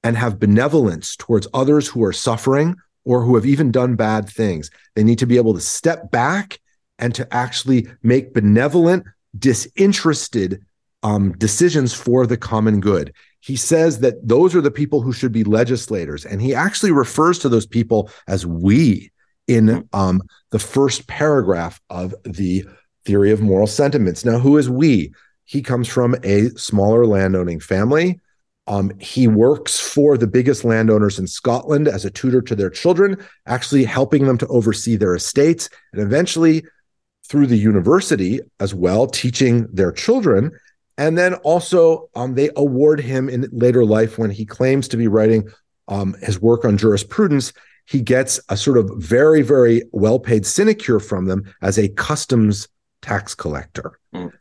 and 0.04 0.16
have 0.16 0.38
benevolence 0.38 1.16
towards 1.16 1.48
others 1.54 1.88
who 1.88 2.04
are 2.04 2.12
suffering 2.12 2.76
or 3.04 3.22
who 3.22 3.34
have 3.34 3.46
even 3.46 3.72
done 3.72 3.96
bad 3.96 4.28
things. 4.28 4.70
They 4.94 5.02
need 5.02 5.18
to 5.18 5.26
be 5.26 5.38
able 5.38 5.54
to 5.54 5.60
step 5.60 6.10
back 6.10 6.60
and 6.98 7.14
to 7.16 7.34
actually 7.34 7.88
make 8.02 8.34
benevolent, 8.34 9.04
disinterested 9.36 10.64
um, 11.02 11.32
decisions 11.32 11.92
for 11.92 12.26
the 12.26 12.36
common 12.36 12.80
good. 12.80 13.12
He 13.40 13.56
says 13.56 13.98
that 14.00 14.26
those 14.26 14.54
are 14.54 14.60
the 14.60 14.70
people 14.70 15.02
who 15.02 15.12
should 15.12 15.32
be 15.32 15.44
legislators. 15.44 16.24
And 16.24 16.40
he 16.40 16.54
actually 16.54 16.92
refers 16.92 17.38
to 17.40 17.48
those 17.48 17.66
people 17.66 18.10
as 18.26 18.46
we 18.46 19.10
in 19.46 19.86
um, 19.92 20.22
the 20.50 20.58
first 20.58 21.06
paragraph 21.06 21.80
of 21.90 22.14
the 22.24 22.64
theory 23.04 23.32
of 23.32 23.42
moral 23.42 23.66
sentiments. 23.66 24.24
Now, 24.24 24.38
who 24.38 24.56
is 24.56 24.70
we? 24.70 25.12
He 25.44 25.60
comes 25.60 25.88
from 25.88 26.16
a 26.22 26.48
smaller 26.50 27.04
landowning 27.04 27.60
family 27.60 28.20
um, 28.66 28.92
he 28.98 29.28
works 29.28 29.78
for 29.78 30.16
the 30.16 30.26
biggest 30.26 30.64
landowners 30.64 31.18
in 31.18 31.26
Scotland 31.26 31.86
as 31.86 32.04
a 32.04 32.10
tutor 32.10 32.40
to 32.42 32.54
their 32.54 32.70
children, 32.70 33.16
actually 33.46 33.84
helping 33.84 34.26
them 34.26 34.38
to 34.38 34.46
oversee 34.46 34.96
their 34.96 35.14
estates, 35.14 35.68
and 35.92 36.00
eventually 36.00 36.64
through 37.28 37.46
the 37.46 37.56
university 37.56 38.40
as 38.60 38.74
well, 38.74 39.06
teaching 39.06 39.66
their 39.72 39.92
children. 39.92 40.50
And 40.96 41.18
then 41.18 41.34
also, 41.36 42.08
um, 42.14 42.34
they 42.34 42.50
award 42.56 43.00
him 43.00 43.28
in 43.28 43.48
later 43.52 43.84
life 43.84 44.18
when 44.18 44.30
he 44.30 44.44
claims 44.44 44.88
to 44.88 44.96
be 44.96 45.08
writing 45.08 45.48
um, 45.88 46.14
his 46.22 46.40
work 46.40 46.64
on 46.64 46.78
jurisprudence. 46.78 47.52
He 47.86 48.00
gets 48.00 48.40
a 48.48 48.56
sort 48.56 48.78
of 48.78 48.90
very, 48.96 49.42
very 49.42 49.82
well 49.92 50.18
paid 50.18 50.46
sinecure 50.46 51.00
from 51.00 51.26
them 51.26 51.52
as 51.60 51.78
a 51.78 51.88
customs 51.88 52.68
tax 53.02 53.34
collector. 53.34 53.98
Mm. 54.14 54.32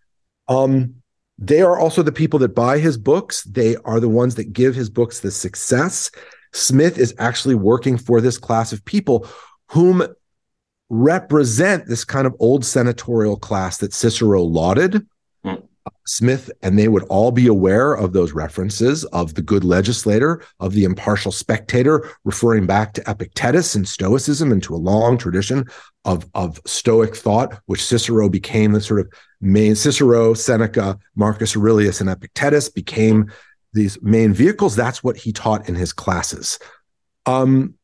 Um, 0.47 1.02
they 1.38 1.61
are 1.61 1.79
also 1.79 2.03
the 2.03 2.11
people 2.11 2.39
that 2.39 2.55
buy 2.55 2.79
his 2.79 2.97
books. 2.97 3.43
They 3.43 3.75
are 3.86 3.99
the 3.99 4.09
ones 4.09 4.36
that 4.36 4.53
give 4.53 4.75
his 4.75 4.89
books 4.89 5.19
the 5.19 5.31
success. 5.31 6.11
Smith 6.53 6.97
is 6.97 7.15
actually 7.17 7.55
working 7.55 7.97
for 7.97 8.21
this 8.21 8.38
class 8.38 8.71
of 8.71 8.86
people 8.86 9.27
whom 9.69 10.05
represent 10.89 11.88
this 11.88 12.05
kind 12.05 12.27
of 12.27 12.36
old 12.39 12.63
senatorial 12.63 13.36
class 13.36 13.77
that 13.79 13.93
Cicero 13.93 14.43
lauded. 14.43 15.05
Mm. 15.43 15.63
Smith 16.05 16.51
and 16.61 16.77
they 16.77 16.88
would 16.88 17.03
all 17.03 17.31
be 17.31 17.47
aware 17.47 17.93
of 17.93 18.13
those 18.13 18.34
references 18.34 19.03
of 19.05 19.34
the 19.34 19.41
good 19.41 19.63
legislator, 19.63 20.41
of 20.59 20.73
the 20.73 20.84
impartial 20.84 21.31
spectator, 21.31 22.09
referring 22.23 22.67
back 22.67 22.93
to 22.93 23.03
Epictetus 23.09 23.75
and 23.75 23.88
Stoicism 23.88 24.51
and 24.51 24.61
to 24.63 24.75
a 24.75 24.77
long 24.77 25.17
tradition 25.17 25.65
of, 26.05 26.29
of 26.36 26.61
Stoic 26.65 27.15
thought, 27.15 27.59
which 27.65 27.84
Cicero 27.84 28.29
became 28.29 28.71
the 28.71 28.81
sort 28.81 28.99
of 28.99 29.11
main 29.43 29.75
Cicero, 29.75 30.33
Seneca, 30.33 30.97
Marcus 31.15 31.55
Aurelius, 31.55 32.01
and 32.01 32.09
Epictetus 32.09 32.69
became 32.69 33.31
these 33.73 34.01
main 34.01 34.33
vehicles. 34.33 34.75
That's 34.75 35.03
what 35.03 35.17
he 35.17 35.31
taught 35.31 35.67
in 35.67 35.75
his 35.75 35.91
classes. 35.91 36.57
Um, 37.25 37.75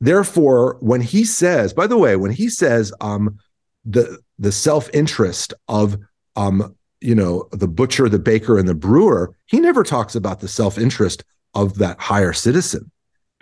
therefore, 0.00 0.76
when 0.80 1.00
he 1.00 1.24
says, 1.24 1.72
by 1.72 1.86
the 1.86 1.98
way, 1.98 2.16
when 2.16 2.32
he 2.32 2.48
says 2.48 2.92
um, 3.00 3.38
the 3.84 4.18
the 4.38 4.52
self 4.52 4.90
interest 4.92 5.54
of 5.68 5.96
um, 6.36 6.74
you 7.00 7.14
know 7.14 7.48
the 7.52 7.68
butcher, 7.68 8.08
the 8.08 8.18
baker, 8.18 8.58
and 8.58 8.68
the 8.68 8.74
brewer, 8.74 9.36
he 9.46 9.60
never 9.60 9.84
talks 9.84 10.14
about 10.14 10.40
the 10.40 10.48
self 10.48 10.78
interest 10.78 11.24
of 11.54 11.78
that 11.78 12.00
higher 12.00 12.32
citizen. 12.32 12.90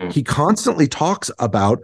Mm. 0.01 0.13
He 0.13 0.23
constantly 0.23 0.87
talks 0.87 1.31
about 1.39 1.79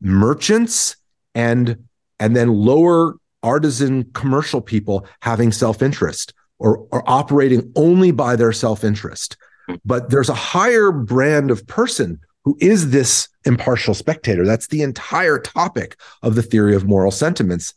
merchants 0.00 0.96
and 1.34 1.84
and 2.18 2.34
then 2.34 2.48
lower 2.48 3.14
artisan 3.42 4.04
commercial 4.12 4.60
people 4.60 5.06
having 5.22 5.52
self 5.52 5.82
interest 5.82 6.34
or, 6.58 6.86
or 6.90 7.08
operating 7.08 7.72
only 7.76 8.10
by 8.10 8.36
their 8.36 8.52
self 8.52 8.84
interest. 8.84 9.36
Mm. 9.68 9.80
But 9.84 10.10
there's 10.10 10.28
a 10.28 10.34
higher 10.34 10.90
brand 10.90 11.50
of 11.50 11.66
person 11.66 12.20
who 12.44 12.56
is 12.60 12.90
this 12.90 13.28
impartial 13.44 13.94
spectator. 13.94 14.44
That's 14.44 14.68
the 14.68 14.82
entire 14.82 15.38
topic 15.38 15.96
of 16.22 16.34
the 16.34 16.42
theory 16.42 16.74
of 16.74 16.86
moral 16.86 17.10
sentiments. 17.10 17.74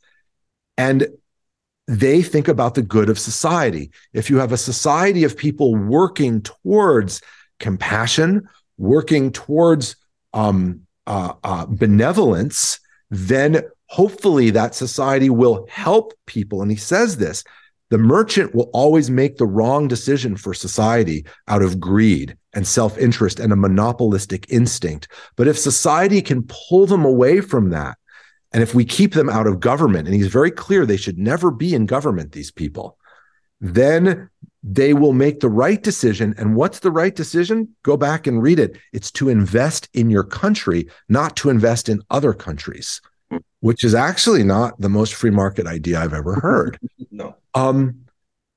And 0.77 1.07
they 1.87 2.21
think 2.21 2.47
about 2.47 2.75
the 2.75 2.81
good 2.81 3.09
of 3.09 3.19
society. 3.19 3.91
If 4.13 4.29
you 4.29 4.37
have 4.37 4.51
a 4.51 4.57
society 4.57 5.23
of 5.23 5.35
people 5.37 5.75
working 5.75 6.41
towards 6.41 7.21
compassion, 7.59 8.47
working 8.77 9.31
towards 9.31 9.95
um, 10.33 10.81
uh, 11.05 11.33
uh, 11.43 11.65
benevolence, 11.67 12.79
then 13.09 13.63
hopefully 13.91 14.49
that 14.49 14.73
society 14.73 15.29
will 15.29 15.67
help 15.69 16.13
people. 16.25 16.61
And 16.61 16.71
he 16.71 16.77
says 16.77 17.17
this 17.17 17.43
the 17.89 17.97
merchant 17.97 18.55
will 18.55 18.69
always 18.71 19.11
make 19.11 19.35
the 19.35 19.45
wrong 19.45 19.89
decision 19.89 20.37
for 20.37 20.53
society 20.53 21.25
out 21.49 21.61
of 21.61 21.77
greed 21.77 22.37
and 22.53 22.65
self 22.65 22.97
interest 22.97 23.37
and 23.37 23.51
a 23.51 23.57
monopolistic 23.57 24.49
instinct. 24.49 25.09
But 25.35 25.49
if 25.49 25.59
society 25.59 26.21
can 26.21 26.47
pull 26.47 26.85
them 26.85 27.03
away 27.03 27.41
from 27.41 27.71
that, 27.71 27.97
and 28.53 28.63
if 28.63 28.73
we 28.73 28.85
keep 28.85 29.13
them 29.13 29.29
out 29.29 29.45
of 29.45 29.59
government, 29.59 30.07
and 30.07 30.15
he's 30.15 30.27
very 30.27 30.51
clear 30.51 30.85
they 30.85 30.95
should 30.95 31.17
never 31.17 31.51
be 31.51 31.75
in 31.75 31.85
government, 31.85 32.31
these 32.31 32.51
people, 32.51 32.97
then 33.59 34.29
they 34.63 34.93
will 34.93 35.13
make 35.13 35.41
the 35.41 35.49
right 35.49 35.83
decision. 35.83 36.33
And 36.37 36.55
what's 36.55 36.79
the 36.79 36.91
right 36.91 37.13
decision? 37.13 37.75
Go 37.83 37.97
back 37.97 38.25
and 38.25 38.41
read 38.41 38.59
it. 38.59 38.77
It's 38.93 39.11
to 39.11 39.27
invest 39.27 39.89
in 39.93 40.09
your 40.09 40.23
country, 40.23 40.89
not 41.09 41.35
to 41.37 41.49
invest 41.49 41.89
in 41.89 42.01
other 42.09 42.33
countries, 42.33 43.01
which 43.61 43.83
is 43.83 43.95
actually 43.95 44.43
not 44.43 44.79
the 44.79 44.89
most 44.89 45.13
free 45.13 45.31
market 45.31 45.65
idea 45.65 45.99
I've 45.99 46.13
ever 46.13 46.35
heard. 46.35 46.77
no. 47.11 47.35
Um, 47.53 48.01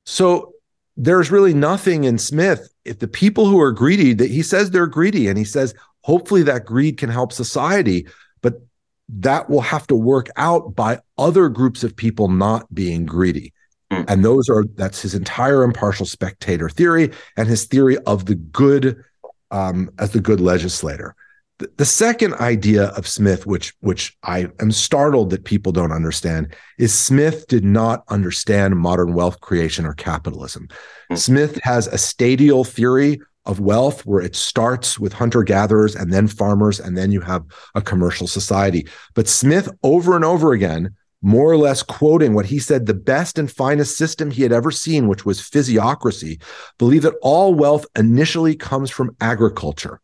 so 0.05 0.52
there's 0.96 1.30
really 1.30 1.55
nothing 1.55 2.05
in 2.05 2.18
Smith. 2.18 2.68
If 2.84 2.98
the 2.98 3.09
people 3.09 3.46
who 3.46 3.61
are 3.61 3.72
greedy, 3.72 4.12
that 4.14 4.30
he 4.30 4.42
says 4.42 4.70
they're 4.70 4.86
greedy, 4.86 5.28
and 5.28 5.38
he 5.38 5.44
says 5.44 5.74
hopefully 6.02 6.42
that 6.42 6.66
greed 6.66 6.98
can 6.98 7.09
help 7.09 7.32
society 7.32 8.07
but 8.42 8.61
that 9.09 9.48
will 9.50 9.61
have 9.61 9.86
to 9.86 9.96
work 9.96 10.28
out 10.36 10.74
by 10.74 11.00
other 11.18 11.48
groups 11.48 11.82
of 11.84 11.96
people 11.96 12.28
not 12.28 12.72
being 12.74 13.07
greedy. 13.07 13.52
Mm. 13.90 14.05
And 14.09 14.24
those 14.24 14.48
are 14.48 14.64
that's 14.76 15.02
his 15.02 15.14
entire 15.14 15.62
impartial 15.62 16.07
spectator 16.07 16.68
theory 16.68 17.11
and 17.36 17.48
his 17.48 17.64
theory 17.64 17.98
of 17.98 18.26
the 18.26 18.34
good 18.34 19.02
um, 19.50 19.90
as 19.98 20.12
the 20.12 20.20
good 20.20 20.40
legislator. 20.40 21.14
The, 21.59 21.84
second 21.84 22.34
idea 22.34 22.86
of 22.88 23.07
Smith, 23.07 23.46
which 23.46 23.74
which 23.80 24.16
I 24.24 24.48
am 24.61 24.72
startled 24.72 25.30
that 25.30 25.44
people 25.44 25.70
don't 25.70 25.92
understand, 25.92 26.55
is 26.78 26.92
Smith 26.92 27.46
did 27.46 27.64
not 27.64 28.02
understand 28.09 28.76
modern 28.76 29.14
wealth 29.14 29.40
creation 29.40 29.86
or 29.86 29.94
capitalism. 29.94 30.68
Mm. 31.12 31.18
Smith 31.18 31.61
has 31.62 31.86
a 31.86 31.98
stadial 31.98 32.64
theory 32.64 33.20
of 33.46 33.61
wealth 33.61 34.05
where 34.05 34.22
it 34.22 34.34
starts 34.34 34.98
with 34.98 35.12
hunter 35.12 35.42
gatherers 35.42 35.94
and 35.94 36.12
then 36.12 36.26
farmers 36.26 36.80
and 36.80 36.96
then 36.96 37.12
you 37.12 37.20
have 37.20 37.44
a 37.74 37.82
commercial 37.82 38.26
society 38.26 38.88
but 39.12 39.28
smith 39.28 39.68
over 39.82 40.16
and 40.16 40.24
over 40.24 40.55
again 40.55 40.94
more 41.24 41.50
or 41.50 41.57
less 41.57 41.82
quoting 41.82 42.34
what 42.34 42.46
he 42.46 42.59
said 42.59 42.84
the 42.84 42.94
best 42.94 43.38
and 43.38 43.50
finest 43.50 43.96
system 43.96 44.30
he 44.30 44.42
had 44.42 44.52
ever 44.52 44.70
seen 44.70 45.09
which 45.09 45.24
was 45.24 45.40
physiocracy 45.40 46.40
believed 46.78 47.05
that 47.05 47.14
all 47.22 47.55
wealth 47.55 47.86
initially 47.96 48.55
comes 48.55 48.90
from 48.90 49.16
agriculture. 49.20 50.00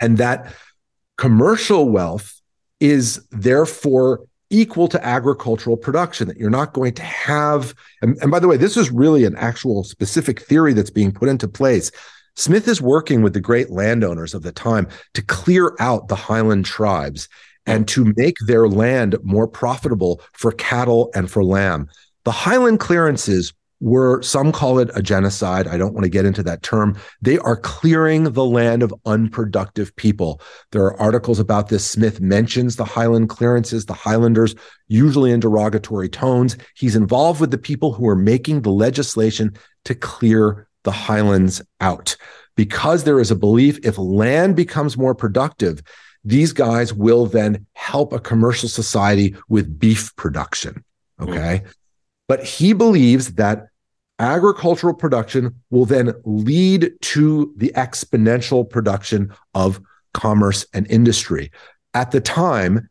And 0.00 0.18
that 0.18 0.52
commercial 1.16 1.88
wealth 1.88 2.40
is 2.80 3.26
therefore 3.30 4.24
equal 4.50 4.88
to 4.88 5.04
agricultural 5.04 5.76
production 5.76 6.28
that 6.28 6.36
you're 6.36 6.50
not 6.50 6.72
going 6.72 6.92
to 6.92 7.02
have 7.02 7.74
and, 8.02 8.16
and, 8.20 8.30
by 8.30 8.38
the 8.38 8.48
way 8.48 8.56
this 8.56 8.76
is 8.76 8.90
really 8.90 9.24
an 9.24 9.34
actual 9.36 9.82
specific 9.82 10.40
theory 10.40 10.72
that's 10.72 10.90
being 10.90 11.12
put 11.12 11.28
into 11.28 11.48
place. 11.48 11.90
Smith 12.36 12.66
is 12.66 12.82
working 12.82 13.22
with 13.22 13.32
the 13.32 13.40
great 13.40 13.70
landowners 13.70 14.34
of 14.34 14.42
the 14.42 14.52
time 14.52 14.88
to 15.14 15.22
clear 15.22 15.74
out 15.78 16.08
the 16.08 16.16
highland 16.16 16.64
tribes 16.64 17.28
and 17.66 17.88
to 17.88 18.12
make 18.16 18.36
their 18.46 18.68
land 18.68 19.16
more 19.22 19.48
profitable 19.48 20.20
for 20.32 20.52
cattle 20.52 21.10
and 21.14 21.30
for 21.30 21.44
lamb. 21.44 21.88
The 22.24 22.32
highland 22.32 22.80
clearances 22.80 23.52
were 23.84 24.22
some 24.22 24.50
call 24.50 24.78
it 24.78 24.90
a 24.94 25.02
genocide. 25.02 25.68
I 25.68 25.76
don't 25.76 25.92
want 25.92 26.04
to 26.04 26.10
get 26.10 26.24
into 26.24 26.42
that 26.44 26.62
term. 26.62 26.96
They 27.20 27.36
are 27.36 27.56
clearing 27.56 28.24
the 28.24 28.44
land 28.44 28.82
of 28.82 28.94
unproductive 29.04 29.94
people. 29.96 30.40
There 30.72 30.82
are 30.84 30.98
articles 30.98 31.38
about 31.38 31.68
this. 31.68 31.84
Smith 31.84 32.18
mentions 32.18 32.76
the 32.76 32.86
Highland 32.86 33.28
clearances, 33.28 33.84
the 33.84 33.92
Highlanders, 33.92 34.54
usually 34.88 35.32
in 35.32 35.40
derogatory 35.40 36.08
tones. 36.08 36.56
He's 36.74 36.96
involved 36.96 37.42
with 37.42 37.50
the 37.50 37.58
people 37.58 37.92
who 37.92 38.08
are 38.08 38.16
making 38.16 38.62
the 38.62 38.72
legislation 38.72 39.54
to 39.84 39.94
clear 39.94 40.66
the 40.84 40.90
Highlands 40.90 41.60
out. 41.82 42.16
Because 42.56 43.04
there 43.04 43.20
is 43.20 43.30
a 43.30 43.36
belief 43.36 43.78
if 43.84 43.98
land 43.98 44.56
becomes 44.56 44.96
more 44.96 45.14
productive, 45.14 45.82
these 46.24 46.54
guys 46.54 46.94
will 46.94 47.26
then 47.26 47.66
help 47.74 48.14
a 48.14 48.18
commercial 48.18 48.70
society 48.70 49.36
with 49.50 49.78
beef 49.78 50.16
production. 50.16 50.82
Okay. 51.20 51.60
Mm. 51.62 51.72
But 52.28 52.44
he 52.44 52.72
believes 52.72 53.34
that 53.34 53.66
agricultural 54.18 54.94
production 54.94 55.54
will 55.70 55.86
then 55.86 56.12
lead 56.24 56.92
to 57.00 57.52
the 57.56 57.72
exponential 57.76 58.68
production 58.68 59.32
of 59.54 59.80
commerce 60.12 60.66
and 60.72 60.86
industry. 60.90 61.50
At 61.94 62.10
the 62.10 62.20
time, 62.20 62.88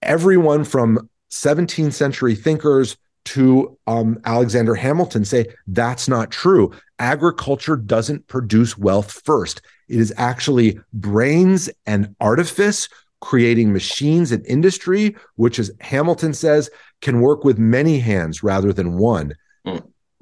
everyone 0.00 0.64
from 0.64 1.08
17th 1.30 1.92
century 1.92 2.34
thinkers 2.34 2.96
to 3.24 3.78
um, 3.86 4.18
Alexander 4.24 4.74
Hamilton 4.74 5.24
say 5.24 5.46
that's 5.66 6.08
not 6.08 6.30
true. 6.30 6.72
Agriculture 6.98 7.76
doesn't 7.76 8.26
produce 8.26 8.76
wealth 8.76 9.22
first. 9.24 9.60
It 9.88 10.00
is 10.00 10.12
actually 10.16 10.80
brains 10.92 11.70
and 11.86 12.14
artifice 12.20 12.88
creating 13.20 13.72
machines 13.72 14.32
and 14.32 14.44
industry, 14.46 15.14
which, 15.36 15.58
as 15.58 15.70
Hamilton 15.80 16.34
says, 16.34 16.68
can 17.00 17.20
work 17.20 17.44
with 17.44 17.56
many 17.56 18.00
hands 18.00 18.42
rather 18.42 18.72
than 18.72 18.98
one. 18.98 19.32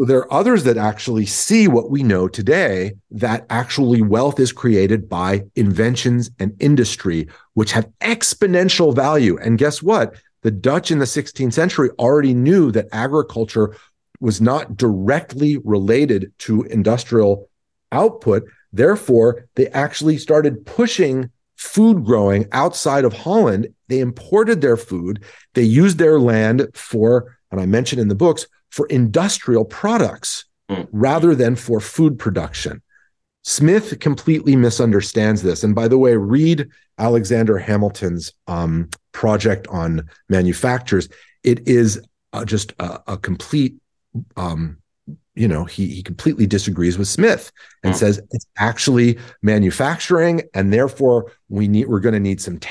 There 0.03 0.21
are 0.21 0.33
others 0.33 0.65
that 0.65 0.79
actually 0.79 1.27
see 1.27 1.69
what 1.69 1.91
we 1.91 2.03
know 2.03 2.27
today 2.27 2.95
that 3.11 3.45
actually 3.51 4.01
wealth 4.01 4.41
is 4.41 4.51
created 4.51 5.11
by 5.11 5.45
inventions 5.57 6.31
and 6.39 6.57
industry, 6.59 7.29
which 7.53 7.73
have 7.73 7.91
exponential 8.01 8.95
value. 8.95 9.37
And 9.37 9.59
guess 9.59 9.83
what? 9.83 10.15
The 10.41 10.53
Dutch 10.53 10.91
in 10.91 11.01
the 11.01 11.05
16th 11.05 11.53
century 11.53 11.91
already 11.99 12.33
knew 12.33 12.73
that 12.73 12.89
agriculture 12.93 13.77
was 14.21 14.41
not 14.41 14.75
directly 14.79 15.59
related 15.65 16.33
to 16.39 16.63
industrial 16.63 17.51
output. 17.93 18.45
Therefore, 18.73 19.49
they 19.55 19.67
actually 19.69 20.17
started 20.17 20.65
pushing 20.65 21.31
food 21.57 22.07
growing 22.07 22.47
outside 22.53 23.05
of 23.05 23.13
Holland. 23.13 23.75
They 23.89 24.01
imported 24.01 24.63
their 24.63 24.79
food, 24.79 25.25
they 25.53 25.63
used 25.63 25.99
their 25.99 26.19
land 26.19 26.69
for, 26.73 27.37
and 27.51 27.61
I 27.61 27.67
mentioned 27.67 28.01
in 28.01 28.09
the 28.09 28.15
books, 28.15 28.47
for 28.71 28.87
industrial 28.87 29.65
products 29.65 30.45
mm. 30.71 30.87
rather 30.93 31.35
than 31.35 31.57
for 31.57 31.81
food 31.81 32.19
production. 32.19 32.83
Smith 33.43 33.99
completely 34.01 34.55
misunderstands 34.55 35.43
this. 35.43 35.65
And 35.65 35.75
by 35.75 35.89
the 35.89 35.99
way, 35.99 36.17
read 36.17 36.69
Alexander 36.99 37.59
Hamilton's 37.59 38.33
um, 38.47 38.89
project 39.13 39.67
on 39.69 40.09
manufacturers. 40.29 41.09
It 41.43 41.67
is 41.67 42.01
uh, 42.33 42.45
just 42.45 42.73
a, 42.79 43.01
a 43.09 43.17
complete, 43.17 43.77
um, 44.37 44.77
you 45.35 45.49
know, 45.49 45.65
he, 45.65 45.87
he 45.87 46.03
completely 46.03 46.47
disagrees 46.47 46.99
with 46.99 47.09
Smith 47.09 47.51
and 47.83 47.95
mm. 47.95 47.97
says 47.97 48.21
it's 48.31 48.47
actually 48.59 49.19
manufacturing, 49.43 50.43
and 50.53 50.73
therefore 50.73 51.33
we 51.49 51.67
need 51.67 51.89
we're 51.89 52.01
going 52.01 52.13
to 52.13 52.21
need 52.21 52.41
some. 52.41 52.59
T- 52.59 52.69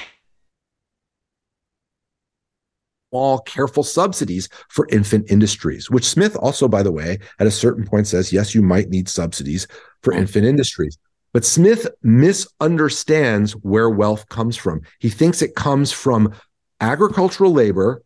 small, 3.09 3.39
careful 3.39 3.83
subsidies 3.83 4.49
for 4.69 4.87
infant 4.91 5.29
industries, 5.31 5.89
which 5.89 6.05
Smith 6.05 6.35
also, 6.35 6.67
by 6.67 6.83
the 6.83 6.91
way, 6.91 7.19
at 7.39 7.47
a 7.47 7.51
certain 7.51 7.85
point 7.85 8.07
says, 8.07 8.31
yes, 8.31 8.53
you 8.53 8.61
might 8.61 8.89
need 8.89 9.09
subsidies 9.09 9.67
for 10.03 10.13
infant 10.13 10.45
industries. 10.45 10.97
But 11.33 11.45
Smith 11.45 11.87
misunderstands 12.01 13.53
where 13.53 13.89
wealth 13.89 14.27
comes 14.29 14.57
from. 14.57 14.81
He 14.99 15.09
thinks 15.09 15.41
it 15.41 15.55
comes 15.55 15.91
from 15.91 16.33
agricultural 16.81 17.51
labor 17.51 18.03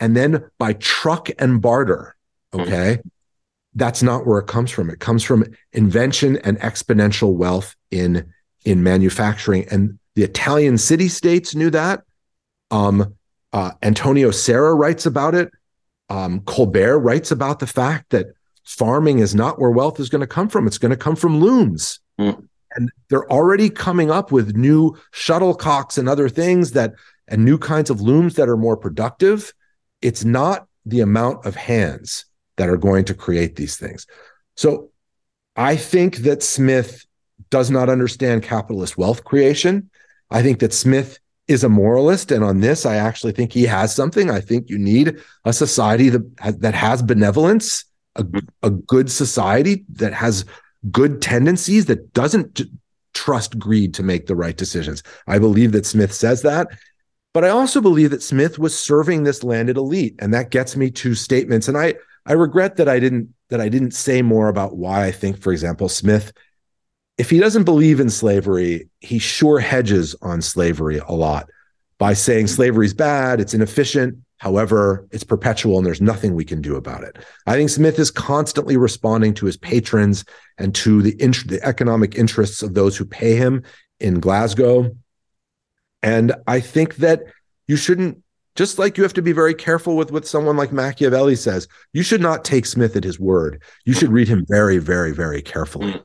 and 0.00 0.16
then 0.16 0.44
by 0.58 0.74
truck 0.74 1.28
and 1.38 1.60
barter. 1.60 2.16
Okay. 2.54 2.96
Mm-hmm. 2.96 3.08
That's 3.74 4.02
not 4.02 4.26
where 4.26 4.38
it 4.38 4.46
comes 4.46 4.70
from. 4.70 4.90
It 4.90 5.00
comes 5.00 5.22
from 5.22 5.44
invention 5.72 6.36
and 6.38 6.58
exponential 6.60 7.34
wealth 7.34 7.74
in, 7.90 8.32
in 8.64 8.82
manufacturing. 8.82 9.66
And 9.70 9.98
the 10.14 10.24
Italian 10.24 10.76
city 10.76 11.08
states 11.08 11.54
knew 11.54 11.70
that. 11.70 12.02
Um, 12.70 13.14
uh, 13.52 13.72
Antonio 13.82 14.30
Serra 14.30 14.74
writes 14.74 15.06
about 15.06 15.34
it. 15.34 15.50
Um, 16.08 16.40
Colbert 16.40 16.98
writes 16.98 17.30
about 17.30 17.58
the 17.58 17.66
fact 17.66 18.10
that 18.10 18.26
farming 18.64 19.18
is 19.18 19.34
not 19.34 19.58
where 19.58 19.70
wealth 19.70 20.00
is 20.00 20.08
going 20.08 20.20
to 20.20 20.26
come 20.26 20.48
from. 20.48 20.66
It's 20.66 20.78
going 20.78 20.90
to 20.90 20.96
come 20.96 21.16
from 21.16 21.40
looms. 21.40 22.00
Mm. 22.20 22.46
And 22.74 22.90
they're 23.08 23.30
already 23.30 23.68
coming 23.68 24.10
up 24.10 24.32
with 24.32 24.56
new 24.56 24.96
shuttlecocks 25.12 25.98
and 25.98 26.08
other 26.08 26.28
things 26.28 26.72
that, 26.72 26.94
and 27.28 27.44
new 27.44 27.58
kinds 27.58 27.90
of 27.90 28.00
looms 28.00 28.34
that 28.34 28.48
are 28.48 28.56
more 28.56 28.76
productive. 28.76 29.52
It's 30.00 30.24
not 30.24 30.66
the 30.86 31.00
amount 31.00 31.44
of 31.44 31.54
hands 31.54 32.24
that 32.56 32.68
are 32.68 32.76
going 32.76 33.04
to 33.06 33.14
create 33.14 33.56
these 33.56 33.76
things. 33.76 34.06
So 34.56 34.90
I 35.56 35.76
think 35.76 36.18
that 36.18 36.42
Smith 36.42 37.04
does 37.50 37.70
not 37.70 37.88
understand 37.88 38.42
capitalist 38.42 38.96
wealth 38.96 39.24
creation. 39.24 39.90
I 40.30 40.42
think 40.42 40.60
that 40.60 40.72
Smith 40.72 41.18
is 41.48 41.64
a 41.64 41.68
moralist, 41.68 42.30
and 42.30 42.44
on 42.44 42.60
this, 42.60 42.86
I 42.86 42.96
actually 42.96 43.32
think 43.32 43.52
he 43.52 43.64
has 43.64 43.94
something. 43.94 44.30
I 44.30 44.40
think 44.40 44.70
you 44.70 44.78
need 44.78 45.18
a 45.44 45.52
society 45.52 46.08
that 46.08 46.60
that 46.60 46.74
has 46.74 47.02
benevolence, 47.02 47.84
a, 48.16 48.24
a 48.62 48.70
good 48.70 49.10
society 49.10 49.84
that 49.90 50.12
has 50.12 50.44
good 50.90 51.20
tendencies, 51.20 51.86
that 51.86 52.12
doesn't 52.12 52.62
trust 53.14 53.58
greed 53.58 53.94
to 53.94 54.02
make 54.02 54.26
the 54.26 54.36
right 54.36 54.56
decisions. 54.56 55.02
I 55.26 55.38
believe 55.38 55.72
that 55.72 55.86
Smith 55.86 56.12
says 56.12 56.42
that. 56.42 56.68
But 57.34 57.44
I 57.44 57.48
also 57.48 57.80
believe 57.80 58.10
that 58.10 58.22
Smith 58.22 58.58
was 58.58 58.78
serving 58.78 59.22
this 59.22 59.42
landed 59.42 59.76
elite. 59.76 60.14
And 60.18 60.34
that 60.34 60.50
gets 60.50 60.76
me 60.76 60.90
to 60.90 61.14
statements. 61.14 61.66
And 61.66 61.78
I, 61.78 61.94
I 62.26 62.34
regret 62.34 62.76
that 62.76 62.88
I 62.88 62.98
didn't 62.98 63.34
that 63.48 63.60
I 63.60 63.68
didn't 63.68 63.92
say 63.92 64.22
more 64.22 64.48
about 64.48 64.76
why 64.76 65.04
I 65.04 65.12
think, 65.12 65.40
for 65.40 65.52
example, 65.52 65.88
Smith 65.88 66.32
if 67.22 67.30
he 67.30 67.38
doesn't 67.38 67.62
believe 67.62 68.00
in 68.00 68.10
slavery, 68.10 68.88
he 68.98 69.20
sure 69.20 69.60
hedges 69.60 70.16
on 70.22 70.42
slavery 70.42 70.98
a 70.98 71.12
lot 71.12 71.48
by 71.96 72.14
saying 72.14 72.48
slavery's 72.48 72.94
bad, 72.94 73.38
it's 73.38 73.54
inefficient. 73.54 74.18
However, 74.38 75.06
it's 75.12 75.22
perpetual 75.22 75.78
and 75.78 75.86
there's 75.86 76.00
nothing 76.00 76.34
we 76.34 76.44
can 76.44 76.60
do 76.60 76.74
about 76.74 77.04
it. 77.04 77.16
I 77.46 77.54
think 77.54 77.70
Smith 77.70 78.00
is 78.00 78.10
constantly 78.10 78.76
responding 78.76 79.34
to 79.34 79.46
his 79.46 79.56
patrons 79.56 80.24
and 80.58 80.74
to 80.74 81.00
the, 81.00 81.14
int- 81.22 81.46
the 81.46 81.62
economic 81.62 82.16
interests 82.16 82.60
of 82.60 82.74
those 82.74 82.96
who 82.96 83.04
pay 83.04 83.36
him 83.36 83.62
in 84.00 84.18
Glasgow. 84.18 84.90
And 86.02 86.34
I 86.48 86.58
think 86.58 86.96
that 86.96 87.22
you 87.68 87.76
shouldn't, 87.76 88.20
just 88.56 88.80
like 88.80 88.96
you 88.96 89.04
have 89.04 89.14
to 89.14 89.22
be 89.22 89.30
very 89.30 89.54
careful 89.54 89.94
with 89.94 90.10
what 90.10 90.26
someone 90.26 90.56
like 90.56 90.72
Machiavelli 90.72 91.36
says, 91.36 91.68
you 91.92 92.02
should 92.02 92.20
not 92.20 92.44
take 92.44 92.66
Smith 92.66 92.96
at 92.96 93.04
his 93.04 93.20
word. 93.20 93.62
You 93.84 93.92
should 93.92 94.10
read 94.10 94.26
him 94.26 94.44
very, 94.48 94.78
very, 94.78 95.12
very 95.12 95.40
carefully. 95.40 95.92
Mm. 95.92 96.04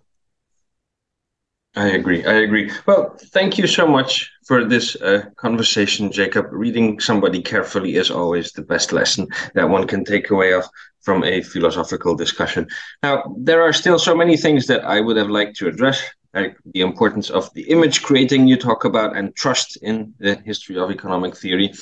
I 1.78 1.90
agree. 1.90 2.26
I 2.26 2.34
agree. 2.46 2.72
Well, 2.88 3.16
thank 3.36 3.60
you 3.60 3.68
so 3.68 3.86
much 3.86 4.32
for 4.48 4.66
this 4.66 4.96
uh, 4.96 5.26
conversation, 5.36 6.12
Jacob. 6.12 6.48
Reading 6.52 7.00
somebody 7.00 7.40
carefully 7.40 7.98
is 7.98 8.10
always 8.10 8.52
the 8.52 8.64
best 8.64 8.92
lesson 8.92 9.28
that 9.54 9.70
one 9.70 9.86
can 9.86 10.04
take 10.04 10.32
away 10.32 10.54
of 10.54 10.66
from 11.02 11.24
a 11.24 11.44
philosophical 11.44 12.16
discussion. 12.16 12.68
Now, 13.04 13.36
there 13.38 13.62
are 13.62 13.74
still 13.74 14.00
so 14.00 14.16
many 14.16 14.38
things 14.38 14.66
that 14.68 14.86
I 14.86 15.02
would 15.02 15.18
have 15.18 15.30
liked 15.30 15.56
to 15.58 15.68
address, 15.68 16.02
like 16.34 16.58
the 16.74 16.82
importance 16.82 17.30
of 17.30 17.54
the 17.54 17.70
image 17.70 18.02
creating 18.02 18.48
you 18.48 18.58
talk 18.58 18.84
about 18.84 19.16
and 19.16 19.36
trust 19.36 19.78
in 19.84 20.16
the 20.18 20.34
history 20.46 20.80
of 20.80 20.90
economic 20.90 21.38
theory. 21.38 21.76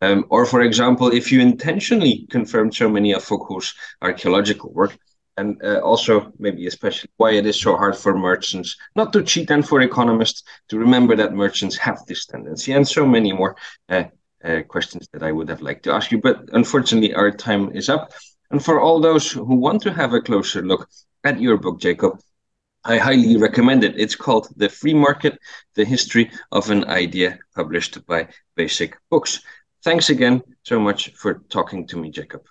Um, 0.00 0.24
or, 0.30 0.46
for 0.46 0.62
example, 0.62 1.12
if 1.12 1.30
you 1.30 1.42
intentionally 1.42 2.26
confirmed 2.30 2.74
so 2.74 2.88
many 2.88 3.12
of 3.12 3.22
Foucault's 3.22 3.74
archaeological 4.00 4.72
work, 4.72 4.96
and 5.36 5.60
uh, 5.64 5.80
also 5.80 6.32
maybe 6.38 6.66
especially 6.66 7.10
why 7.16 7.30
it 7.32 7.46
is 7.46 7.60
so 7.60 7.76
hard 7.76 7.96
for 7.96 8.16
merchants 8.16 8.76
not 8.96 9.12
to 9.12 9.22
cheat 9.22 9.50
and 9.50 9.66
for 9.66 9.80
economists 9.80 10.42
to 10.68 10.78
remember 10.78 11.16
that 11.16 11.32
merchants 11.32 11.76
have 11.76 12.04
this 12.06 12.26
tendency 12.26 12.72
and 12.72 12.86
so 12.86 13.06
many 13.06 13.32
more 13.32 13.56
uh, 13.88 14.04
uh, 14.44 14.62
questions 14.62 15.08
that 15.12 15.22
I 15.22 15.32
would 15.32 15.48
have 15.48 15.62
liked 15.62 15.84
to 15.84 15.92
ask 15.92 16.10
you. 16.10 16.20
But 16.20 16.48
unfortunately, 16.52 17.14
our 17.14 17.30
time 17.30 17.72
is 17.72 17.88
up. 17.88 18.12
And 18.50 18.62
for 18.62 18.80
all 18.80 19.00
those 19.00 19.30
who 19.30 19.54
want 19.54 19.82
to 19.82 19.92
have 19.92 20.12
a 20.12 20.20
closer 20.20 20.62
look 20.62 20.88
at 21.24 21.40
your 21.40 21.56
book, 21.56 21.80
Jacob, 21.80 22.20
I 22.84 22.98
highly 22.98 23.36
recommend 23.36 23.84
it. 23.84 23.94
It's 23.96 24.16
called 24.16 24.48
The 24.56 24.68
Free 24.68 24.94
Market 24.94 25.38
The 25.74 25.84
History 25.84 26.30
of 26.50 26.70
an 26.70 26.84
Idea, 26.84 27.38
published 27.54 28.04
by 28.06 28.28
Basic 28.56 28.98
Books. 29.08 29.40
Thanks 29.84 30.10
again 30.10 30.42
so 30.64 30.80
much 30.80 31.12
for 31.14 31.42
talking 31.48 31.86
to 31.88 31.96
me, 31.96 32.10
Jacob. 32.10 32.42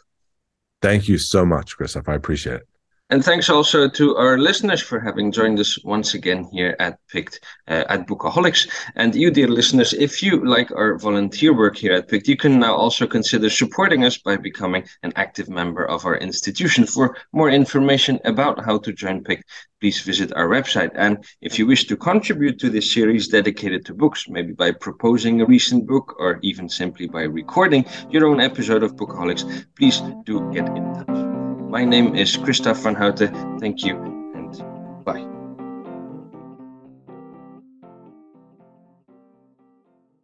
Thank 0.81 1.07
you 1.07 1.17
so 1.17 1.45
much, 1.45 1.77
Christoph. 1.77 2.09
I 2.09 2.15
appreciate 2.15 2.55
it. 2.55 2.67
And 3.11 3.25
thanks 3.25 3.49
also 3.49 3.89
to 3.89 4.15
our 4.15 4.37
listeners 4.37 4.81
for 4.81 4.97
having 4.97 5.33
joined 5.33 5.59
us 5.59 5.77
once 5.83 6.13
again 6.13 6.47
here 6.53 6.77
at 6.79 6.97
Pict 7.09 7.41
uh, 7.67 7.83
at 7.89 8.07
Bookaholics. 8.07 8.69
And 8.95 9.13
you, 9.13 9.29
dear 9.29 9.49
listeners, 9.49 9.91
if 9.91 10.23
you 10.23 10.47
like 10.47 10.71
our 10.71 10.97
volunteer 10.97 11.53
work 11.53 11.75
here 11.75 11.91
at 11.91 12.07
Pict, 12.07 12.29
you 12.29 12.37
can 12.37 12.57
now 12.57 12.73
also 12.73 13.05
consider 13.05 13.49
supporting 13.49 14.05
us 14.05 14.17
by 14.17 14.37
becoming 14.37 14.87
an 15.03 15.11
active 15.17 15.49
member 15.49 15.83
of 15.83 16.05
our 16.05 16.15
institution. 16.15 16.85
For 16.85 17.17
more 17.33 17.49
information 17.49 18.17
about 18.23 18.63
how 18.63 18.77
to 18.77 18.93
join 18.93 19.25
Pict, 19.25 19.43
please 19.81 19.99
visit 19.99 20.31
our 20.31 20.47
website. 20.47 20.91
And 20.95 21.25
if 21.41 21.59
you 21.59 21.67
wish 21.67 21.87
to 21.87 21.97
contribute 21.97 22.59
to 22.59 22.69
this 22.69 22.93
series 22.93 23.27
dedicated 23.27 23.85
to 23.87 23.93
books, 23.93 24.29
maybe 24.29 24.53
by 24.53 24.71
proposing 24.71 25.41
a 25.41 25.45
recent 25.45 25.85
book 25.85 26.15
or 26.17 26.39
even 26.43 26.69
simply 26.69 27.07
by 27.07 27.23
recording 27.23 27.85
your 28.09 28.25
own 28.27 28.39
episode 28.39 28.83
of 28.83 28.95
Bookaholics, 28.95 29.65
please 29.75 30.01
do 30.23 30.49
get 30.53 30.69
in 30.69 30.93
touch. 30.93 31.30
My 31.71 31.85
name 31.85 32.17
is 32.17 32.35
Christoph 32.35 32.83
van 32.83 32.95
Houten. 32.95 33.57
Thank 33.61 33.85
you 33.85 33.95
and 34.35 35.05
bye. 35.05 35.40